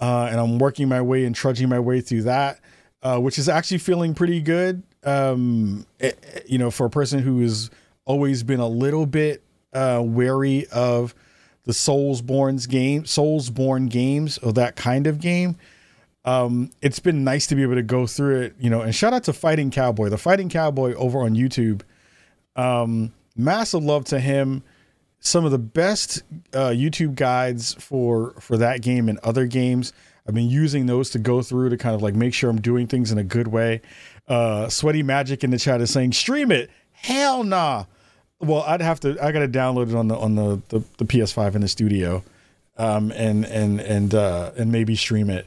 uh, 0.00 0.28
and 0.30 0.40
I'm 0.40 0.58
working 0.58 0.88
my 0.88 1.02
way 1.02 1.24
and 1.24 1.34
trudging 1.34 1.68
my 1.68 1.80
way 1.80 2.00
through 2.00 2.22
that, 2.22 2.60
uh, 3.02 3.18
which 3.18 3.38
is 3.38 3.48
actually 3.48 3.78
feeling 3.78 4.14
pretty 4.14 4.40
good. 4.40 4.82
Um, 5.04 5.86
it, 5.98 6.44
you 6.48 6.58
know, 6.58 6.70
for 6.70 6.86
a 6.86 6.90
person 6.90 7.20
who 7.20 7.40
has 7.40 7.70
always 8.04 8.42
been 8.42 8.60
a 8.60 8.68
little 8.68 9.06
bit 9.06 9.42
uh, 9.72 10.02
wary 10.04 10.66
of 10.72 11.14
the 11.64 11.72
Soulsborne's 11.72 12.66
game, 12.66 13.04
Soulsborne 13.04 13.88
games, 13.88 14.38
or 14.38 14.52
that 14.52 14.76
kind 14.76 15.06
of 15.06 15.20
game 15.20 15.56
um, 16.24 16.70
it's 16.80 16.98
been 16.98 17.22
nice 17.22 17.46
to 17.48 17.54
be 17.54 17.62
able 17.62 17.74
to 17.74 17.82
go 17.82 18.06
through 18.06 18.40
it, 18.42 18.54
you 18.58 18.70
know, 18.70 18.80
and 18.80 18.94
shout 18.94 19.12
out 19.12 19.24
to 19.24 19.32
Fighting 19.32 19.70
Cowboy, 19.70 20.08
the 20.08 20.18
Fighting 20.18 20.48
Cowboy 20.48 20.94
over 20.94 21.20
on 21.20 21.34
YouTube. 21.34 21.82
Um, 22.56 23.12
massive 23.36 23.84
love 23.84 24.06
to 24.06 24.20
him. 24.20 24.62
Some 25.20 25.44
of 25.44 25.50
the 25.50 25.58
best 25.58 26.22
uh, 26.52 26.68
YouTube 26.68 27.14
guides 27.14 27.74
for 27.74 28.34
for 28.40 28.56
that 28.58 28.82
game 28.82 29.08
and 29.08 29.18
other 29.18 29.46
games. 29.46 29.92
I've 30.26 30.34
been 30.34 30.48
using 30.48 30.86
those 30.86 31.10
to 31.10 31.18
go 31.18 31.42
through 31.42 31.68
to 31.70 31.76
kind 31.76 31.94
of 31.94 32.02
like 32.02 32.14
make 32.14 32.32
sure 32.32 32.48
I'm 32.48 32.60
doing 32.60 32.86
things 32.86 33.12
in 33.12 33.18
a 33.18 33.24
good 33.24 33.48
way. 33.48 33.82
Uh, 34.26 34.68
Sweaty 34.68 35.02
Magic 35.02 35.44
in 35.44 35.50
the 35.50 35.58
chat 35.58 35.80
is 35.80 35.90
saying, 35.90 36.12
"Stream 36.12 36.50
it." 36.50 36.70
Hell 36.92 37.44
nah. 37.44 37.84
Well, 38.40 38.62
I'd 38.66 38.80
have 38.80 39.00
to. 39.00 39.16
I 39.22 39.32
got 39.32 39.40
to 39.40 39.48
download 39.48 39.90
it 39.90 39.94
on 39.94 40.08
the 40.08 40.16
on 40.16 40.34
the, 40.34 40.62
the, 40.68 40.84
the 40.98 41.04
PS5 41.04 41.54
in 41.54 41.60
the 41.60 41.68
studio, 41.68 42.22
um, 42.76 43.12
and 43.12 43.44
and 43.44 43.80
and 43.80 44.14
uh, 44.14 44.52
and 44.56 44.72
maybe 44.72 44.96
stream 44.96 45.30
it 45.30 45.46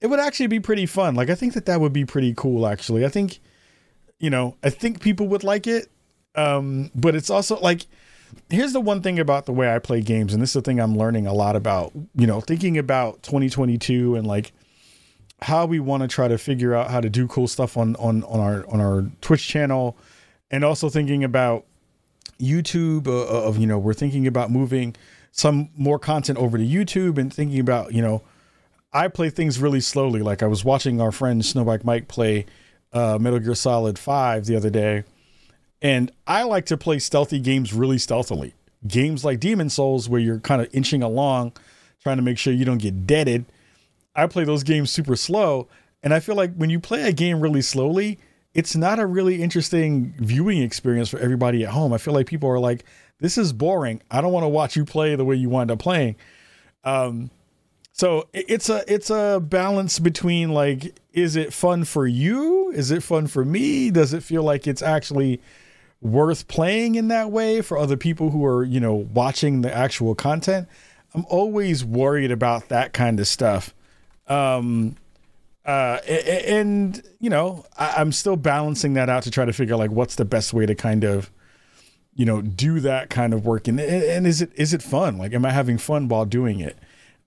it 0.00 0.06
would 0.06 0.20
actually 0.20 0.46
be 0.46 0.60
pretty 0.60 0.86
fun. 0.86 1.14
Like 1.14 1.30
I 1.30 1.34
think 1.34 1.54
that 1.54 1.66
that 1.66 1.80
would 1.80 1.92
be 1.92 2.04
pretty 2.04 2.34
cool. 2.36 2.66
Actually, 2.66 3.04
I 3.04 3.08
think, 3.08 3.38
you 4.18 4.30
know, 4.30 4.56
I 4.62 4.70
think 4.70 5.00
people 5.00 5.28
would 5.28 5.44
like 5.44 5.66
it. 5.66 5.90
Um, 6.34 6.90
but 6.94 7.14
it's 7.14 7.28
also 7.28 7.58
like, 7.58 7.86
here's 8.48 8.72
the 8.72 8.80
one 8.80 9.02
thing 9.02 9.18
about 9.18 9.46
the 9.46 9.52
way 9.52 9.74
I 9.74 9.78
play 9.78 10.00
games, 10.00 10.32
and 10.32 10.42
this 10.42 10.50
is 10.50 10.54
the 10.54 10.62
thing 10.62 10.80
I'm 10.80 10.96
learning 10.96 11.26
a 11.26 11.34
lot 11.34 11.56
about. 11.56 11.92
You 12.14 12.26
know, 12.26 12.40
thinking 12.40 12.78
about 12.78 13.22
2022 13.22 14.16
and 14.16 14.26
like 14.26 14.52
how 15.42 15.66
we 15.66 15.80
want 15.80 16.02
to 16.02 16.08
try 16.08 16.28
to 16.28 16.38
figure 16.38 16.74
out 16.74 16.90
how 16.90 17.00
to 17.00 17.08
do 17.08 17.26
cool 17.26 17.48
stuff 17.48 17.76
on 17.76 17.96
on 17.96 18.22
on 18.24 18.40
our 18.40 18.68
on 18.68 18.80
our 18.80 19.10
Twitch 19.20 19.46
channel, 19.46 19.96
and 20.50 20.64
also 20.64 20.88
thinking 20.88 21.24
about 21.24 21.64
YouTube. 22.38 23.06
Uh, 23.06 23.26
of 23.26 23.58
you 23.58 23.66
know, 23.66 23.78
we're 23.78 23.94
thinking 23.94 24.26
about 24.26 24.50
moving 24.50 24.94
some 25.32 25.70
more 25.76 25.98
content 25.98 26.38
over 26.38 26.58
to 26.58 26.64
YouTube, 26.64 27.18
and 27.18 27.32
thinking 27.32 27.60
about 27.60 27.94
you 27.94 28.02
know 28.02 28.22
I 28.92 29.08
play 29.08 29.30
things 29.30 29.58
really 29.58 29.80
slowly. 29.80 30.20
Like 30.20 30.42
I 30.42 30.46
was 30.46 30.64
watching 30.64 31.00
our 31.00 31.12
friend 31.12 31.42
Snowbike 31.42 31.84
Mike 31.84 32.08
play 32.08 32.46
uh, 32.92 33.18
Metal 33.20 33.38
Gear 33.38 33.54
Solid 33.54 33.98
5 33.98 34.46
the 34.46 34.56
other 34.56 34.70
day, 34.70 35.04
and 35.80 36.12
I 36.26 36.42
like 36.42 36.66
to 36.66 36.76
play 36.76 36.98
stealthy 36.98 37.40
games 37.40 37.72
really 37.72 37.98
stealthily. 37.98 38.54
Games 38.86 39.24
like 39.24 39.40
Demon's 39.40 39.74
Souls, 39.74 40.08
where 40.08 40.20
you're 40.20 40.40
kind 40.40 40.62
of 40.62 40.68
inching 40.72 41.02
along, 41.02 41.52
trying 42.02 42.16
to 42.16 42.22
make 42.22 42.38
sure 42.38 42.52
you 42.52 42.64
don't 42.64 42.78
get 42.78 43.06
deaded. 43.06 43.44
I 44.14 44.26
play 44.26 44.44
those 44.44 44.62
games 44.62 44.90
super 44.90 45.16
slow, 45.16 45.68
and 46.02 46.12
I 46.12 46.20
feel 46.20 46.34
like 46.34 46.54
when 46.54 46.70
you 46.70 46.80
play 46.80 47.02
a 47.02 47.12
game 47.12 47.40
really 47.40 47.62
slowly, 47.62 48.18
it's 48.54 48.74
not 48.74 48.98
a 48.98 49.06
really 49.06 49.42
interesting 49.42 50.14
viewing 50.18 50.62
experience 50.62 51.08
for 51.08 51.18
everybody 51.18 51.64
at 51.64 51.70
home. 51.70 51.92
I 51.92 51.98
feel 51.98 52.14
like 52.14 52.26
people 52.26 52.48
are 52.48 52.58
like, 52.58 52.84
"This 53.20 53.38
is 53.38 53.52
boring. 53.52 54.02
I 54.10 54.20
don't 54.20 54.32
want 54.32 54.44
to 54.44 54.48
watch 54.48 54.76
you 54.76 54.84
play 54.84 55.14
the 55.14 55.24
way 55.24 55.36
you 55.36 55.48
wind 55.48 55.70
up 55.70 55.78
playing." 55.78 56.16
Um, 56.84 57.30
so 57.92 58.28
it's 58.32 58.68
a 58.70 58.82
it's 58.92 59.10
a 59.10 59.40
balance 59.40 59.98
between 59.98 60.50
like 60.50 60.98
is 61.12 61.36
it 61.36 61.52
fun 61.52 61.84
for 61.84 62.06
you? 62.06 62.70
Is 62.70 62.90
it 62.90 63.02
fun 63.02 63.26
for 63.26 63.44
me? 63.44 63.90
Does 63.90 64.12
it 64.14 64.22
feel 64.22 64.42
like 64.42 64.66
it's 64.66 64.82
actually 64.82 65.40
worth 66.00 66.48
playing 66.48 66.94
in 66.94 67.08
that 67.08 67.30
way 67.30 67.60
for 67.60 67.76
other 67.76 67.96
people 67.96 68.30
who 68.30 68.44
are, 68.44 68.64
you 68.64 68.80
know, 68.80 68.94
watching 68.94 69.60
the 69.60 69.74
actual 69.74 70.14
content? 70.14 70.68
I'm 71.14 71.26
always 71.28 71.84
worried 71.84 72.30
about 72.30 72.68
that 72.68 72.92
kind 72.92 73.18
of 73.20 73.26
stuff. 73.26 73.74
Um 74.30 74.96
uh 75.66 75.98
and 76.06 77.02
you 77.18 77.28
know, 77.28 77.66
I, 77.76 77.96
I'm 77.98 78.12
still 78.12 78.36
balancing 78.36 78.94
that 78.94 79.10
out 79.10 79.24
to 79.24 79.30
try 79.30 79.44
to 79.44 79.52
figure 79.52 79.74
out 79.74 79.78
like 79.78 79.90
what's 79.90 80.14
the 80.14 80.24
best 80.24 80.54
way 80.54 80.64
to 80.64 80.74
kind 80.74 81.04
of 81.04 81.30
you 82.14 82.24
know 82.24 82.40
do 82.40 82.80
that 82.80 83.10
kind 83.10 83.34
of 83.34 83.44
work 83.44 83.68
and 83.68 83.78
and 83.78 84.26
is 84.26 84.40
it 84.42 84.50
is 84.54 84.74
it 84.74 84.82
fun 84.82 85.16
like 85.16 85.32
am 85.32 85.44
i 85.46 85.50
having 85.50 85.78
fun 85.78 86.08
while 86.08 86.24
doing 86.24 86.58
it 86.58 86.76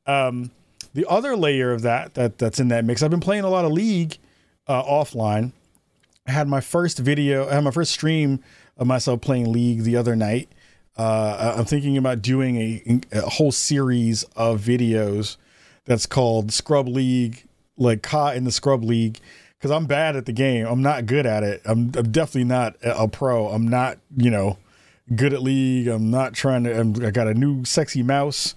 um 0.08 0.52
the 0.94 1.10
other 1.10 1.36
layer 1.36 1.72
of 1.72 1.82
that 1.82 2.14
that 2.14 2.38
that's 2.38 2.60
in 2.60 2.68
that 2.70 2.86
mix, 2.86 3.02
I've 3.02 3.12
been 3.12 3.20
playing 3.20 3.44
a 3.44 3.50
lot 3.50 3.66
of 3.66 3.72
League 3.72 4.18
uh, 4.68 4.84
offline. 4.84 5.52
I 6.28 6.32
had 6.32 6.48
my 6.48 6.62
first 6.62 7.00
video, 7.00 7.50
I 7.50 7.56
had 7.56 7.64
my 7.64 7.72
first 7.72 7.92
stream 7.92 8.40
of 8.78 8.88
myself 8.88 9.22
playing 9.22 9.52
League 9.52 9.84
the 9.84 9.98
other 9.98 10.16
night. 10.16 10.50
Uh, 10.96 11.56
I'm 11.58 11.66
thinking 11.66 11.98
about 11.98 12.22
doing 12.22 12.58
a, 12.58 13.02
a, 13.12 13.22
whole 13.22 13.52
series 13.52 14.24
of 14.36 14.62
videos 14.62 15.38
that's 15.86 16.06
called 16.06 16.52
Scrub 16.52 16.88
League, 16.88 17.46
like 17.78 18.02
caught 18.02 18.36
in 18.36 18.44
the 18.44 18.52
Scrub 18.52 18.84
League, 18.84 19.20
because 19.58 19.72
I'm 19.72 19.86
bad 19.86 20.16
at 20.16 20.26
the 20.26 20.34
game. 20.34 20.66
I'm 20.66 20.82
not 20.82 21.06
good 21.06 21.26
at 21.26 21.44
it. 21.44 21.62
I'm, 21.66 21.92
I'm 21.96 22.12
definitely 22.12 22.46
not 22.46 22.76
a 22.82 23.08
pro. 23.08 23.48
I'm 23.50 23.68
not, 23.68 23.98
you 24.16 24.30
know, 24.30 24.58
good 25.16 25.34
at 25.34 25.42
League. 25.42 25.88
I'm 25.88 26.12
not 26.12 26.34
trying 26.34 26.64
to. 26.66 26.80
I'm, 26.80 27.06
I 27.06 27.12
got 27.12 27.28
a 27.28 27.34
new 27.34 27.66
sexy 27.66 28.04
mouse 28.04 28.56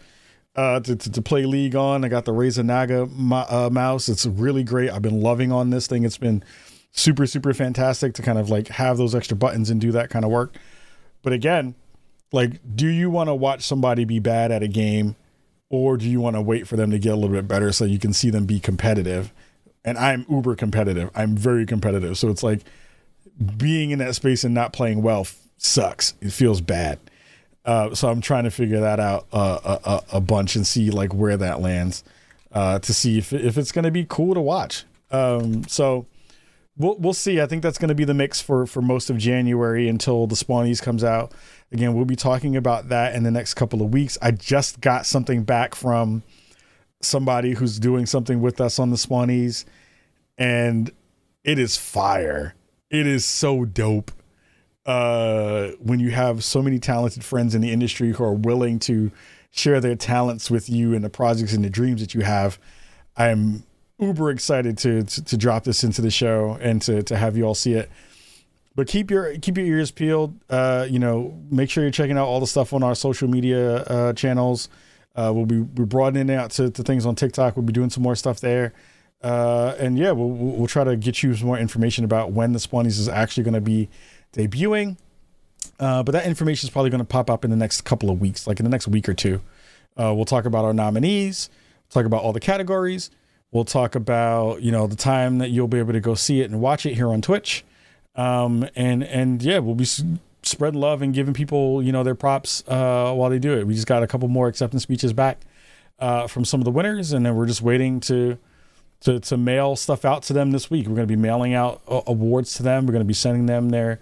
uh, 0.57 0.81
to, 0.81 0.97
to, 0.97 1.13
to, 1.13 1.23
play 1.23 1.45
League 1.45 1.77
on. 1.77 2.05
I 2.05 2.09
got 2.09 2.25
the 2.25 2.33
Razer 2.33 2.65
Naga 2.65 3.03
uh, 3.03 3.71
mouse. 3.71 4.09
It's 4.09 4.27
really 4.27 4.65
great. 4.65 4.91
I've 4.91 5.03
been 5.03 5.21
loving 5.21 5.53
on 5.53 5.71
this 5.71 5.87
thing. 5.87 6.05
It's 6.05 6.19
been 6.19 6.43
super, 6.93 7.27
super 7.27 7.53
fantastic 7.53 8.15
to 8.15 8.23
kind 8.23 8.39
of 8.39 8.49
like 8.49 8.69
have 8.69 8.97
those 8.97 9.15
extra 9.15 9.37
buttons 9.37 9.71
and 9.71 9.81
do 9.81 9.93
that 9.93 10.11
kind 10.11 10.25
of 10.25 10.31
work. 10.31 10.57
But 11.23 11.33
again, 11.33 11.75
like, 12.33 12.61
do 12.75 12.89
you 12.89 13.11
want 13.11 13.29
to 13.29 13.35
watch 13.35 13.63
somebody 13.63 14.05
be 14.05 14.19
bad 14.19 14.51
at 14.51 14.63
a 14.63 14.69
game 14.69 15.15
or 15.69 15.97
do 15.97 16.09
you 16.09 16.21
want 16.21 16.37
to 16.37 16.43
wait 16.43 16.69
for 16.69 16.77
them 16.77 16.91
to 16.91 16.99
get 16.99 17.13
a 17.13 17.17
little 17.17 17.35
bit 17.35 17.49
better 17.49 17.73
so 17.73 17.85
you 17.85 17.99
can 17.99 18.13
see 18.13 18.31
them 18.31 18.47
be 18.47 18.61
competitive? 18.61 19.33
And 19.85 19.99
I'm 19.99 20.27
uber 20.29 20.57
competitive. 20.57 21.11
I'm 21.15 21.37
very 21.37 21.67
competitive. 21.67 22.19
So 22.19 22.29
it's 22.29 22.43
like 22.43 22.63
being 23.57 23.91
in 23.91 23.99
that 23.99 24.15
space 24.15 24.45
and 24.45 24.55
not 24.55 24.73
playing 24.73 25.03
well 25.03 25.27
sucks. 25.59 26.15
It 26.21 26.33
feels 26.33 26.61
bad. 26.61 26.99
Uh, 27.65 27.95
so 27.95 28.09
I'm 28.09 28.21
trying 28.21 28.45
to 28.45 28.51
figure 28.51 28.81
that 28.81 29.01
out 29.01 29.27
uh, 29.33 29.79
a, 29.85 30.17
a, 30.17 30.21
bunch 30.21 30.55
and 30.55 30.65
see 30.65 30.91
like 30.91 31.13
where 31.13 31.37
that 31.37 31.61
lands 31.61 32.05
uh, 32.53 32.79
to 32.79 32.95
see 32.95 33.19
if 33.19 33.33
if 33.33 33.59
it's 33.59 33.73
going 33.73 33.85
to 33.85 33.91
be 33.91 34.07
cool 34.09 34.35
to 34.35 34.41
watch. 34.41 34.85
Um, 35.11 35.65
so 35.67 36.07
we'll 36.77 36.97
we'll 36.99 37.15
see. 37.15 37.41
I 37.41 37.47
think 37.47 37.63
that's 37.63 37.79
going 37.79 37.89
to 37.89 37.95
be 37.95 38.05
the 38.05 38.15
mix 38.15 38.41
for 38.41 38.67
for 38.67 38.83
most 38.83 39.11
of 39.11 39.19
January 39.19 39.89
until 39.89 40.27
the 40.27 40.35
Spawnies 40.35 40.83
comes 40.83 41.03
out. 41.03 41.33
Again, 41.73 41.95
we'll 41.95 42.05
be 42.05 42.17
talking 42.17 42.57
about 42.57 42.89
that 42.89 43.15
in 43.15 43.23
the 43.23 43.31
next 43.31 43.55
couple 43.55 43.83
of 43.83 43.93
weeks. 43.93 44.17
I 44.23 44.31
just 44.31 44.81
got 44.81 45.07
something 45.07 45.43
back 45.43 45.75
from 45.75 46.23
somebody 47.01 47.53
who's 47.53 47.79
doing 47.79 48.07
something 48.07 48.41
with 48.41 48.61
us 48.61 48.79
on 48.79 48.91
the 48.91 48.97
Spawnies, 48.97 49.65
and 50.39 50.91
it 51.45 51.59
is 51.59 51.77
fire. 51.77 52.55
It 52.91 53.07
is 53.07 53.25
so 53.25 53.65
dope 53.65 54.13
uh, 54.87 55.71
when 55.81 55.99
you 55.99 56.11
have 56.11 56.45
so 56.45 56.63
many 56.63 56.79
talented 56.79 57.25
friends 57.25 57.55
in 57.55 57.61
the 57.61 57.73
industry 57.73 58.13
who 58.13 58.25
are 58.25 58.33
willing 58.33 58.79
to 58.79 59.11
share 59.51 59.81
their 59.81 59.97
talents 59.97 60.51
with 60.51 60.71
you 60.71 60.95
and 60.95 61.05
the 61.05 61.11
projects 61.11 61.53
and 61.53 61.65
the 61.65 61.71
dreams 61.71 62.01
that 62.01 62.15
you 62.15 62.21
have, 62.21 62.59
I'm 63.17 63.65
uber 63.99 64.31
excited 64.31 64.77
to, 64.79 65.03
to, 65.05 65.25
to 65.25 65.37
drop 65.37 65.65
this 65.65 65.83
into 65.83 66.03
the 66.03 66.11
show 66.11 66.59
and 66.61 66.83
to 66.83 67.03
to 67.03 67.17
have 67.17 67.37
you 67.37 67.45
all 67.45 67.55
see 67.55 67.73
it. 67.75 67.91
But 68.75 68.89
keep 68.89 69.11
your 69.11 69.39
keep 69.39 69.57
your 69.57 69.67
ears 69.67 69.91
peeled. 69.91 70.39
Uh, 70.51 70.87
you 70.89 70.99
know, 70.99 71.39
make 71.51 71.71
sure 71.71 71.83
you're 71.83 71.91
checking 71.91 72.19
out 72.19 72.27
all 72.27 72.41
the 72.41 72.47
stuff 72.47 72.73
on 72.73 72.83
our 72.83 72.95
social 72.95 73.29
media 73.29 73.79
uh, 73.85 74.13
channels. 74.13 74.69
Uh, 75.15 75.33
we'll 75.35 75.47
be 75.47 75.61
we're 75.61 75.87
broadening 75.87 76.31
out 76.31 76.51
to, 76.53 76.71
to 76.71 76.83
things 76.83 77.07
on 77.07 77.15
TikTok. 77.15 77.57
We'll 77.57 77.65
be 77.65 77.73
doing 77.73 77.89
some 77.89 78.03
more 78.03 78.15
stuff 78.15 78.41
there. 78.41 78.75
Uh, 79.23 79.75
and 79.79 79.99
yeah, 79.99 80.13
we'll, 80.13 80.29
we'll 80.29 80.67
try 80.67 80.85
to 80.85 80.95
get 80.95 81.23
you 81.23 81.35
some 81.35 81.47
more 81.47 81.59
information 81.59 82.05
about 82.05 82.33
when 82.33 82.53
the 82.53 82.59
Spawnies 82.59 82.99
is 82.99 83.09
actually 83.09 83.45
going 83.45 83.55
to 83.55 83.63
be 83.63 83.89
debuting. 84.35 84.99
Uh, 85.81 86.03
but 86.03 86.13
that 86.13 86.27
information 86.27 86.67
is 86.67 86.71
probably 86.71 86.91
going 86.91 87.01
to 87.01 87.05
pop 87.05 87.31
up 87.31 87.45
in 87.45 87.51
the 87.51 87.57
next 87.57 87.81
couple 87.83 88.11
of 88.11 88.21
weeks, 88.21 88.47
like 88.47 88.61
in 88.61 88.65
the 88.65 88.71
next 88.71 88.89
week 88.89 89.09
or 89.09 89.15
two. 89.15 89.41
Uh, 89.99 90.13
we'll 90.15 90.27
talk 90.27 90.45
about 90.45 90.67
our 90.67 90.75
nominees, 90.75 91.49
talk 91.89 92.05
about 92.05 92.23
all 92.23 92.35
the 92.35 92.41
categories. 92.41 93.11
We'll 93.53 93.65
talk 93.65 93.95
about 93.95 94.63
you 94.63 94.73
know 94.73 94.87
the 94.87 94.97
time 94.97 95.39
that 95.39 95.51
you'll 95.51 95.69
be 95.69 95.79
able 95.79 95.93
to 95.93 96.01
go 96.01 96.15
see 96.15 96.41
it 96.41 96.51
and 96.51 96.61
watch 96.61 96.85
it 96.87 96.95
here 96.95 97.09
on 97.09 97.23
Twitch. 97.23 97.65
Um, 98.15 98.69
and 98.75 99.05
and 99.05 99.43
yeah, 99.43 99.59
we'll 99.59 99.75
be 99.75 99.87
spreading 100.43 100.81
love 100.81 101.03
and 101.03 101.13
giving 101.15 101.35
people 101.35 101.83
you 101.83 101.93
know 101.93 102.03
their 102.03 102.15
props 102.15 102.65
uh, 102.69 103.13
while 103.13 103.31
they 103.31 103.39
do 103.39 103.57
it. 103.59 103.67
We 103.67 103.75
just 103.75 103.87
got 103.87 104.03
a 104.03 104.07
couple 104.07 104.29
more 104.29 104.49
acceptance 104.49 104.83
speeches 104.83 105.13
back 105.13 105.41
uh, 105.99 106.27
from 106.27 106.45
some 106.45 106.61
of 106.61 106.65
the 106.65 106.71
winners, 106.71 107.13
and 107.13 107.25
then 107.25 107.35
we're 107.37 107.47
just 107.47 107.63
waiting 107.63 108.01
to 108.01 108.39
to 109.01 109.21
to 109.21 109.37
mail 109.37 109.77
stuff 109.77 110.05
out 110.05 110.23
to 110.25 110.33
them 110.33 110.51
this 110.51 110.71
week. 110.71 110.87
We're 110.87 110.97
going 110.97 111.09
to 111.09 111.15
be 111.15 111.21
mailing 111.21 111.55
out 111.55 111.83
uh, 111.89 112.03
awards 112.07 112.55
to 112.55 112.63
them. 112.63 112.87
We're 112.87 112.93
going 112.93 113.05
to 113.05 113.07
be 113.07 113.15
sending 113.15 113.47
them 113.47 113.71
their 113.71 114.01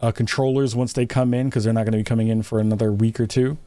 uh, 0.00 0.12
controllers 0.12 0.74
once 0.74 0.92
they 0.92 1.06
come 1.06 1.34
in 1.34 1.48
because 1.48 1.64
they're 1.64 1.72
not 1.72 1.84
going 1.84 1.92
to 1.92 1.98
be 1.98 2.04
coming 2.04 2.28
in 2.28 2.42
for 2.42 2.58
another 2.58 2.92
week 2.92 3.18
or 3.20 3.26
two. 3.26 3.58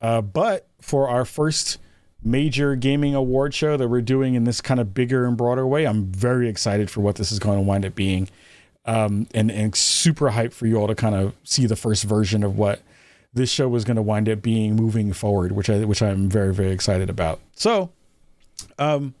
Uh, 0.00 0.20
but 0.20 0.66
for 0.80 1.08
our 1.08 1.24
first 1.24 1.78
major 2.26 2.74
gaming 2.74 3.14
award 3.14 3.54
show 3.54 3.76
that 3.76 3.88
we're 3.88 4.02
doing 4.02 4.34
in 4.34 4.44
this 4.44 4.60
kind 4.60 4.80
of 4.80 4.92
bigger 4.92 5.24
and 5.24 5.36
broader 5.36 5.66
way, 5.66 5.86
I'm 5.86 6.06
very 6.06 6.48
excited 6.48 6.90
for 6.90 7.00
what 7.00 7.16
this 7.16 7.30
is 7.30 7.38
going 7.38 7.56
to 7.56 7.62
wind 7.62 7.86
up 7.86 7.94
being. 7.94 8.28
Um, 8.84 9.26
and, 9.34 9.50
and 9.50 9.74
super 9.74 10.30
hyped 10.30 10.52
for 10.52 10.66
you 10.66 10.76
all 10.76 10.86
to 10.86 10.94
kind 10.94 11.14
of 11.14 11.34
see 11.42 11.66
the 11.66 11.74
first 11.74 12.04
version 12.04 12.44
of 12.44 12.56
what 12.56 12.82
this 13.32 13.50
show 13.50 13.68
was 13.68 13.84
going 13.84 13.96
to 13.96 14.02
wind 14.02 14.28
up 14.28 14.42
being 14.42 14.76
moving 14.76 15.12
forward, 15.12 15.52
which 15.52 15.68
I 15.68 15.84
which 15.84 16.02
I'm 16.02 16.28
very 16.28 16.54
very 16.54 16.70
excited 16.70 17.10
about. 17.10 17.40
So, 17.54 17.90
um, 18.78 19.14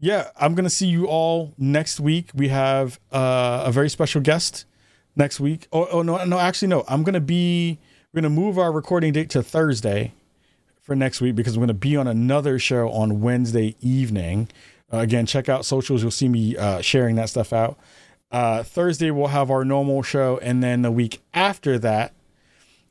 yeah, 0.00 0.30
I'm 0.36 0.56
gonna 0.56 0.68
see 0.68 0.88
you 0.88 1.06
all 1.06 1.54
next 1.56 2.00
week. 2.00 2.30
We 2.34 2.48
have 2.48 2.98
uh, 3.12 3.62
a 3.66 3.70
very 3.70 3.88
special 3.88 4.20
guest 4.20 4.66
next 5.14 5.38
week. 5.38 5.68
Oh, 5.72 5.86
oh 5.92 6.02
no, 6.02 6.22
no, 6.24 6.40
actually 6.40 6.68
no. 6.68 6.84
I'm 6.88 7.04
gonna 7.04 7.20
be 7.20 7.78
we're 8.12 8.20
gonna 8.20 8.34
move 8.34 8.58
our 8.58 8.72
recording 8.72 9.12
date 9.12 9.30
to 9.30 9.44
Thursday 9.44 10.12
for 10.82 10.94
next 10.94 11.20
week 11.20 11.34
because 11.34 11.56
I'm 11.56 11.62
gonna 11.62 11.74
be 11.74 11.96
on 11.96 12.06
another 12.06 12.58
show 12.58 12.90
on 12.90 13.20
Wednesday 13.20 13.76
evening. 13.80 14.48
Uh, 14.92 14.98
again, 14.98 15.24
check 15.24 15.48
out 15.48 15.64
socials. 15.64 16.02
You'll 16.02 16.10
see 16.10 16.28
me 16.28 16.56
uh, 16.56 16.80
sharing 16.80 17.16
that 17.16 17.30
stuff 17.30 17.52
out. 17.52 17.78
Uh, 18.30 18.62
Thursday 18.62 19.10
we'll 19.10 19.28
have 19.28 19.50
our 19.50 19.64
normal 19.64 20.02
show, 20.02 20.38
and 20.42 20.62
then 20.62 20.82
the 20.82 20.90
week 20.90 21.22
after 21.32 21.78
that, 21.78 22.14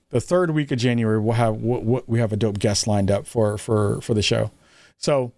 the 0.09 0.21
third 0.21 0.51
week 0.51 0.71
of 0.71 0.77
January, 0.77 1.19
we'll 1.19 1.33
have 1.35 1.55
we 1.61 2.01
we 2.07 2.19
have 2.19 2.31
a 2.31 2.37
dope 2.37 2.59
guest 2.59 2.87
lined 2.87 3.11
up 3.11 3.27
for 3.27 3.57
for 3.57 4.01
for 4.01 4.13
the 4.13 4.21
show. 4.21 4.51
So 4.97 5.31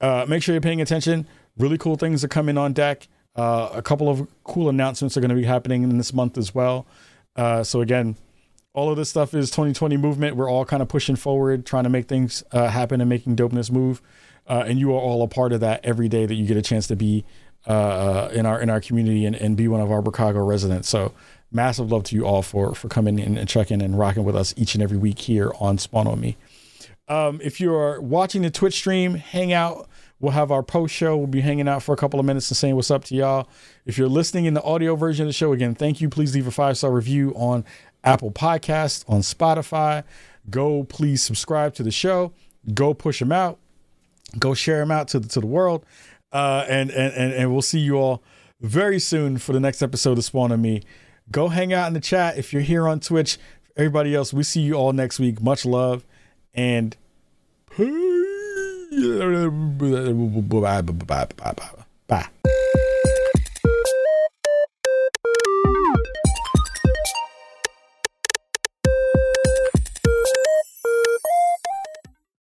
uh, 0.00 0.26
make 0.28 0.42
sure 0.42 0.54
you're 0.54 0.62
paying 0.62 0.80
attention. 0.80 1.26
Really 1.56 1.78
cool 1.78 1.96
things 1.96 2.22
are 2.22 2.28
coming 2.28 2.58
on 2.58 2.72
deck. 2.72 3.08
Uh, 3.34 3.70
a 3.72 3.82
couple 3.82 4.08
of 4.08 4.26
cool 4.44 4.68
announcements 4.68 5.16
are 5.16 5.20
going 5.20 5.30
to 5.30 5.34
be 5.34 5.44
happening 5.44 5.82
in 5.82 5.96
this 5.98 6.12
month 6.12 6.38
as 6.38 6.54
well. 6.54 6.86
Uh, 7.34 7.62
so 7.62 7.80
again, 7.80 8.16
all 8.76 8.90
of 8.90 8.96
this 8.98 9.08
stuff 9.08 9.32
is 9.32 9.50
2020 9.50 9.96
movement. 9.96 10.36
We're 10.36 10.50
all 10.50 10.66
kind 10.66 10.82
of 10.82 10.88
pushing 10.88 11.16
forward, 11.16 11.64
trying 11.64 11.84
to 11.84 11.90
make 11.90 12.08
things 12.08 12.44
uh, 12.52 12.68
happen 12.68 13.00
and 13.00 13.08
making 13.08 13.34
dopeness 13.34 13.70
move. 13.70 14.02
Uh, 14.46 14.64
and 14.66 14.78
you 14.78 14.92
are 14.92 15.00
all 15.00 15.22
a 15.22 15.28
part 15.28 15.52
of 15.52 15.60
that 15.60 15.80
every 15.82 16.08
day 16.08 16.26
that 16.26 16.34
you 16.34 16.46
get 16.46 16.58
a 16.58 16.62
chance 16.62 16.86
to 16.88 16.94
be 16.94 17.24
uh, 17.66 18.28
in 18.32 18.44
our 18.44 18.60
in 18.60 18.68
our 18.70 18.80
community 18.80 19.24
and, 19.24 19.34
and 19.34 19.56
be 19.56 19.66
one 19.66 19.80
of 19.80 19.90
our 19.90 20.04
Chicago 20.04 20.44
residents. 20.44 20.90
So 20.90 21.12
massive 21.50 21.90
love 21.90 22.04
to 22.04 22.14
you 22.14 22.26
all 22.26 22.42
for 22.42 22.74
for 22.74 22.88
coming 22.88 23.18
in 23.18 23.38
and 23.38 23.48
checking 23.48 23.80
and 23.80 23.98
rocking 23.98 24.24
with 24.24 24.36
us 24.36 24.52
each 24.58 24.74
and 24.74 24.82
every 24.82 24.98
week 24.98 25.20
here 25.20 25.50
on 25.58 25.78
Spawn 25.78 26.06
on 26.06 26.20
Me. 26.20 26.36
Um, 27.08 27.40
if 27.42 27.60
you're 27.60 28.00
watching 28.00 28.42
the 28.42 28.50
Twitch 28.50 28.74
stream, 28.74 29.14
hang 29.14 29.54
out. 29.54 29.88
We'll 30.18 30.32
have 30.32 30.50
our 30.50 30.62
post 30.62 30.94
show. 30.94 31.16
We'll 31.16 31.26
be 31.26 31.42
hanging 31.42 31.68
out 31.68 31.82
for 31.82 31.92
a 31.92 31.96
couple 31.96 32.18
of 32.18 32.24
minutes 32.24 32.50
and 32.50 32.56
saying 32.56 32.74
what's 32.74 32.90
up 32.90 33.04
to 33.04 33.14
y'all. 33.14 33.48
If 33.84 33.98
you're 33.98 34.08
listening 34.08 34.46
in 34.46 34.54
the 34.54 34.62
audio 34.62 34.96
version 34.96 35.24
of 35.24 35.28
the 35.28 35.34
show, 35.34 35.52
again, 35.52 35.74
thank 35.74 36.00
you. 36.00 36.08
Please 36.08 36.34
leave 36.34 36.46
a 36.46 36.50
five 36.50 36.78
star 36.78 36.90
review 36.90 37.32
on 37.36 37.64
Apple 38.06 38.30
Podcasts, 38.30 39.04
on 39.08 39.20
Spotify. 39.20 40.04
Go, 40.48 40.84
please 40.84 41.22
subscribe 41.22 41.74
to 41.74 41.82
the 41.82 41.90
show. 41.90 42.32
Go 42.72 42.94
push 42.94 43.18
them 43.18 43.32
out. 43.32 43.58
Go 44.38 44.54
share 44.54 44.78
them 44.78 44.90
out 44.90 45.08
to 45.08 45.20
the, 45.20 45.28
to 45.28 45.40
the 45.40 45.46
world. 45.46 45.84
Uh, 46.32 46.64
and, 46.68 46.90
and, 46.90 47.12
and, 47.14 47.32
and 47.32 47.52
we'll 47.52 47.62
see 47.62 47.80
you 47.80 47.96
all 47.96 48.22
very 48.60 48.98
soon 48.98 49.38
for 49.38 49.52
the 49.52 49.60
next 49.60 49.82
episode 49.82 50.18
of 50.18 50.24
Spawn 50.24 50.52
on 50.52 50.62
Me. 50.62 50.82
Go 51.30 51.48
hang 51.48 51.72
out 51.72 51.88
in 51.88 51.94
the 51.94 52.00
chat 52.00 52.38
if 52.38 52.52
you're 52.52 52.62
here 52.62 52.88
on 52.88 53.00
Twitch. 53.00 53.38
Everybody 53.76 54.14
else, 54.14 54.32
we 54.32 54.42
see 54.42 54.60
you 54.60 54.74
all 54.74 54.92
next 54.92 55.18
week. 55.18 55.42
Much 55.42 55.66
love 55.66 56.04
and 56.54 56.96
bye. 62.06 62.28